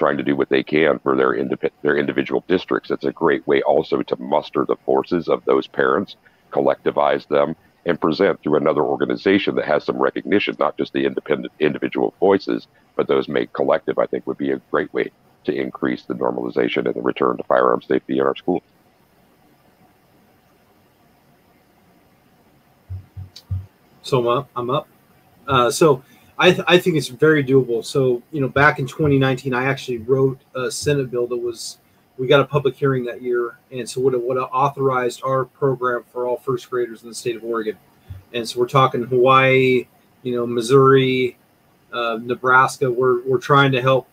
[0.00, 2.90] trying to do what they can for their indep- their individual districts.
[2.94, 6.16] It's a great way also to muster the forces of those parents,
[6.52, 7.56] collectivize them,
[7.86, 12.68] and present through another organization that has some recognition, not just the independent individual voices,
[12.96, 15.10] but those made collective, I think would be a great way
[15.44, 18.62] to increase the normalization and the return to firearm safety in our schools.
[24.08, 24.48] So I'm up.
[24.56, 24.88] I'm up.
[25.46, 26.02] Uh, so
[26.38, 27.84] I, th- I think it's very doable.
[27.84, 31.78] So, you know, back in 2019, I actually wrote a Senate bill that was
[32.16, 36.26] we got a public hearing that year, and so what would authorized our program for
[36.26, 37.76] all first graders in the state of Oregon,
[38.32, 39.86] and so we're talking Hawaii,
[40.22, 41.36] you know, Missouri,
[41.92, 42.90] uh, Nebraska.
[42.90, 44.08] We're we're trying to help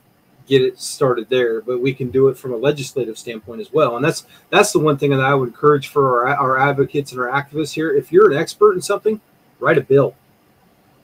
[0.45, 3.95] get it started there, but we can do it from a legislative standpoint as well,
[3.95, 7.19] and that's that's the one thing that I would encourage for our, our advocates and
[7.19, 7.91] our activists here.
[7.91, 9.19] If you're an expert in something,
[9.59, 10.15] write a bill,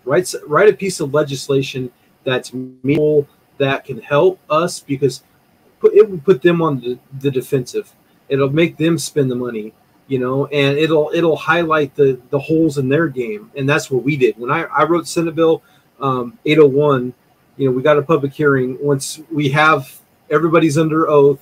[0.06, 1.91] write write a piece of legislation
[2.23, 5.23] that's meaningful that can help us because
[5.84, 7.94] it will put them on the, the defensive.
[8.30, 9.73] It'll make them spend the money,
[10.07, 14.03] you know, and it'll it'll highlight the the holes in their game, and that's what
[14.03, 15.61] we did when I I wrote Senate Bill
[15.99, 17.14] um, 801.
[17.57, 18.78] You know, we got a public hearing.
[18.82, 19.99] Once we have
[20.30, 21.41] everybody's under oath,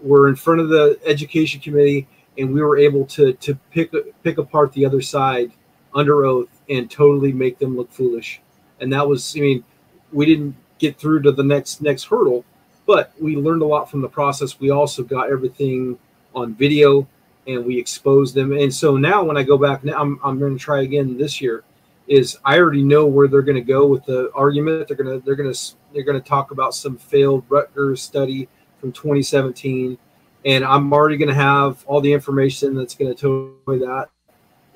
[0.00, 2.08] we're in front of the education committee,
[2.38, 3.92] and we were able to to pick
[4.22, 5.52] pick apart the other side
[5.96, 8.40] under oath and totally make them look foolish.
[8.80, 9.64] And that was, I mean,
[10.12, 12.44] we didn't get through to the next next hurdle,
[12.86, 14.60] but we learned a lot from the process.
[14.60, 15.98] We also got everything
[16.34, 17.08] on video
[17.46, 18.52] and we exposed them.
[18.52, 21.40] And so now when I go back now, I'm, I'm going to try again this
[21.40, 21.64] year.
[22.06, 24.86] Is I already know where they're going to go with the argument.
[24.86, 28.48] They're going to they're going to they're going to talk about some failed Rutgers study
[28.78, 29.98] from 2017,
[30.44, 34.08] and I'm already going to have all the information that's going to tell me that.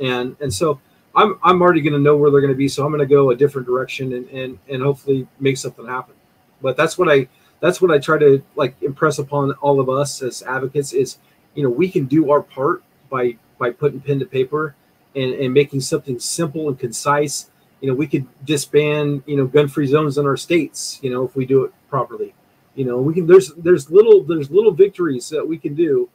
[0.00, 0.80] And and so
[1.14, 2.68] I'm I'm already going to know where they're going to be.
[2.68, 6.14] So I'm going to go a different direction and and and hopefully make something happen.
[6.62, 7.28] But that's what I
[7.60, 11.18] that's what I try to like impress upon all of us as advocates is
[11.54, 14.74] you know we can do our part by by putting pen to paper
[15.14, 17.50] and, and making something simple and concise
[17.80, 21.24] you know we could disband you know gun free zones in our states you know
[21.24, 22.34] if we do it properly
[22.74, 26.08] you know we can there's there's little there's little victories that we can do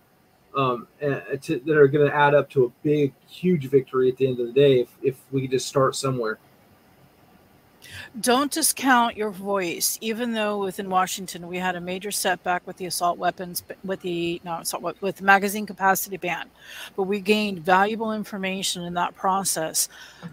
[0.56, 4.28] um, to, that are going to add up to a big huge victory at the
[4.28, 6.40] end of the day if, if we just start somewhere.
[8.20, 12.86] Don't discount your voice, even though within Washington we had a major setback with the
[12.86, 16.50] assault weapons, with the no assault with the magazine capacity ban,
[16.96, 19.90] but we gained valuable information in that process,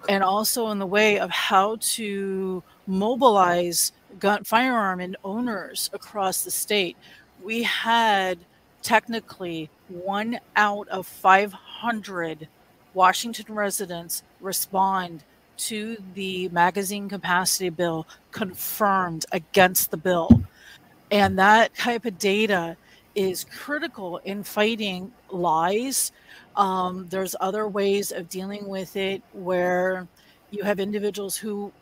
[0.09, 6.51] and also in the way of how to mobilize gun firearm and owners across the
[6.51, 6.97] state.
[7.43, 8.39] We had
[8.82, 12.48] technically one out of 500
[12.94, 15.24] Washington residents respond
[15.56, 20.43] to the magazine capacity bill confirmed against the bill.
[21.10, 22.77] And that type of data
[23.14, 26.12] is critical in fighting lies.
[26.56, 30.09] Um, there's other ways of dealing with it where
[30.51, 31.73] you have individuals who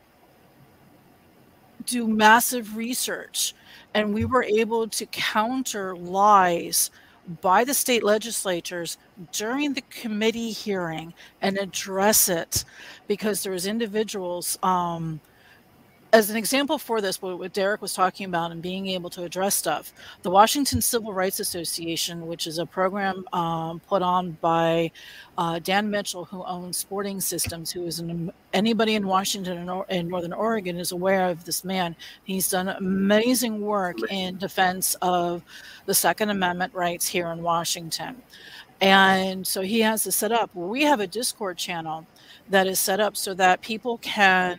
[1.87, 3.55] do massive research,
[3.95, 6.91] and we were able to counter lies
[7.41, 8.99] by the state legislatures
[9.33, 12.65] during the committee hearing and address it
[13.07, 15.21] because there's individuals um,
[16.13, 19.55] as an example for this, what Derek was talking about and being able to address
[19.55, 19.93] stuff,
[20.23, 24.91] the Washington Civil Rights Association, which is a program um, put on by
[25.39, 30.09] uh, Dan Mitchell, who owns Sporting Systems, who is an, anybody in Washington and in
[30.09, 31.95] Northern Oregon is aware of this man.
[32.25, 35.43] He's done amazing work in defense of
[35.87, 38.21] the Second Amendment rights here in Washington.
[38.81, 40.51] And so he has this set up.
[40.55, 42.07] We have a Discord channel
[42.49, 44.59] that is set up so that people can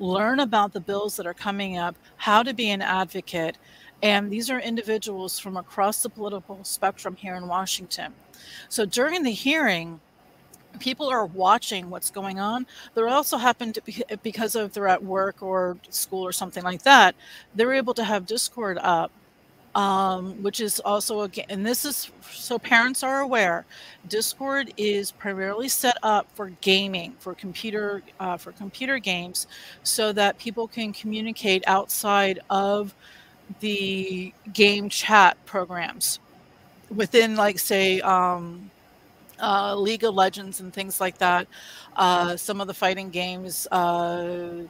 [0.00, 3.56] learn about the bills that are coming up, how to be an advocate.
[4.02, 8.14] And these are individuals from across the political spectrum here in Washington.
[8.68, 10.00] So during the hearing,
[10.78, 12.66] people are watching what's going on.
[12.94, 16.82] There also happen to be, because of they're at work or school or something like
[16.82, 17.14] that,
[17.54, 19.12] they're able to have Discord up
[19.74, 23.64] um, which is also again, and this is so parents are aware.
[24.08, 29.46] Discord is primarily set up for gaming, for computer, uh, for computer games,
[29.82, 32.94] so that people can communicate outside of
[33.60, 36.20] the game chat programs
[36.94, 38.70] within, like, say, um,
[39.40, 41.46] uh, League of Legends and things like that.
[41.96, 44.62] Uh, some of the fighting games, uh,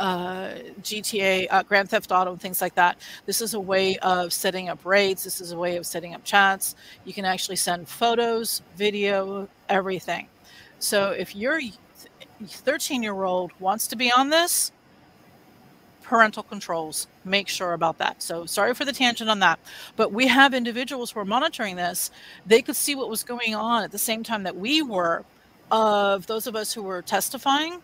[0.00, 2.98] uh, GTA, uh, Grand Theft Auto, and things like that.
[3.26, 5.22] This is a way of setting up raids.
[5.22, 6.74] This is a way of setting up chats.
[7.04, 10.26] You can actually send photos, video, everything.
[10.78, 11.60] So if your
[12.44, 14.72] 13 year old wants to be on this,
[16.02, 18.22] parental controls, make sure about that.
[18.22, 19.60] So sorry for the tangent on that.
[19.96, 22.10] But we have individuals who are monitoring this.
[22.46, 25.24] They could see what was going on at the same time that we were,
[25.70, 27.80] of those of us who were testifying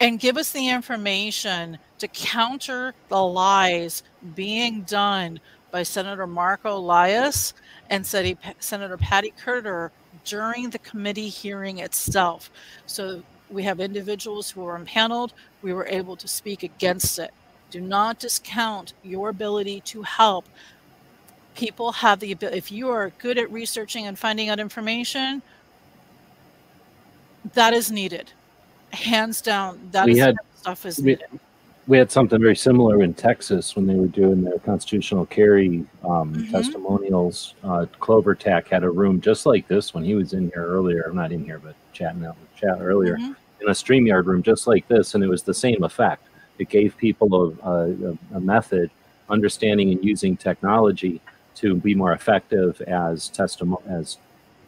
[0.00, 4.02] and give us the information to counter the lies
[4.34, 5.40] being done
[5.70, 7.52] by Senator Marko Liias
[7.90, 9.90] and Senator Patty Kuderer
[10.24, 12.50] during the committee hearing itself.
[12.86, 15.32] So we have individuals who are impaneled.
[15.62, 17.32] We were able to speak against it.
[17.70, 20.44] Do not discount your ability to help.
[21.54, 25.42] People have the ability, if you are good at researching and finding out information,
[27.52, 28.32] that is needed
[28.94, 31.18] hands down, that we had, stuff is we,
[31.86, 36.34] we, had something very similar in Texas when they were doing their constitutional carry um,
[36.34, 36.50] mm-hmm.
[36.50, 37.54] testimonials.
[37.62, 41.02] Uh, Clover Tech had a room just like this when he was in here earlier.
[41.02, 43.32] I'm not in here, but chatting out with chat earlier mm-hmm.
[43.60, 46.26] in a StreamYard room just like this, and it was the same effect.
[46.58, 48.90] It gave people a, a, a method,
[49.28, 51.20] understanding and using technology
[51.56, 54.18] to be more effective as testimony as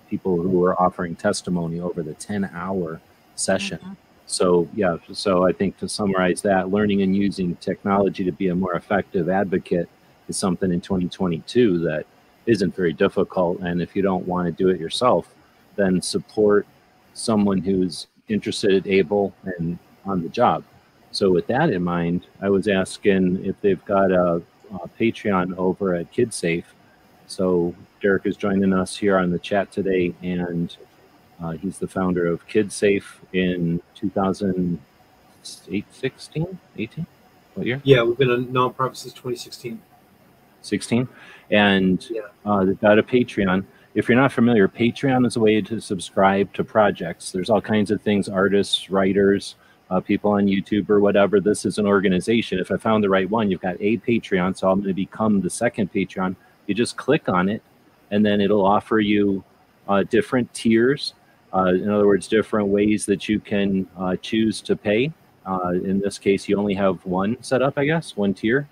[0.08, 3.00] people who were offering testimony over the 10 hour
[3.34, 3.78] session.
[3.78, 3.92] Mm-hmm.
[4.26, 8.54] So, yeah, so I think to summarize that, learning and using technology to be a
[8.54, 9.88] more effective advocate
[10.28, 12.06] is something in 2022 that
[12.46, 13.60] isn't very difficult.
[13.60, 15.32] And if you don't want to do it yourself,
[15.76, 16.66] then support
[17.14, 20.64] someone who's interested, able, and on the job.
[21.12, 24.42] So with that in mind, I was asking if they've got a,
[24.72, 26.64] a Patreon over at KidSafe.
[27.26, 30.76] So Derek is joining us here on the chat today, and
[31.42, 37.06] uh, he's the founder of KidSafe in 2016, 18?
[37.54, 37.80] What year?
[37.84, 39.80] Yeah, we've been a nonprofit since 2016.
[40.62, 41.08] 16.
[41.50, 42.22] And Yeah.
[42.44, 43.64] uh, they've got a Patreon.
[43.94, 47.32] If you're not familiar, Patreon is a way to subscribe to projects.
[47.32, 49.54] There's all kinds of things artists, writers,
[49.90, 51.40] uh, people on YouTube or whatever.
[51.40, 52.58] This is an organization.
[52.58, 54.56] If I found the right one, you've got a Patreon.
[54.56, 56.34] So I'm going to become the second Patreon.
[56.66, 57.62] You just click on it,
[58.10, 59.44] and then it'll offer you
[59.88, 61.14] uh, different tiers.
[61.56, 65.10] Uh, in other words, different ways that you can uh, choose to pay.
[65.46, 68.68] Uh, in this case, you only have one set up, I guess, one tier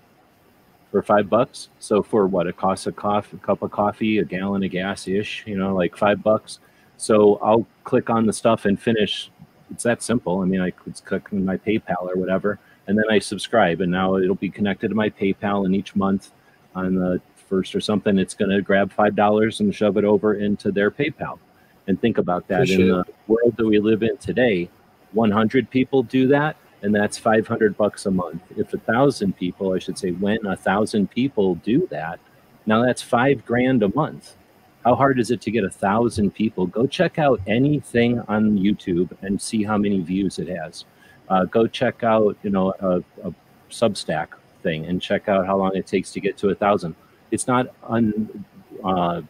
[0.91, 1.69] for five bucks.
[1.79, 5.07] So for what it costs a coffee, a cup of coffee, a gallon of gas
[5.07, 6.59] ish, you know, like five bucks.
[6.97, 9.31] So I'll click on the stuff and finish.
[9.71, 10.41] It's that simple.
[10.41, 13.91] I mean, I could click on my PayPal or whatever, and then I subscribe, and
[13.91, 15.65] now it'll be connected to my PayPal.
[15.65, 16.31] And each month,
[16.75, 20.35] on the first or something, it's going to grab five dollars and shove it over
[20.35, 21.39] into their PayPal.
[21.87, 24.69] And think about that in the world that we live in today.
[25.13, 28.41] 100 people do that, and that's 500 bucks a month.
[28.57, 32.19] If a thousand people, I should say, when a thousand people do that,
[32.65, 34.35] now that's five grand a month.
[34.83, 36.67] How hard is it to get a thousand people?
[36.67, 40.85] Go check out anything on YouTube and see how many views it has.
[41.29, 42.97] Uh, go check out, you know, a,
[43.27, 43.33] a
[43.71, 44.27] Substack
[44.61, 46.95] thing and check out how long it takes to get to a thousand.
[47.31, 48.45] It's not un,
[48.83, 49.21] uh,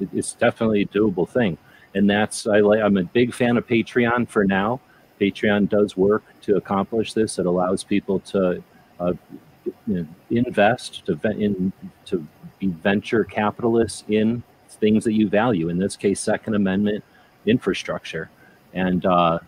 [0.00, 1.58] it- it's definitely a doable thing,
[1.94, 2.58] and that's I.
[2.58, 4.80] I'm a big fan of Patreon for now.
[5.20, 7.38] Patreon does work to accomplish this.
[7.38, 8.62] It allows people to
[9.00, 9.12] uh,
[10.30, 11.72] invest to in
[12.06, 12.26] to
[12.58, 15.68] be venture capitalists in things that you value.
[15.68, 17.02] In this case, Second Amendment
[17.46, 18.28] infrastructure,
[18.74, 19.38] and uh,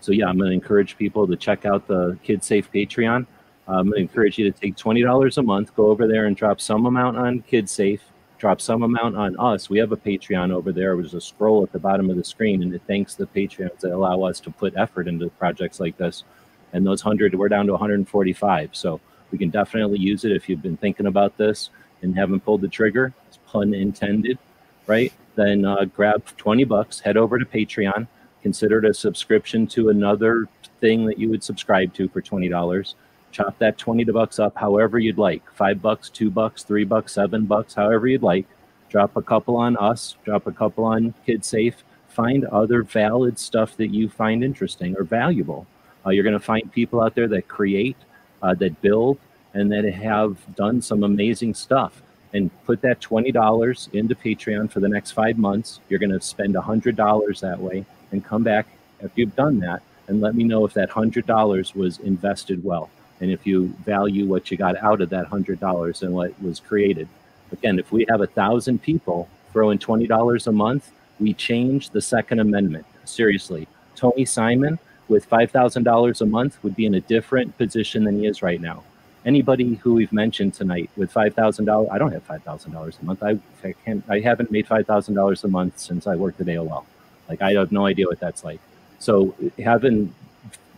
[0.00, 3.26] so yeah, I'm going to encourage people to check out the Kid Safe Patreon.
[3.68, 6.36] I'm going to encourage you to take twenty dollars a month, go over there and
[6.36, 8.02] drop some amount on Kid Safe,
[8.40, 9.68] drop some amount on us.
[9.68, 10.96] We have a Patreon over there.
[10.96, 13.92] There's a scroll at the bottom of the screen, and it thanks the Patreons that
[13.92, 16.24] allow us to put effort into projects like this.
[16.72, 18.70] And those hundred, we're down to 145.
[18.72, 18.98] So
[19.30, 21.68] we can definitely use it if you've been thinking about this
[22.00, 23.12] and haven't pulled the trigger.
[23.28, 24.38] It's pun intended,
[24.86, 25.12] right?
[25.34, 28.08] Then uh, grab 20 bucks, head over to Patreon,
[28.42, 30.48] consider it a subscription to another
[30.80, 32.94] thing that you would subscribe to for $20
[33.30, 35.42] chop that 20 bucks up however you'd like.
[35.54, 38.46] Five bucks two bucks three bucks seven bucks however you'd like.
[38.88, 41.84] Drop a couple on us drop a couple on kid safe.
[42.08, 45.66] Find other valid stuff that you find interesting or valuable.
[46.04, 47.96] Uh, you're going to find people out there that create
[48.42, 49.18] uh, that build
[49.54, 52.02] and that have done some amazing stuff.
[52.32, 55.80] And put that $20 into patreon for the next five months.
[55.88, 58.68] You're going to spend $100 that way and come back
[59.02, 62.88] after you've done that and let me know if that $100 was invested well
[63.20, 66.60] and if you value what you got out of that hundred dollars and what was
[66.60, 67.08] created.
[67.52, 72.00] Again, if we have a thousand people throwing twenty dollars a month, we change the
[72.00, 72.86] Second Amendment.
[73.04, 73.66] Seriously,
[73.96, 74.78] Tony Simon
[75.08, 78.42] with five thousand dollars a month would be in a different position than he is
[78.42, 78.82] right now.
[79.26, 82.96] Anybody who we've mentioned tonight with five thousand dollars, I don't have five thousand dollars
[83.02, 83.22] a month.
[83.22, 84.02] I, I can't.
[84.08, 86.84] I haven't made five thousand dollars a month since I worked at AOL.
[87.28, 88.60] Like I have no idea what that's like.
[88.98, 90.14] So having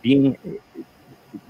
[0.01, 0.37] being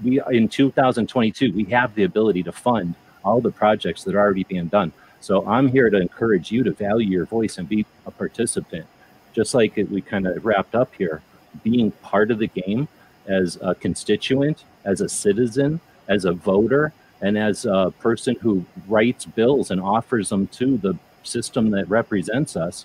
[0.02, 2.94] we in 2022 we have the ability to fund
[3.24, 4.92] all the projects that are already being done.
[5.20, 8.86] So i'm here to encourage you to value your voice and be a participant.
[9.34, 11.22] Just like we kind of wrapped up here
[11.62, 12.88] being part of the game
[13.26, 16.92] as a constituent as a citizen as a voter
[17.22, 22.54] and as a person who writes bills and offers them to the system that represents
[22.56, 22.84] us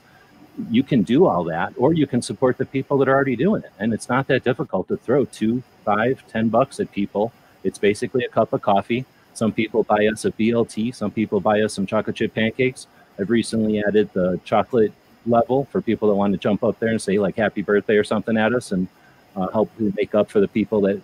[0.70, 3.64] you can do all that or you can support the people that are already doing
[3.64, 3.72] it.
[3.80, 7.32] And it's not that difficult to throw two five ten bucks at people.
[7.64, 9.06] It's basically a cup of coffee.
[9.34, 12.88] Some people buy us a blt some people buy us some chocolate chip pancakes.
[13.18, 14.94] I've recently added the chocolate
[15.26, 18.04] level for people that want to jump up there and say like happy birthday or
[18.04, 18.88] something at us and
[19.36, 21.02] uh, help make up for the people that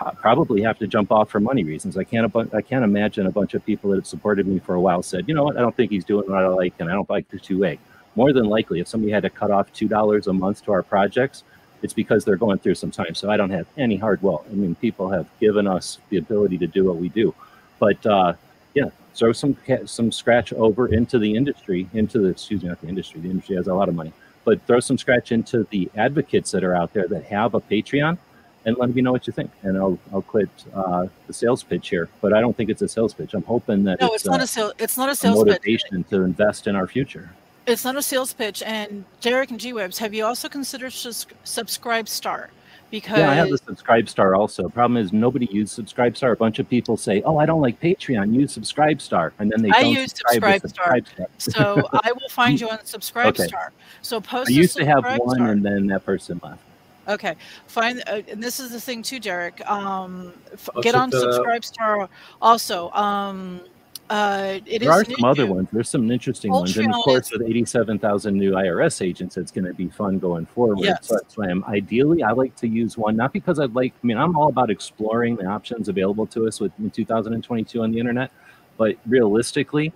[0.00, 1.96] uh, probably have to jump off for money reasons.
[1.96, 4.80] I can't I can't imagine a bunch of people that have supported me for a
[4.80, 6.92] while said, you know what, I don't think he's doing what I like, and I
[6.92, 7.78] don't like the two A.
[8.14, 10.82] More than likely, if somebody had to cut off two dollars a month to our
[10.82, 11.44] projects,
[11.86, 13.14] it's because they're going through some time.
[13.14, 14.44] So I don't have any hard will.
[14.50, 17.32] I mean, people have given us the ability to do what we do,
[17.78, 18.32] but uh,
[18.74, 22.88] yeah, throw some some scratch over into the industry, into the excuse me, not the
[22.88, 23.20] industry.
[23.20, 24.12] The industry has a lot of money,
[24.44, 28.18] but throw some scratch into the advocates that are out there that have a Patreon
[28.64, 29.52] and let me know what you think.
[29.62, 32.88] And I'll I'll quit uh, the sales pitch here, but I don't think it's a
[32.88, 33.32] sales pitch.
[33.32, 34.72] I'm hoping that No, it's, it's not uh, a sales.
[34.78, 35.52] It's not a a sales pitch.
[35.52, 37.30] motivation to invest in our future.
[37.66, 38.62] It's not a sales pitch.
[38.62, 42.50] And Derek and G Webs, have you also considered sus- Subscribe Star?
[42.88, 44.68] because Yeah, I have the Subscribe Star also.
[44.68, 46.30] Problem is, nobody used Subscribe Star.
[46.30, 48.32] A bunch of people say, "Oh, I don't like Patreon.
[48.32, 51.82] Use Subscribe Star," and then they I don't use subscribe Subscribe Subscribe Star.
[51.82, 53.48] so I will find you on Subscribe Okay.
[53.48, 53.72] Star.
[54.02, 55.50] So post I a used to have one, Star.
[55.50, 56.62] and then that person left.
[57.08, 57.34] Okay,
[57.66, 59.68] find uh, and this is the thing too, Derek.
[59.68, 61.22] Um, f- I'll get on that out.
[61.34, 62.08] Subscribe Star.
[62.40, 63.62] Also, um,
[64.08, 65.68] uh, it is there are some other ones.
[65.72, 69.74] There's some interesting ones, and of course, with 87,000 new IRS agents, it's going to
[69.74, 70.78] be fun going forward.
[70.80, 71.08] Yes.
[71.08, 73.92] So that's why I'm ideally I like to use one, not because I'd like.
[74.02, 77.90] I mean, I'm all about exploring the options available to us with in 2022 on
[77.90, 78.30] the internet,
[78.76, 79.92] but realistically,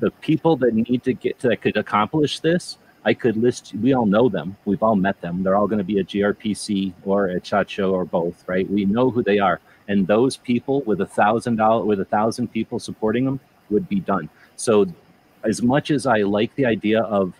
[0.00, 2.78] the people that need to get to that could accomplish this.
[3.06, 3.74] I could list.
[3.74, 4.56] We all know them.
[4.64, 5.42] We've all met them.
[5.42, 8.68] They're all going to be a GRPC or a Show or both, right?
[8.70, 12.48] We know who they are, and those people with a thousand dollar with a thousand
[12.48, 13.40] people supporting them
[13.70, 14.28] would be done.
[14.56, 14.86] So,
[15.42, 17.34] as much as I like the idea of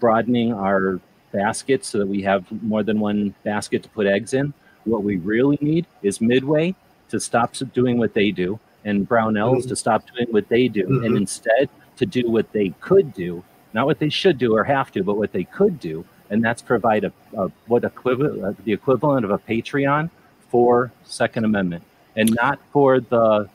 [0.00, 1.00] broadening our
[1.32, 4.52] basket so that we have more than one basket to put eggs in,
[4.84, 6.74] what we really need is Midway
[7.08, 11.14] to stop doing what they do and Brownells to stop doing what they do and
[11.14, 11.16] Mhm.
[11.16, 13.42] instead to do what they could do,
[13.74, 16.62] not what they should do or have to, but what they could do, and that's
[16.62, 20.10] provide a, a what equivalent uh, the equivalent of a Patreon
[20.48, 21.84] for Second Amendment,
[22.16, 23.48] and not for the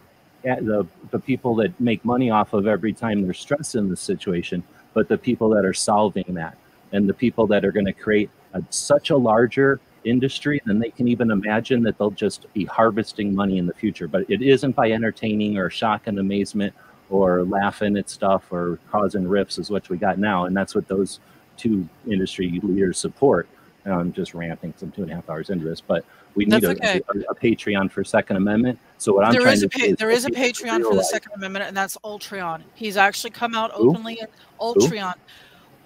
[0.44, 4.64] the the people that make money off of every time they're stressed in this situation,
[4.94, 6.58] but the people that are solving that,
[6.92, 10.90] and the people that are going to create a, such a larger industry than they
[10.92, 14.08] can even imagine that they'll just be harvesting money in the future.
[14.08, 16.74] But it isn't by entertaining or shock and amazement
[17.10, 20.88] or laughing at stuff or causing rifts is what we got now, and that's what
[20.88, 21.20] those
[21.58, 23.48] two industry leaders support.
[23.86, 26.06] I'm just ranting some two and a half hours into this, but
[26.36, 27.02] we need a, okay.
[27.14, 28.80] a, a Patreon for Second Amendment.
[28.98, 30.90] So what I'm There trying is a pa- there is a get people to Patreon
[30.90, 32.64] for the Second Amendment, and that's Ultron.
[32.76, 33.90] He's actually come out Who?
[33.90, 34.20] openly.
[34.22, 34.28] In,
[34.60, 35.16] Ultron,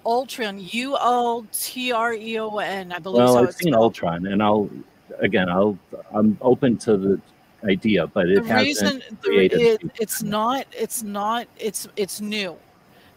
[0.06, 2.92] Ultron, U L T R E O N.
[2.92, 3.42] I believe Well, so.
[3.42, 3.82] I've seen spelled.
[3.82, 4.70] Ultron, and I'll
[5.18, 5.76] again, I'll
[6.14, 7.20] I'm open to the
[7.64, 9.60] idea, but the hasn't reason created.
[9.60, 12.56] it, it's not it's not it's it's new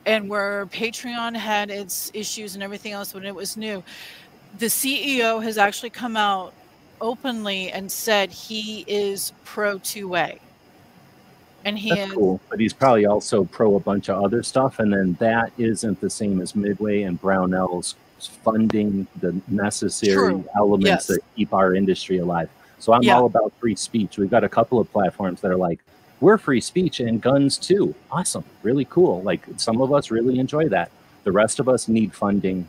[0.07, 3.83] and where patreon had its issues and everything else when it was new
[4.59, 6.53] the ceo has actually come out
[6.99, 10.37] openly and said he is pro 2a
[11.63, 14.79] and he That's is cool, but he's probably also pro a bunch of other stuff,
[14.79, 20.45] and then that isn't the same as Midway and Brownell's funding the necessary True.
[20.55, 21.05] elements Yes.
[21.07, 22.49] that keep our industry alive.
[22.79, 23.17] So I'm Yeah.
[23.17, 24.17] all about free speech.
[24.17, 25.79] We've got a couple of platforms that are like,
[26.19, 27.93] we're free speech and guns too.
[28.11, 29.21] Awesome, really cool.
[29.21, 30.89] Like some of us really enjoy that.
[31.25, 32.67] The rest of us need funding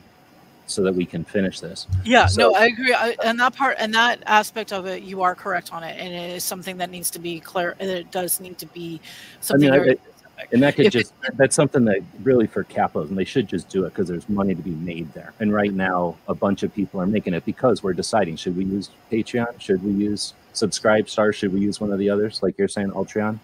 [0.67, 1.87] so that we can finish this.
[2.05, 5.21] yeah So- no i agree I, and that part and that aspect of it you
[5.23, 8.41] are correct on it and it is something that needs to be clear it does
[8.41, 9.01] need to be
[9.41, 9.97] something I- very I-.
[10.51, 13.47] And that could If it- just, that's something that really for capos and they should
[13.49, 15.33] just do it because there's money to be made there.
[15.39, 18.65] And right now, a bunch of people are making it because we're deciding should we
[18.65, 19.61] use Patreon?
[19.61, 21.33] Should we use Subscribe Star?
[21.33, 23.39] Should we use one of the others, like you're saying, Ultron?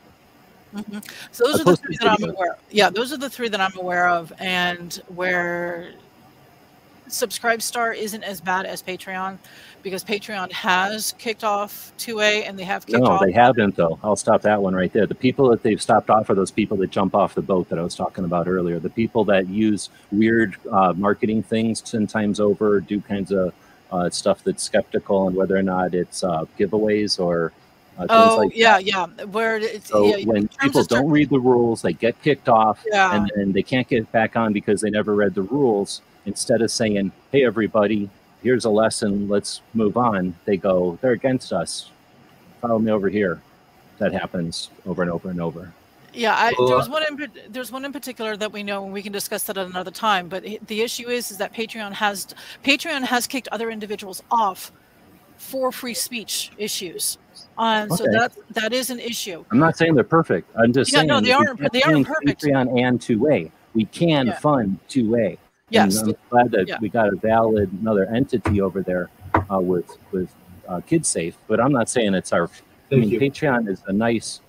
[0.75, 1.09] Mhm.
[1.31, 2.57] So those are the three that I'm aware.
[2.71, 5.91] Yeah, those are the three that I'm aware of, and where
[7.13, 9.39] Subscribe Star isn't as bad as Patreon,
[9.83, 13.21] because Patreon has kicked off 2A and they have kicked No, off.
[13.25, 13.99] they haven't, though.
[14.03, 15.07] I'll stop that one right there.
[15.07, 17.79] The people that they've stopped off are those people that jump off the boat that
[17.79, 18.79] I was talking about earlier.
[18.79, 23.53] The people that use weird uh, marketing things 10 times over, do kinds of
[23.91, 27.53] uh, stuff that's skeptical on whether or not it's uh, giveaways or
[27.99, 29.07] uh, oh like yeah, yeah.
[29.31, 33.15] Where it's So yeah, when people don't read the rules, they get kicked off, yeah,
[33.15, 36.01] and then they can't get back on because they never read the rules.
[36.29, 38.11] Instead of saying, "Hey, everybody,
[38.43, 39.29] here's a lesson.
[39.29, 41.91] Let's move on," they go, "They're against us.
[42.61, 43.41] Follow me over here."
[43.97, 45.73] That happens over and over and over.
[46.13, 49.03] Yeah, I, Well, there's one in there's one in particular that we know, and we
[49.03, 50.29] can discuss that at another time.
[50.29, 52.27] But the issue is, is that Patreon has
[52.63, 54.71] Patreon has kicked other individuals off
[55.39, 57.17] for free speech issues.
[57.57, 59.45] Um, So that that is an issue.
[59.51, 60.51] I'm not saying they're perfect.
[60.57, 62.43] I'm just Yeah, saying no, they aren't- they aren't perfect.
[62.43, 63.51] Patreon and 2A.
[63.75, 64.39] We can Yeah.
[64.39, 65.39] fund 2A.
[65.71, 66.79] Yes, And I'm glad that Yeah.
[66.81, 69.11] we got a valid another entity over there
[69.53, 70.35] uh, with with
[70.67, 71.35] uh, KidSafe.
[71.47, 72.49] But I'm not saying it's our I
[72.91, 73.21] Thank mean, you.
[73.21, 74.41] Patreon is a nice,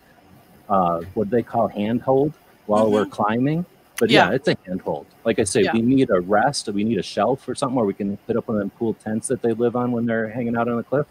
[0.69, 2.33] uh, what they call handhold
[2.67, 3.65] while we're climbing.
[3.97, 4.23] But yeah.
[4.23, 4.29] Mm-hmm.
[4.31, 4.35] Yeah.
[4.35, 5.07] it's a handhold.
[5.25, 5.73] Like I say, Yeah.
[5.73, 6.69] we need a rest.
[6.69, 8.93] We need a shelf or something where we can put up one of them cool
[8.93, 11.05] tents that they live on when they're hanging out on the cliff.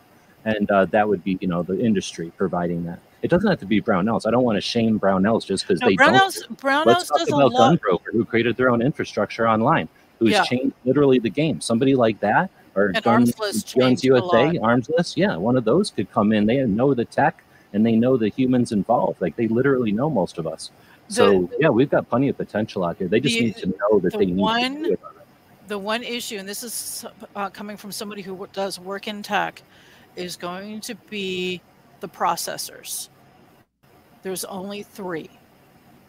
[0.46, 3.00] And uh, that would be, you know, the industry providing that.
[3.20, 4.26] It doesn't have to be Brownells.
[4.26, 6.16] I don't want to shame Brownells just because no, they don't.
[6.56, 7.78] Brownells Let's talk does a about lot.
[7.80, 10.44] Gunbroker, who created their own infrastructure online, who's Yeah.
[10.44, 11.60] changed literally the game.
[11.60, 14.58] Somebody like that, or And Guns, Armslist Guns USA.
[14.58, 16.46] Armslist, yeah, one of those could come in.
[16.46, 19.20] They know the tech and they know the humans involved.
[19.20, 20.70] Like they literally know most of us.
[21.08, 23.08] So yeah, we've got plenty of potential out here.
[23.08, 25.00] They just the- need to know that the they need one- to do it.
[25.68, 27.04] the one issue, and this is
[27.36, 29.62] uh, coming from somebody who does work in tech,
[30.16, 31.60] is going to be
[32.00, 33.08] the processors.
[34.22, 35.30] There's only three.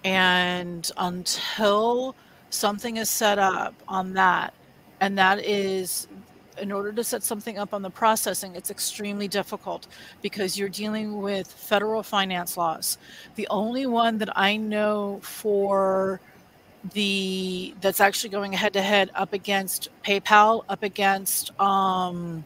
[0.03, 2.15] And until
[2.49, 4.53] something is set up on that,
[5.01, 6.07] and that is
[6.59, 9.87] in order to set something up on the processing, it's extremely difficult
[10.21, 12.97] because you're dealing with federal finance laws.
[13.35, 16.19] The only one that I know for
[16.93, 22.43] the that's actually going head to head up against PayPal, up against um,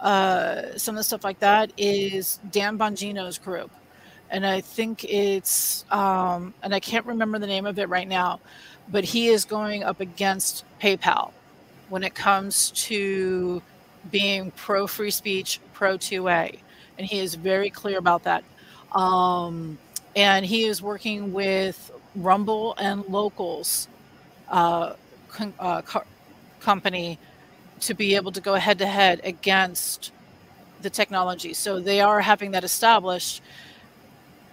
[0.00, 3.70] uh, some of the stuff like that is Dan Bongino's group.
[4.30, 8.40] And I think it's, um, and I can't remember the name of it right now,
[8.90, 11.32] but he is going up against PayPal
[11.88, 13.62] when it comes to
[14.10, 16.58] being pro free speech, pro 2A.
[16.98, 18.44] And he is very clear about that.
[18.92, 19.78] Um,
[20.16, 23.88] and he is working with Rumble and Locals
[24.48, 24.94] uh,
[25.58, 26.04] uh, co-
[26.60, 27.18] company
[27.80, 30.12] to be able to go head to head against
[30.82, 31.54] the technology.
[31.54, 33.42] So they are having that established.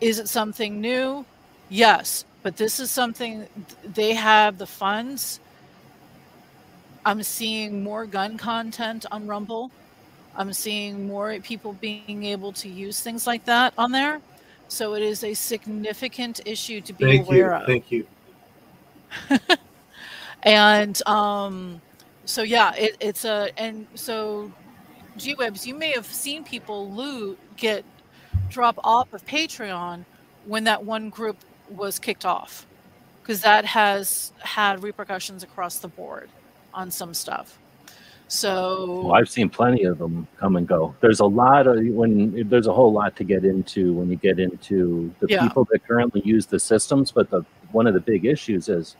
[0.02, 1.26] Is it something new?
[1.70, 3.48] Yes, but this is something
[3.83, 5.40] they have the funds
[7.03, 9.72] I'm seeing more gun content on Rumble.
[10.35, 14.22] I'm seeing more people being able to use things like that on there.
[14.67, 17.56] So it is a significant issue to be Thank aware you.
[17.56, 17.65] of.
[17.65, 18.07] Thank you.
[20.43, 21.82] and um,
[22.25, 24.51] so yeah, it, it's a and so
[25.17, 27.83] G-Webs, you may have seen people loot get
[28.49, 30.06] drop off of Patreon
[30.45, 31.38] when that one group
[31.69, 32.66] was kicked off
[33.22, 36.30] because that has had repercussions across the board
[36.74, 37.58] on some stuff.
[38.27, 40.95] So Well, I've seen plenty of them come and go.
[41.00, 44.40] There's a lot of when there's a whole lot to get into when you get
[44.40, 45.44] into the Yeah.
[45.48, 47.11] people that currently use the systems.
[47.11, 48.95] But the one of the big issues is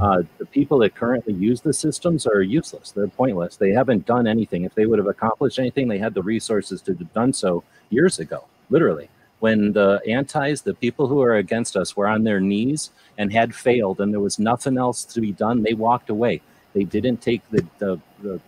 [0.00, 2.90] uh, the people that currently use the systems are useless.
[2.92, 3.56] They're pointless.
[3.56, 4.64] They haven't done anything.
[4.64, 8.18] If they would have accomplished anything, they had the resources to have done so years
[8.18, 8.44] ago.
[8.70, 9.10] Literally,
[9.40, 13.54] when the antis, the people who are against us, were on their knees and had
[13.54, 16.40] failed, and there was nothing else to be done, they walked away.
[16.72, 18.40] They didn't take the the, the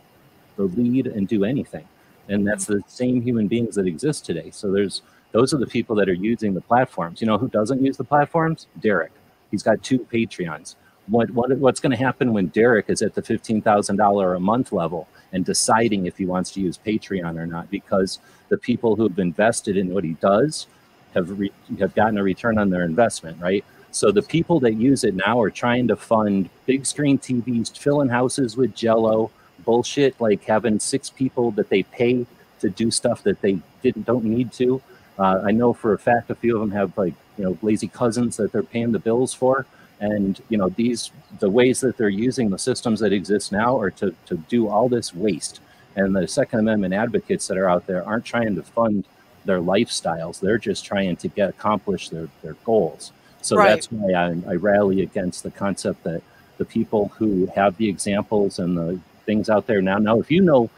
[0.57, 1.87] the lead and do anything.
[2.29, 4.51] And that's the same human beings that exist today.
[4.53, 7.21] So there's those are the people that are using the platforms.
[7.21, 8.67] You know who doesn't use the platforms?
[8.81, 9.13] Derek.
[9.51, 10.77] He's got two Patreons.
[11.09, 14.41] What, what what's going to happen when Derek is at the fifteen thousand dollar a
[14.41, 17.71] month level and deciding if he wants to use Patreon or not?
[17.71, 20.69] Because the people who have invested in what he does
[21.15, 23.65] have re, have gotten a return on their investment, right?
[23.91, 28.09] So the people that use it now are trying to fund big screen TVs, filling
[28.09, 29.31] houses with Jello,
[29.65, 32.27] bullshit like having six people that they pay
[32.61, 34.81] to do stuff that they didn't don't need to.
[35.19, 37.89] Uh, I know for a fact a few of them have like you know lazy
[37.89, 39.67] cousins that they're paying the bills for,
[40.01, 43.91] and you know these the ways that they're using the systems that exist now are
[43.91, 45.61] to to do all this waste.
[45.95, 49.05] And the Second Amendment advocates that are out there aren't trying to fund
[49.45, 53.13] their lifestyles; they're just trying to get accomplish their their goals.
[53.43, 53.69] So Right.
[53.71, 56.23] that's why I, I rally against the concept that
[56.59, 59.99] the people who have the examples and the things out there now.
[59.99, 60.71] Now, if you know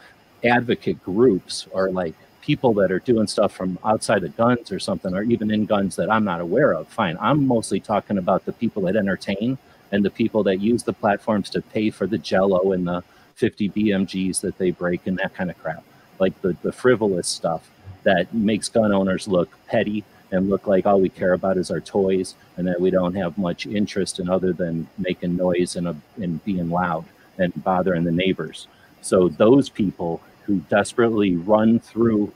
[0.43, 5.13] advocate groups or like people that are doing stuff from outside of guns or something,
[5.15, 7.17] or even in guns that I'm not aware of, fine.
[7.19, 9.57] I'm mostly talking about the people that entertain
[9.91, 13.03] and the people that use the platforms to pay for the jello and the
[13.35, 15.83] 50 BMGs that they break and that kind of crap.
[16.19, 17.69] Like the, the frivolous stuff
[18.05, 21.81] that makes gun owners look petty and look like all we care about is our
[21.81, 25.93] toys and that we don't have much interest in other than making noise and, uh,
[26.21, 27.05] and being loud
[27.37, 28.67] and bothering the neighbors.
[29.01, 32.31] So those people who desperately run through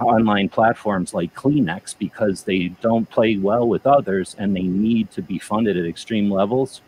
[0.00, 5.22] online platforms like Kleenex because they don't play well with others and they need to
[5.22, 6.80] be funded at extreme levels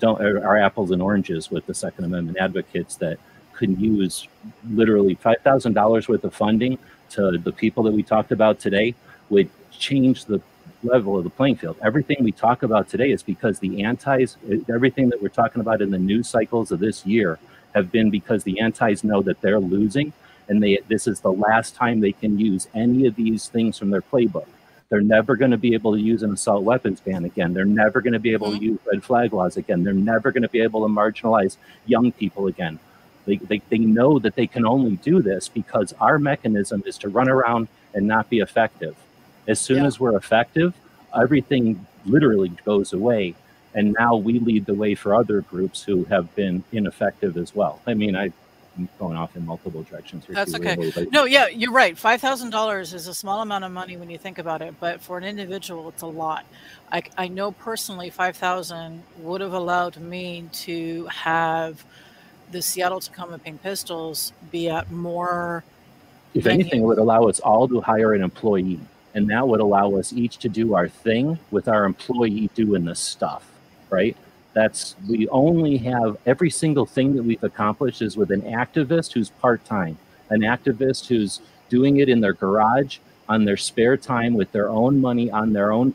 [0.00, 3.18] don't are, apples and oranges with the Second Amendment advocates that
[3.52, 4.28] could use
[4.70, 6.78] literally five thousand dollars worth of funding
[7.14, 8.94] to the people that we talked about today
[9.30, 10.40] would change the
[10.82, 11.76] level of the playing field.
[11.82, 14.36] Everything we talk about today is because the antis,
[14.68, 17.38] everything that we're talking about in the news cycles of this year,
[17.74, 20.12] have been because the antis know that they're losing,
[20.48, 23.90] and they this is the last time they can use any of these things from
[23.90, 24.46] their playbook.
[24.90, 27.52] They're never going to be able to use an assault weapons ban again.
[27.52, 28.64] They're never going to be able to mm-hmm.
[28.64, 29.82] use red flag laws again.
[29.82, 32.78] They're never going to be able to marginalize young people again.
[33.26, 37.08] They, they, they know that they can only do this because our mechanism is to
[37.08, 38.96] run around and not be effective.
[39.48, 39.86] As soon Yeah.
[39.86, 40.74] as we're effective,
[41.14, 43.34] everything literally goes away.
[43.74, 47.80] And now we lead the way for other groups who have been ineffective as well.
[47.86, 48.30] I mean, I,
[48.76, 50.34] I'm going off in multiple directions here.
[50.34, 50.76] That's too, okay.
[50.76, 51.96] really, No, yeah, you're right.
[51.96, 55.00] Five thousand dollars is a small amount of money when you think about it, but
[55.00, 56.44] for an individual, it's a lot.
[56.92, 61.84] I, I know personally, five thousand would have allowed me to have
[62.54, 65.64] the Seattle Tacoma Pink Pistols be at more.
[66.34, 68.78] If anything, it would allow us all to hire an employee,
[69.14, 72.94] and that would allow us each to do our thing with our employee doing the
[72.94, 73.44] stuff,
[73.90, 74.16] right?
[74.52, 79.30] That's we only have every single thing that we've accomplished is with an activist who's
[79.30, 79.98] part time,
[80.30, 85.00] an activist who's doing it in their garage on their spare time with their own
[85.00, 85.92] money on their own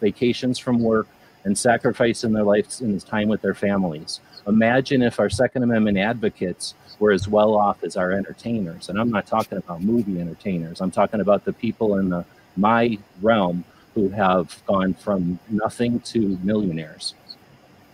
[0.00, 1.08] vacations from work
[1.44, 4.20] and sacrificing their lives and time with their families.
[4.46, 8.88] Imagine if our Second Amendment advocates were as well off as our entertainers.
[8.88, 10.80] And I'm not talking about movie entertainers.
[10.80, 12.24] I'm talking about the people in the
[12.56, 17.14] my realm who have gone from nothing to millionaires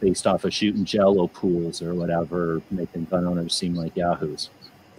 [0.00, 4.50] based off of shooting jello pools or whatever, making gun owners seem like yahoos.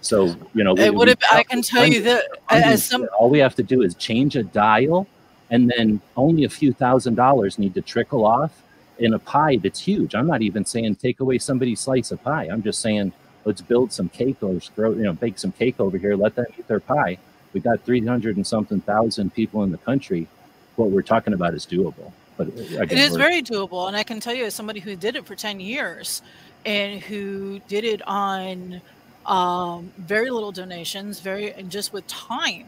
[0.02, 1.20] So you know, it would have.
[1.32, 4.44] I can tell you that as some, all we have to do is change a
[4.44, 5.08] dial,
[5.50, 8.64] and then only a few thousand dollars need to trickle off
[9.00, 10.16] in a pie that's huge.
[10.16, 12.50] I'm not even saying take away somebody's slice of pie.
[12.52, 13.12] I'm just saying
[13.46, 16.16] let's build some cake or grow, you know, bake some cake over here.
[16.16, 17.18] Let them eat their pie.
[17.54, 20.28] We got 300 and something thousand people in the country.
[20.76, 22.12] What we're talking about is doable.
[22.38, 25.16] But again, it is very doable, and I can tell you as somebody who did
[25.16, 26.22] it for 10 years
[26.66, 28.80] and who did it on
[29.26, 32.68] um, very little donations, very and just with time.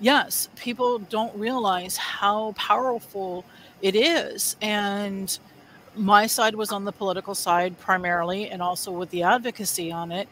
[0.00, 3.44] Yes, people don't realize how powerful
[3.80, 5.38] it is, and
[5.96, 10.28] my side was on the political side primarily, and also with the advocacy on it.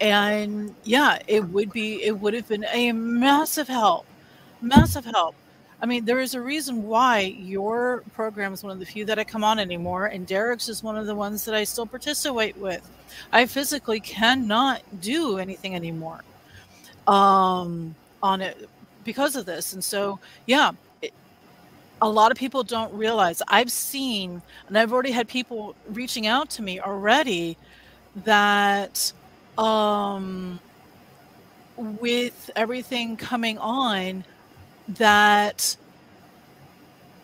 [0.00, 4.06] And yeah, it would be it would have been a massive help,
[4.60, 5.34] massive help
[5.80, 9.18] I mean, there is a reason why your program is one of the few that
[9.18, 12.56] I come on anymore, and Derek's is one of the ones that I still participate
[12.56, 12.88] with.
[13.32, 16.20] I physically cannot do anything anymore
[17.06, 18.68] um, on it
[19.04, 19.72] because of this.
[19.72, 20.72] And so, yeah,
[22.00, 23.42] a lot of people don't realize.
[23.48, 27.56] I've seen, and I've already had people reaching out to me already
[28.24, 29.12] that
[29.56, 30.60] um,
[31.76, 34.24] with everything coming on,
[34.88, 35.76] that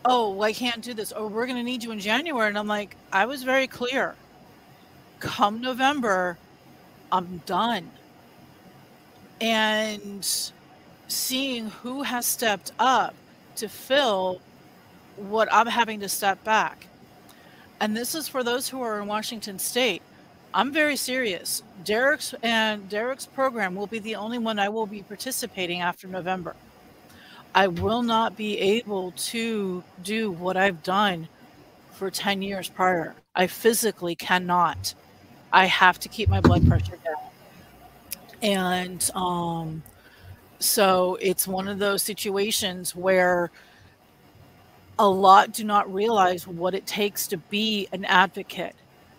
[0.04, 1.12] oh i can't do this.
[1.12, 2.48] Or we're going to need you in january.
[2.48, 4.14] And i'm like i was very clear.
[5.20, 6.36] Come november
[7.10, 7.90] i'm done.
[9.40, 10.26] And
[11.08, 13.14] seeing who has stepped up
[13.56, 14.40] to fill
[15.16, 16.86] what i'm having to step back
[17.80, 20.02] and this is for those who are in washington state
[20.52, 25.02] i'm very serious derek's and derek's program will be the only one i will be
[25.02, 26.54] participating after november
[27.54, 31.28] I will not be able to do what I've done
[31.92, 33.14] for 10 years prior.
[33.34, 34.94] I physically cannot.
[35.52, 37.14] I have to keep my blood pressure down.
[38.42, 39.84] And um,
[40.58, 43.52] so it's one of those situations where
[44.98, 48.74] a lot do not realize what it takes to be an advocate,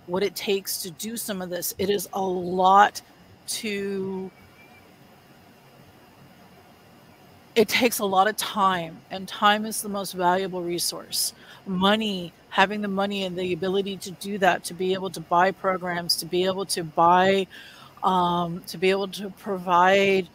[0.07, 1.75] what it takes to do some of this.
[1.77, 3.01] It is a lot
[3.47, 4.31] to
[7.55, 11.33] it takes a lot of time and time is the most valuable resource
[11.65, 15.51] money having the money and the ability to do that to be able to buy
[15.51, 17.47] programs to be able to buy
[18.03, 20.27] um, to be able to provide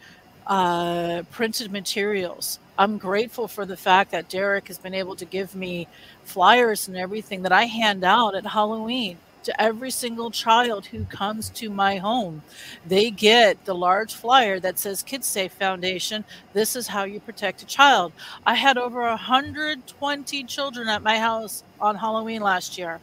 [0.47, 5.55] uh, printed materials i'm grateful for the fact that derek has been able to give
[5.55, 5.87] me
[6.23, 11.49] flyers and everything that i hand out at halloween to every single child who comes
[11.49, 12.41] to my home.
[12.85, 16.23] They get the large flyer that says Kids Safe Foundation.
[16.53, 18.13] This is how you protect a child.
[18.45, 22.99] I had over 120 children at my house on Halloween last year.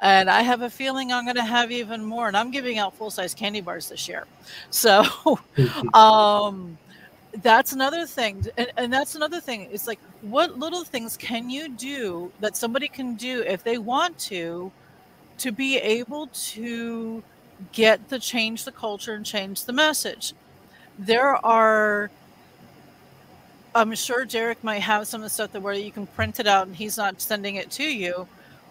[0.00, 2.28] And I have a feeling I'm going to have even more.
[2.28, 4.26] And I'm giving out full size candy bars this year.
[4.70, 5.04] So,
[5.94, 6.78] um,
[7.42, 11.68] that's another thing and, and that's another thing it's like what little things can you
[11.68, 14.72] do that somebody can do if they want to
[15.40, 17.22] to be able to
[17.72, 20.34] get the change the culture and change the message.
[20.98, 22.10] There are
[23.74, 26.46] I'm sure Derek might have some of the stuff that where you can print it
[26.46, 28.26] out and he's not sending it to you.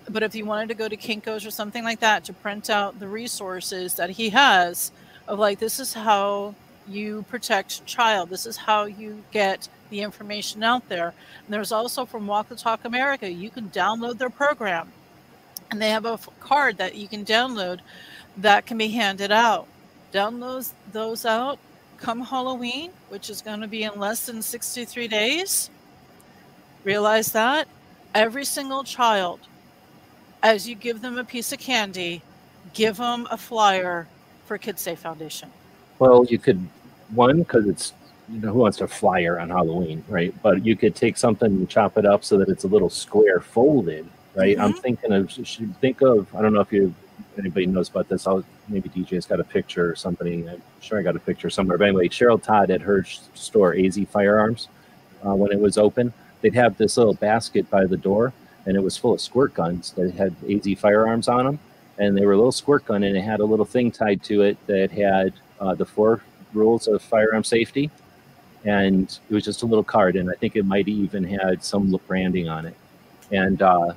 [0.09, 2.99] But if you wanted to go to Kinko's or something like that to print out
[2.99, 4.91] the resources that he has
[5.27, 6.53] of like this is how
[6.89, 11.13] you protect child, this is how you get the information out there.
[11.45, 14.91] And there's also from Walk the Talk America, you can download their program
[15.71, 17.79] and they have a card that you can download
[18.37, 19.67] that can be handed out.
[20.11, 21.59] Download those out
[21.99, 25.69] come Halloween, which is going to be in less than 63 days.
[26.83, 27.67] Realize that
[28.15, 29.39] every single child,
[30.41, 32.21] as you give them a piece of candy,
[32.73, 34.07] give them a flyer
[34.45, 35.51] for Kids Safe Foundation.
[35.99, 36.65] Well, you could
[37.13, 37.93] one because it's
[38.29, 40.33] you know who wants a flyer on Halloween, right?
[40.43, 43.41] But you could take something and chop it up so that it's a little square
[43.41, 44.57] folded right?
[44.57, 44.65] Mm-hmm.
[44.65, 46.93] I'm thinking of should think of I don't know if you
[47.37, 50.49] anybody knows about this, I'll maybe DJ's got a picture or something.
[50.49, 51.77] I'm sure I got a picture somewhere.
[51.77, 54.67] But anyway, Cheryl Todd at her store, AZ Firearms,
[55.25, 58.33] uh, when it was open, they'd have this little basket by the door,
[58.65, 61.59] and it was full of squirt guns that had AZ Firearms on them,
[61.97, 64.41] and they were a little squirt gun, and it had a little thing tied to
[64.41, 66.21] it that had uh, the four
[66.53, 67.89] rules of firearm safety,
[68.65, 71.97] and it was just a little card, and I think it might even had some
[72.07, 72.75] branding on it,
[73.31, 73.93] and uh,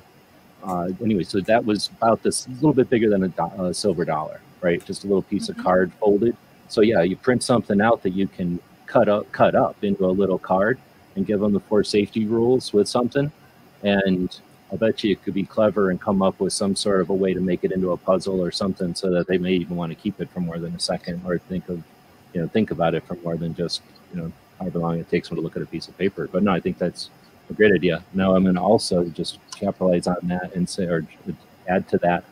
[0.63, 3.73] uh, anyway, so that was about this a little bit bigger than a, do- a
[3.73, 4.83] silver dollar, right?
[4.85, 5.57] Just a little piece Mhm.
[5.57, 6.37] of card folded.
[6.69, 10.07] So yeah, you print something out that you can cut up, cut up into a
[10.07, 10.79] little card,
[11.15, 13.31] and give them the four safety rules with something,
[13.83, 14.39] and
[14.71, 17.13] I bet you it could be clever and come up with some sort of a
[17.13, 19.91] way to make it into a puzzle or something, so that they may even want
[19.91, 21.83] to keep it for more than a second, or think of,
[22.33, 23.81] you know, think about it for more than just
[24.13, 26.27] you know however long it takes them to look at a piece of paper.
[26.31, 27.09] But no, I think that's
[27.49, 28.03] a great idea.
[28.13, 31.05] Now I'm going to also just capitalize on that and say, or
[31.67, 32.23] add to that.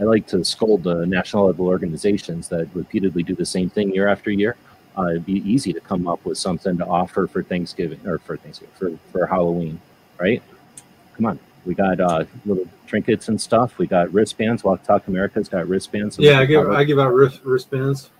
[0.00, 4.08] I like to scold the national level organizations that repeatedly do the same thing year
[4.08, 4.56] after year.
[4.96, 8.36] Uh, it'd be easy to come up with something to offer for Thanksgiving or for
[8.36, 9.80] Thanksgiving for, for Halloween,
[10.18, 10.42] right?
[11.16, 13.78] Come on, we got uh, little trinkets and stuff.
[13.78, 14.64] We got wristbands.
[14.64, 16.18] Walk Talk America's got wristbands.
[16.18, 18.10] Yeah, I give I give out wrist, wristbands.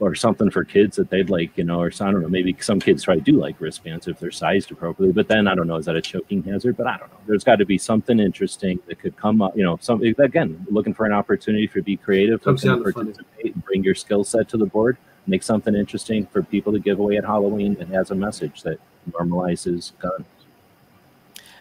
[0.00, 2.28] Or something for kids that they'd like, you know, or so- I don't know.
[2.28, 5.12] Maybe some kids probably do like wristbands if they're sized appropriately.
[5.12, 6.76] But then I don't know, is that a choking hazard?
[6.78, 7.18] But I don't know.
[7.26, 9.56] There's got to be something interesting that could come up.
[9.56, 12.92] You know, some again looking for an opportunity for be creative, Comes down to to
[12.92, 14.96] participate, and bring your skill set to the board.
[15.26, 18.78] Make something interesting for people to give away at Halloween that has a message that
[19.12, 20.24] normalizes guns.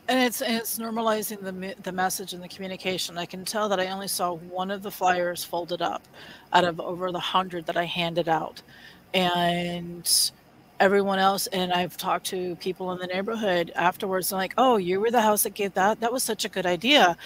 [0.09, 3.17] And it's and it's normalizing the the message and the communication.
[3.17, 6.07] I can tell that I only saw one of the flyers folded up
[6.53, 8.63] out of over the hundred that I handed out,
[9.15, 10.31] and
[10.81, 11.47] everyone else.
[11.47, 14.31] And I've talked to people in the neighborhood afterwards.
[14.31, 16.01] and like, "Oh, you were the house that gave that.
[16.01, 17.17] That was such a good idea."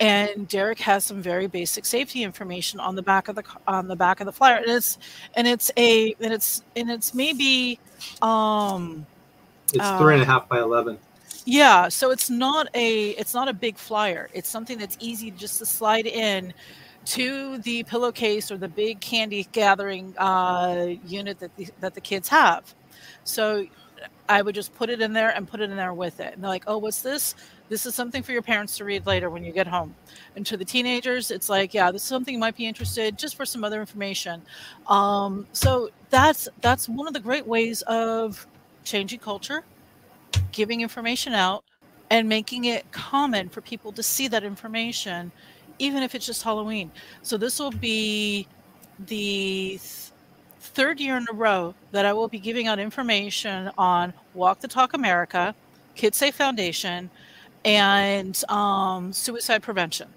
[0.00, 3.96] And Derek has some very basic safety information on the back of the on the
[3.96, 4.98] back of the flyer, and it's
[5.36, 7.80] and it's a and it's and it's maybe.
[8.22, 9.06] um
[9.74, 10.98] It's Uh, three and a half by eleven.
[11.50, 14.28] Yeah, so it's not a it's not a big flyer.
[14.32, 16.54] It's something that's easy just to slide in
[17.06, 22.28] to the pillowcase or the big candy gathering uh, unit that the, that the kids
[22.28, 22.72] have.
[23.24, 23.66] So
[24.28, 26.34] I would just put it in there and put it in there with it.
[26.34, 27.34] And they're like, "Oh, what's this?
[27.68, 29.96] This is something for your parents to read later when you get home."
[30.36, 33.36] And to the teenagers, it's like, "Yeah, this is something you might be interested just
[33.36, 34.42] for some other information."
[34.86, 38.46] Um, so that's that's one of the great ways of
[38.84, 39.64] changing culture
[40.52, 41.64] giving information out
[42.10, 45.30] and making it common for people to see that information,
[45.78, 46.90] even if it's just Halloween.
[47.22, 48.46] So this will be
[49.06, 50.10] the th-
[50.58, 54.68] third year in a row that I will be giving out information on Walk the
[54.68, 55.54] Talk America,
[55.94, 57.10] Kids Safe Foundation,
[57.64, 60.08] and um, suicide prevention.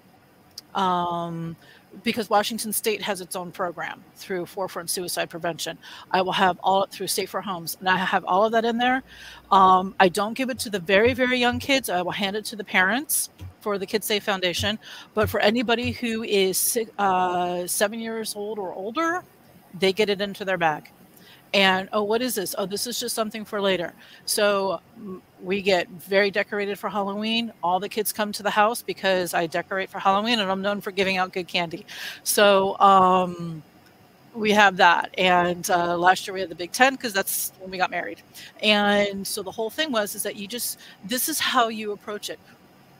[0.74, 1.56] Um,
[2.02, 5.78] because Washington State has its own program through Forefront Suicide Prevention.
[6.10, 9.02] I will have all through Safer Homes, and I have all of that in there.
[9.50, 11.88] Um, I don't give it to the very, very young kids.
[11.88, 14.78] I will hand it to the parents for the Kids Safe Foundation.
[15.14, 19.24] But for anybody who is uh, seven years old or older,
[19.78, 20.90] they get it into their bag.
[21.54, 22.54] And oh, what is this?
[22.58, 23.94] Oh, this is just something for later.
[24.26, 24.80] So
[25.44, 27.52] we get very decorated for Halloween.
[27.62, 30.80] All the kids come to the house because I decorate for Halloween and I'm known
[30.80, 31.84] for giving out good candy.
[32.22, 33.62] So um,
[34.34, 35.14] we have that.
[35.18, 38.22] And uh, last year we had the Big Ten because that's when we got married.
[38.62, 42.30] And so the whole thing was is that you just this is how you approach
[42.30, 42.38] it.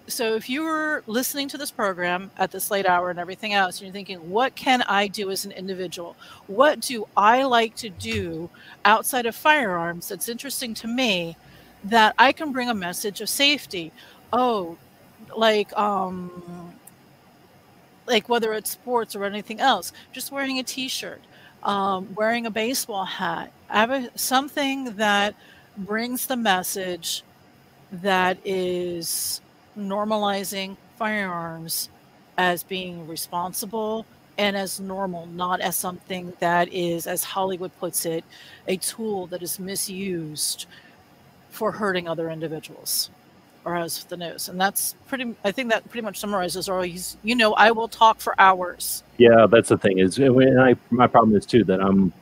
[0.07, 3.79] So if you were listening to this program at this late hour and everything else,
[3.79, 6.15] and you're thinking, what can I do as an individual?
[6.47, 8.51] What do I like to do
[8.85, 11.39] outside of firearms that's interesting to me
[11.85, 13.93] that I can bring a message of safety?
[14.33, 14.77] Oh,
[15.37, 16.75] like um
[18.07, 21.21] like whether it's sports or anything else, just wearing a t-shirt,
[21.63, 25.35] um, wearing a baseball hat, have a, something that
[25.77, 27.23] brings the message
[27.91, 29.41] that is
[29.79, 31.89] normalizing firearms
[32.37, 34.05] as being responsible
[34.37, 38.25] and as normal, not as something that is, as Hollywood puts it,
[38.67, 40.67] a tool that is misused
[41.55, 43.11] for hurting other individuals
[43.65, 44.49] or as the news.
[44.49, 47.89] And that's pretty, I think that pretty much summarizes or he's, you know, I will
[47.89, 49.03] talk for hours.
[49.19, 52.13] Yeah, that's the thing is, and I my problem is too that I'm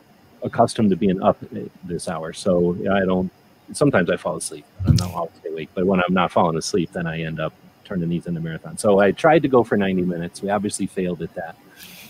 [0.42, 1.38] accustomed to being up
[1.84, 3.30] this hour, so I don't.
[3.72, 4.66] Sometimes I fall asleep.
[4.84, 7.54] and I'll I'll stay awake, but when I'm not falling asleep, then I end up
[7.84, 8.76] turning these into marathon.
[8.76, 10.42] So I tried to go for 90 minutes.
[10.42, 11.56] We obviously failed at that.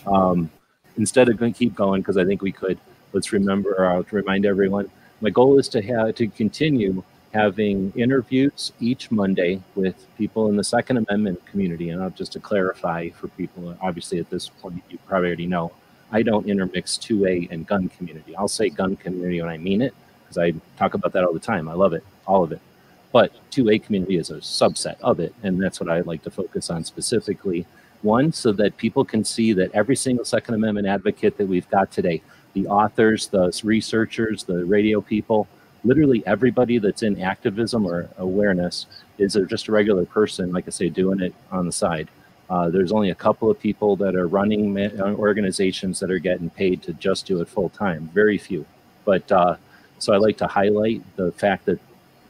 [0.07, 0.51] Um,
[0.97, 2.79] instead of going keep going because I think we could.
[3.13, 3.87] Let's remember.
[3.87, 4.91] I'll remind everyone.
[5.21, 10.65] My goal is to have to continue having interviews each Monday with people in the
[10.65, 11.91] Second Amendment community.
[11.91, 15.73] And I'll just to clarify for people, obviously at this point, you probably already know,
[16.11, 18.37] I don't intermix 2A and gun community.
[18.37, 21.41] I'll say gun community when I mean it, because I talk about that all the
[21.41, 21.69] time.
[21.69, 22.61] I love it, all of it.
[23.13, 25.35] But 2A community is a subset of it.
[25.43, 27.67] And that's what I like to focus on specifically.
[28.03, 31.91] One, so that people can see that every single Second Amendment advocate that we've got
[31.91, 32.21] today,
[32.53, 35.49] the authors, the researchers, the radio people,
[35.85, 38.87] literally everybody that's in activism or awareness
[39.19, 42.09] is just a regular person, like I say, doing it on the side.
[42.51, 46.51] Uh, there's only a couple of people that are running uh, organizations that are getting
[46.51, 48.11] paid to just do it full time.
[48.13, 48.67] Very few.
[49.05, 49.57] But uh,
[49.99, 51.81] so I like to highlight the fact that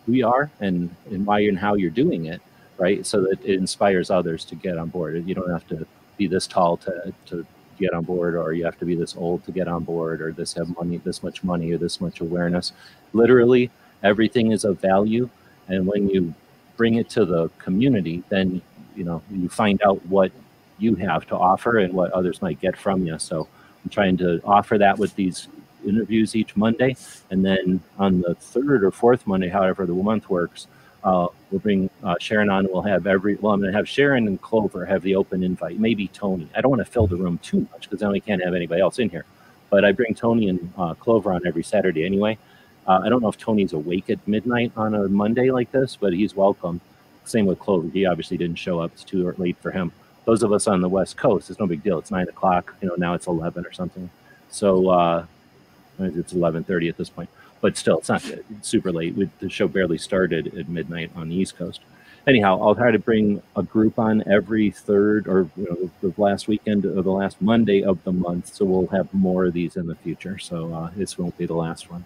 [0.07, 2.41] we are and, and why and how you're doing it,
[2.79, 3.05] right?
[3.05, 5.27] So that it inspires others to get on board.
[5.27, 7.47] You don't have to be this tall to, to
[7.83, 10.33] get on board or you have to be this old to get on board or
[10.33, 12.73] this have money this much money or this much awareness.
[13.13, 13.71] Literally
[14.03, 15.29] everything is of value
[15.69, 16.35] and when you
[16.77, 18.61] bring it to the community then
[18.97, 20.33] you know you find out what
[20.79, 23.19] you have to offer and what others might get from you.
[23.19, 23.49] So
[23.85, 25.49] i'm trying to offer that with these
[25.87, 26.95] interviews each monday
[27.31, 30.69] and then on the third or fourth monday however the month works
[31.05, 32.69] uh, we'll bring uh, Sharon on.
[32.71, 35.79] We'll have every, well, I'm going to have Sharon and Clover have the open invite,
[35.79, 36.49] maybe Tony.
[36.55, 38.81] I don't want to fill the room too much because then we can't have anybody
[38.81, 39.25] else in here.
[39.71, 42.39] But I bring Tony and uh, Clover on every Saturday anyway.
[42.87, 46.13] Uh, I don't know if Tony's awake at midnight on a Monday like this, but
[46.13, 46.81] he's welcome.
[47.25, 47.89] Same with Clover.
[47.89, 48.93] He obviously didn't show up.
[48.93, 49.93] It's too late for him.
[50.25, 51.99] Those of us on the West Coast, it's no big deal.
[51.99, 52.75] It's nine o'clock.
[52.81, 54.09] You know, now it's 11 or something.
[54.51, 55.27] So uh,
[55.99, 57.29] it's 11:30 at this point
[57.63, 58.23] but still, it's not
[58.61, 59.15] super late.
[59.15, 61.81] We, the show barely started at midnight on the East Coast.
[62.27, 66.49] Anyhow, I'll try to bring a group on every third or you know, the last
[66.49, 68.55] weekend or the last Monday of the month.
[68.55, 70.39] So we'll have more of these in the future.
[70.39, 72.05] So uh, this won't be the last one.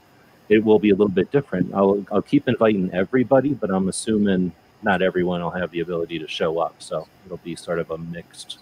[0.48, 1.74] It will be a little bit different.
[1.74, 4.52] I'll, I'll keep inviting everybody, but I'm assuming
[4.82, 6.76] not everyone will have the ability to show up.
[6.78, 8.58] So it'll be sort of a mixed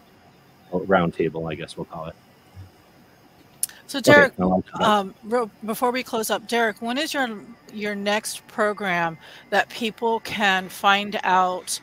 [0.72, 2.16] roundtable, I guess we'll call it.
[3.86, 5.14] So Derek, okay, um,
[5.64, 7.38] before we close up, Derek, when is your
[7.72, 9.18] your next program
[9.50, 11.80] that people can find out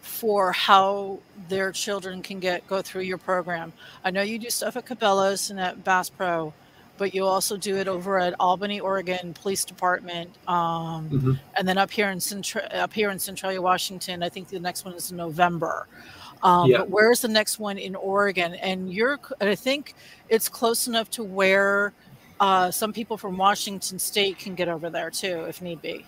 [0.00, 3.72] for how their children can get go through your program?
[4.04, 6.52] I know you do stuff at Cabela's and at Bass Pro,
[6.98, 11.32] but you also do it over at Albany, Oregon Police Department, um, mm-hmm.
[11.56, 14.22] and then up here in Central, up here in Centralia, Washington.
[14.22, 15.86] I think the next one is in November.
[16.42, 16.78] Um, yeah.
[16.78, 18.54] But where's the next one in Oregon?
[18.54, 19.94] And you're, I think
[20.28, 21.92] it's close enough to where
[22.40, 26.06] uh, some people from Washington State can get over there too, if need be.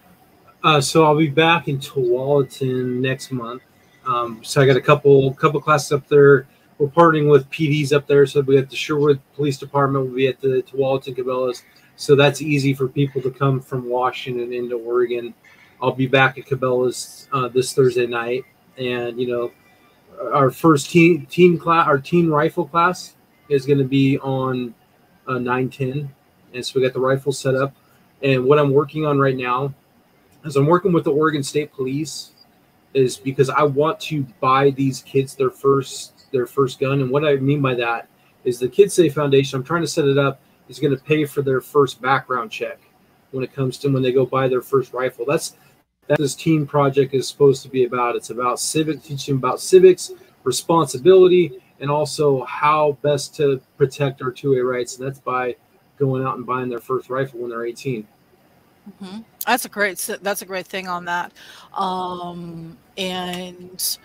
[0.64, 3.62] Uh, so I'll be back in Tualatin next month.
[4.06, 6.46] Um, so I got a couple couple classes up there.
[6.78, 10.06] We're partnering with PDs up there, so we at the Sherwood Police Department.
[10.06, 11.62] We'll be at the Tualatin Cabela's,
[11.96, 15.34] so that's easy for people to come from Washington into Oregon.
[15.80, 18.44] I'll be back at Cabela's uh, this Thursday night,
[18.78, 19.52] and you know
[20.32, 23.14] our first team team class, our team rifle class
[23.48, 24.74] is going to be on
[25.26, 26.10] uh, 910,
[26.54, 27.74] and so we got the rifle set up.
[28.22, 29.74] And what I'm working on right now
[30.44, 32.32] is I'm working with the Oregon State Police,
[32.94, 37.00] is because I want to buy these kids their first their first gun.
[37.00, 38.08] And what I mean by that
[38.44, 39.58] is the Kids Safe Foundation.
[39.58, 42.78] I'm trying to set it up is going to pay for their first background check
[43.30, 45.24] when it comes to when they go buy their first rifle.
[45.26, 45.56] That's
[46.18, 48.16] this team project is supposed to be about.
[48.16, 50.12] It's about civic, teaching about civics,
[50.44, 54.98] responsibility, and also how best to protect our 2A rights.
[54.98, 55.56] And that's by
[55.98, 58.06] going out and buying their first rifle when they're 18.
[59.02, 59.20] Mm-hmm.
[59.46, 59.98] That's a great.
[60.22, 61.32] That's a great thing on that.
[61.74, 63.98] Um, and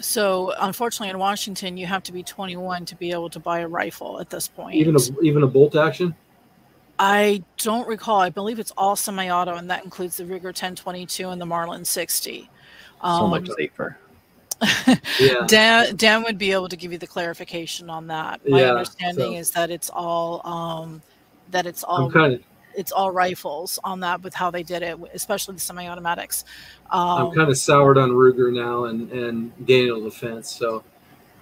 [0.00, 3.68] so, unfortunately, in Washington, you have to be 21 to be able to buy a
[3.68, 4.74] rifle at this point.
[4.74, 6.14] Even a even a bolt action.
[7.02, 8.20] I don't recall.
[8.20, 12.50] I believe it's all semi-auto, and that includes the Ruger 1022 and the Marlin 60.
[13.00, 13.98] Um, so much um, safer.
[15.18, 15.46] yeah.
[15.46, 18.46] Dan Dan would be able to give you the clarification on that.
[18.46, 19.38] My yeah, understanding so.
[19.38, 21.00] is that it's all um,
[21.50, 22.42] that it's all kind of,
[22.76, 26.44] it's all rifles on that with how they did it, especially the semi-automatics.
[26.90, 30.84] Um, I'm kind of soured on Ruger now and and Daniel Defense, so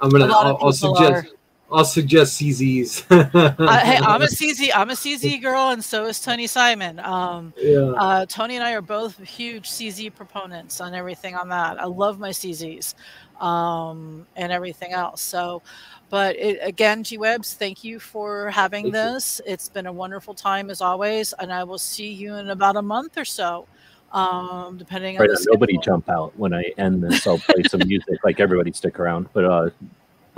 [0.00, 1.26] I'm gonna I'll, I'll suggest.
[1.26, 1.37] Are.
[1.70, 3.04] I'll suggest CZs.
[3.10, 4.70] uh, hey, I'm a CZ.
[4.74, 6.98] I'm a CZ girl, and so is Tony Simon.
[7.00, 7.92] Um, yeah.
[7.96, 11.78] Uh, Tony and I are both huge CZ proponents on everything on that.
[11.78, 12.94] I love my CZs
[13.40, 15.20] um, and everything else.
[15.20, 15.62] So,
[16.08, 19.40] but it, again, G Webs, thank you for having thank this.
[19.44, 19.52] You.
[19.52, 22.82] It's been a wonderful time as always, and I will see you in about a
[22.82, 23.66] month or so.
[24.10, 27.26] Um, depending right on nobody jump out when I end this.
[27.26, 28.24] I'll play some music.
[28.24, 29.28] Like everybody, stick around.
[29.34, 29.70] But uh,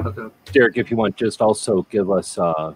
[0.07, 0.35] Okay.
[0.53, 2.75] Derek, if you want, just also give us uh,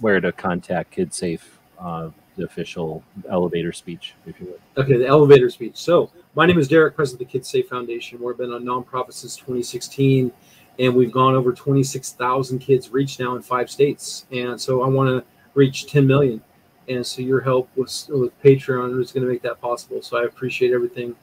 [0.00, 1.40] where to contact KidSafe
[1.78, 4.60] uh, the official elevator speech, if you would.
[4.76, 5.76] Okay, the elevator speech.
[5.76, 8.22] So, my name is Derek, president of the Kids Safe Foundation.
[8.22, 10.30] We've been a nonprofit since 2016,
[10.78, 14.26] and we've gone over 26,000 kids reached now in five states.
[14.30, 16.42] And so, I want to reach 10 million.
[16.88, 20.02] And so, your help with, with Patreon is going to make that possible.
[20.02, 21.16] So, I appreciate everything.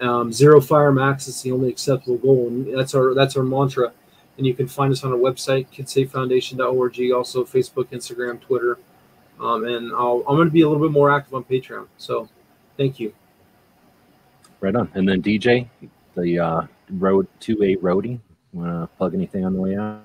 [0.00, 3.92] Um, zero fire max is the only acceptable goal, and that's our that's our mantra.
[4.40, 8.78] And you can find us on our website, kidsafefoundation.org, also Facebook, Instagram, Twitter.
[9.38, 11.88] Um, and I'll, I'm going to be a little bit more active on Patreon.
[11.98, 12.26] So
[12.78, 13.12] thank you.
[14.60, 14.90] Right on.
[14.94, 15.68] And then DJ,
[16.16, 18.18] the uh, Road 2A Roadie,
[18.54, 20.04] want to plug anything on the way out?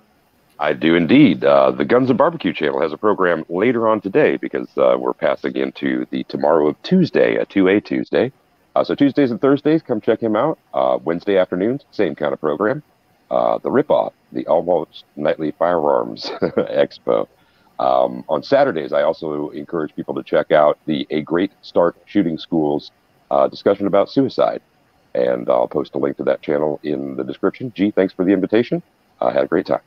[0.59, 1.45] I do indeed.
[1.45, 5.13] Uh, the Guns and Barbecue channel has a program later on today because uh, we're
[5.13, 8.33] passing into the tomorrow of Tuesday, a 2A Tuesday.
[8.75, 10.59] Uh, so Tuesdays and Thursdays, come check him out.
[10.73, 12.83] Uh, Wednesday afternoons, same kind of program.
[13.31, 17.27] Uh, the Ripoff, the Almost Nightly Firearms Expo.
[17.79, 22.37] Um, on Saturdays, I also encourage people to check out the A Great Start Shooting
[22.37, 22.91] Schools
[23.31, 24.61] uh, discussion about suicide.
[25.13, 27.71] And I'll post a link to that channel in the description.
[27.75, 28.83] G, thanks for the invitation.
[29.21, 29.81] I had a great time.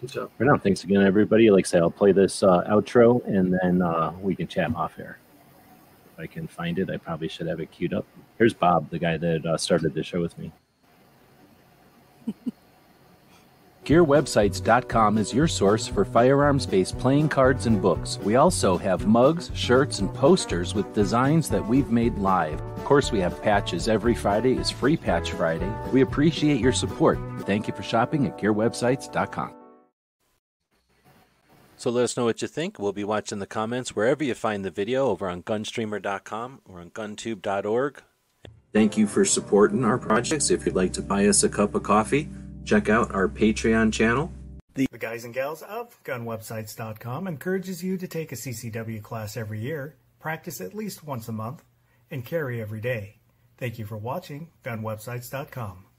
[0.00, 0.30] Good job.
[0.38, 0.60] Right on.
[0.60, 1.50] Thanks again, everybody.
[1.50, 4.98] Like I said, I'll play this uh, outro and then uh, we can chat off
[4.98, 5.18] air.
[6.12, 8.06] If I can find it, I probably should have it queued up.
[8.38, 10.52] Here's Bob, the guy that uh, started the show with me.
[13.84, 18.18] GunWebsites.com is your source for firearms based playing cards and books.
[18.18, 22.60] We also have mugs, shirts, and posters with designs that we've made live.
[22.60, 23.88] Of course, we have patches.
[23.88, 25.72] Every Friday is Free Patch Friday.
[25.92, 27.18] We appreciate your support.
[27.40, 29.54] Thank you for shopping at GunWebsites.com.
[31.76, 32.78] So let us know what you think.
[32.78, 36.90] We'll be watching the comments wherever you find the video over on gunstreamer.com or on
[36.90, 38.02] guntube.org.
[38.72, 40.50] Thank you for supporting our projects.
[40.50, 42.28] If you'd like to buy us a cup of coffee,
[42.64, 44.32] check out our Patreon channel.
[44.74, 49.96] The guys and gals of gunwebsites.com encourages you to take a CCW class every year,
[50.20, 51.64] practice at least once a month,
[52.10, 53.16] and carry every day.
[53.58, 55.89] Thank you for watching gunwebsites.com.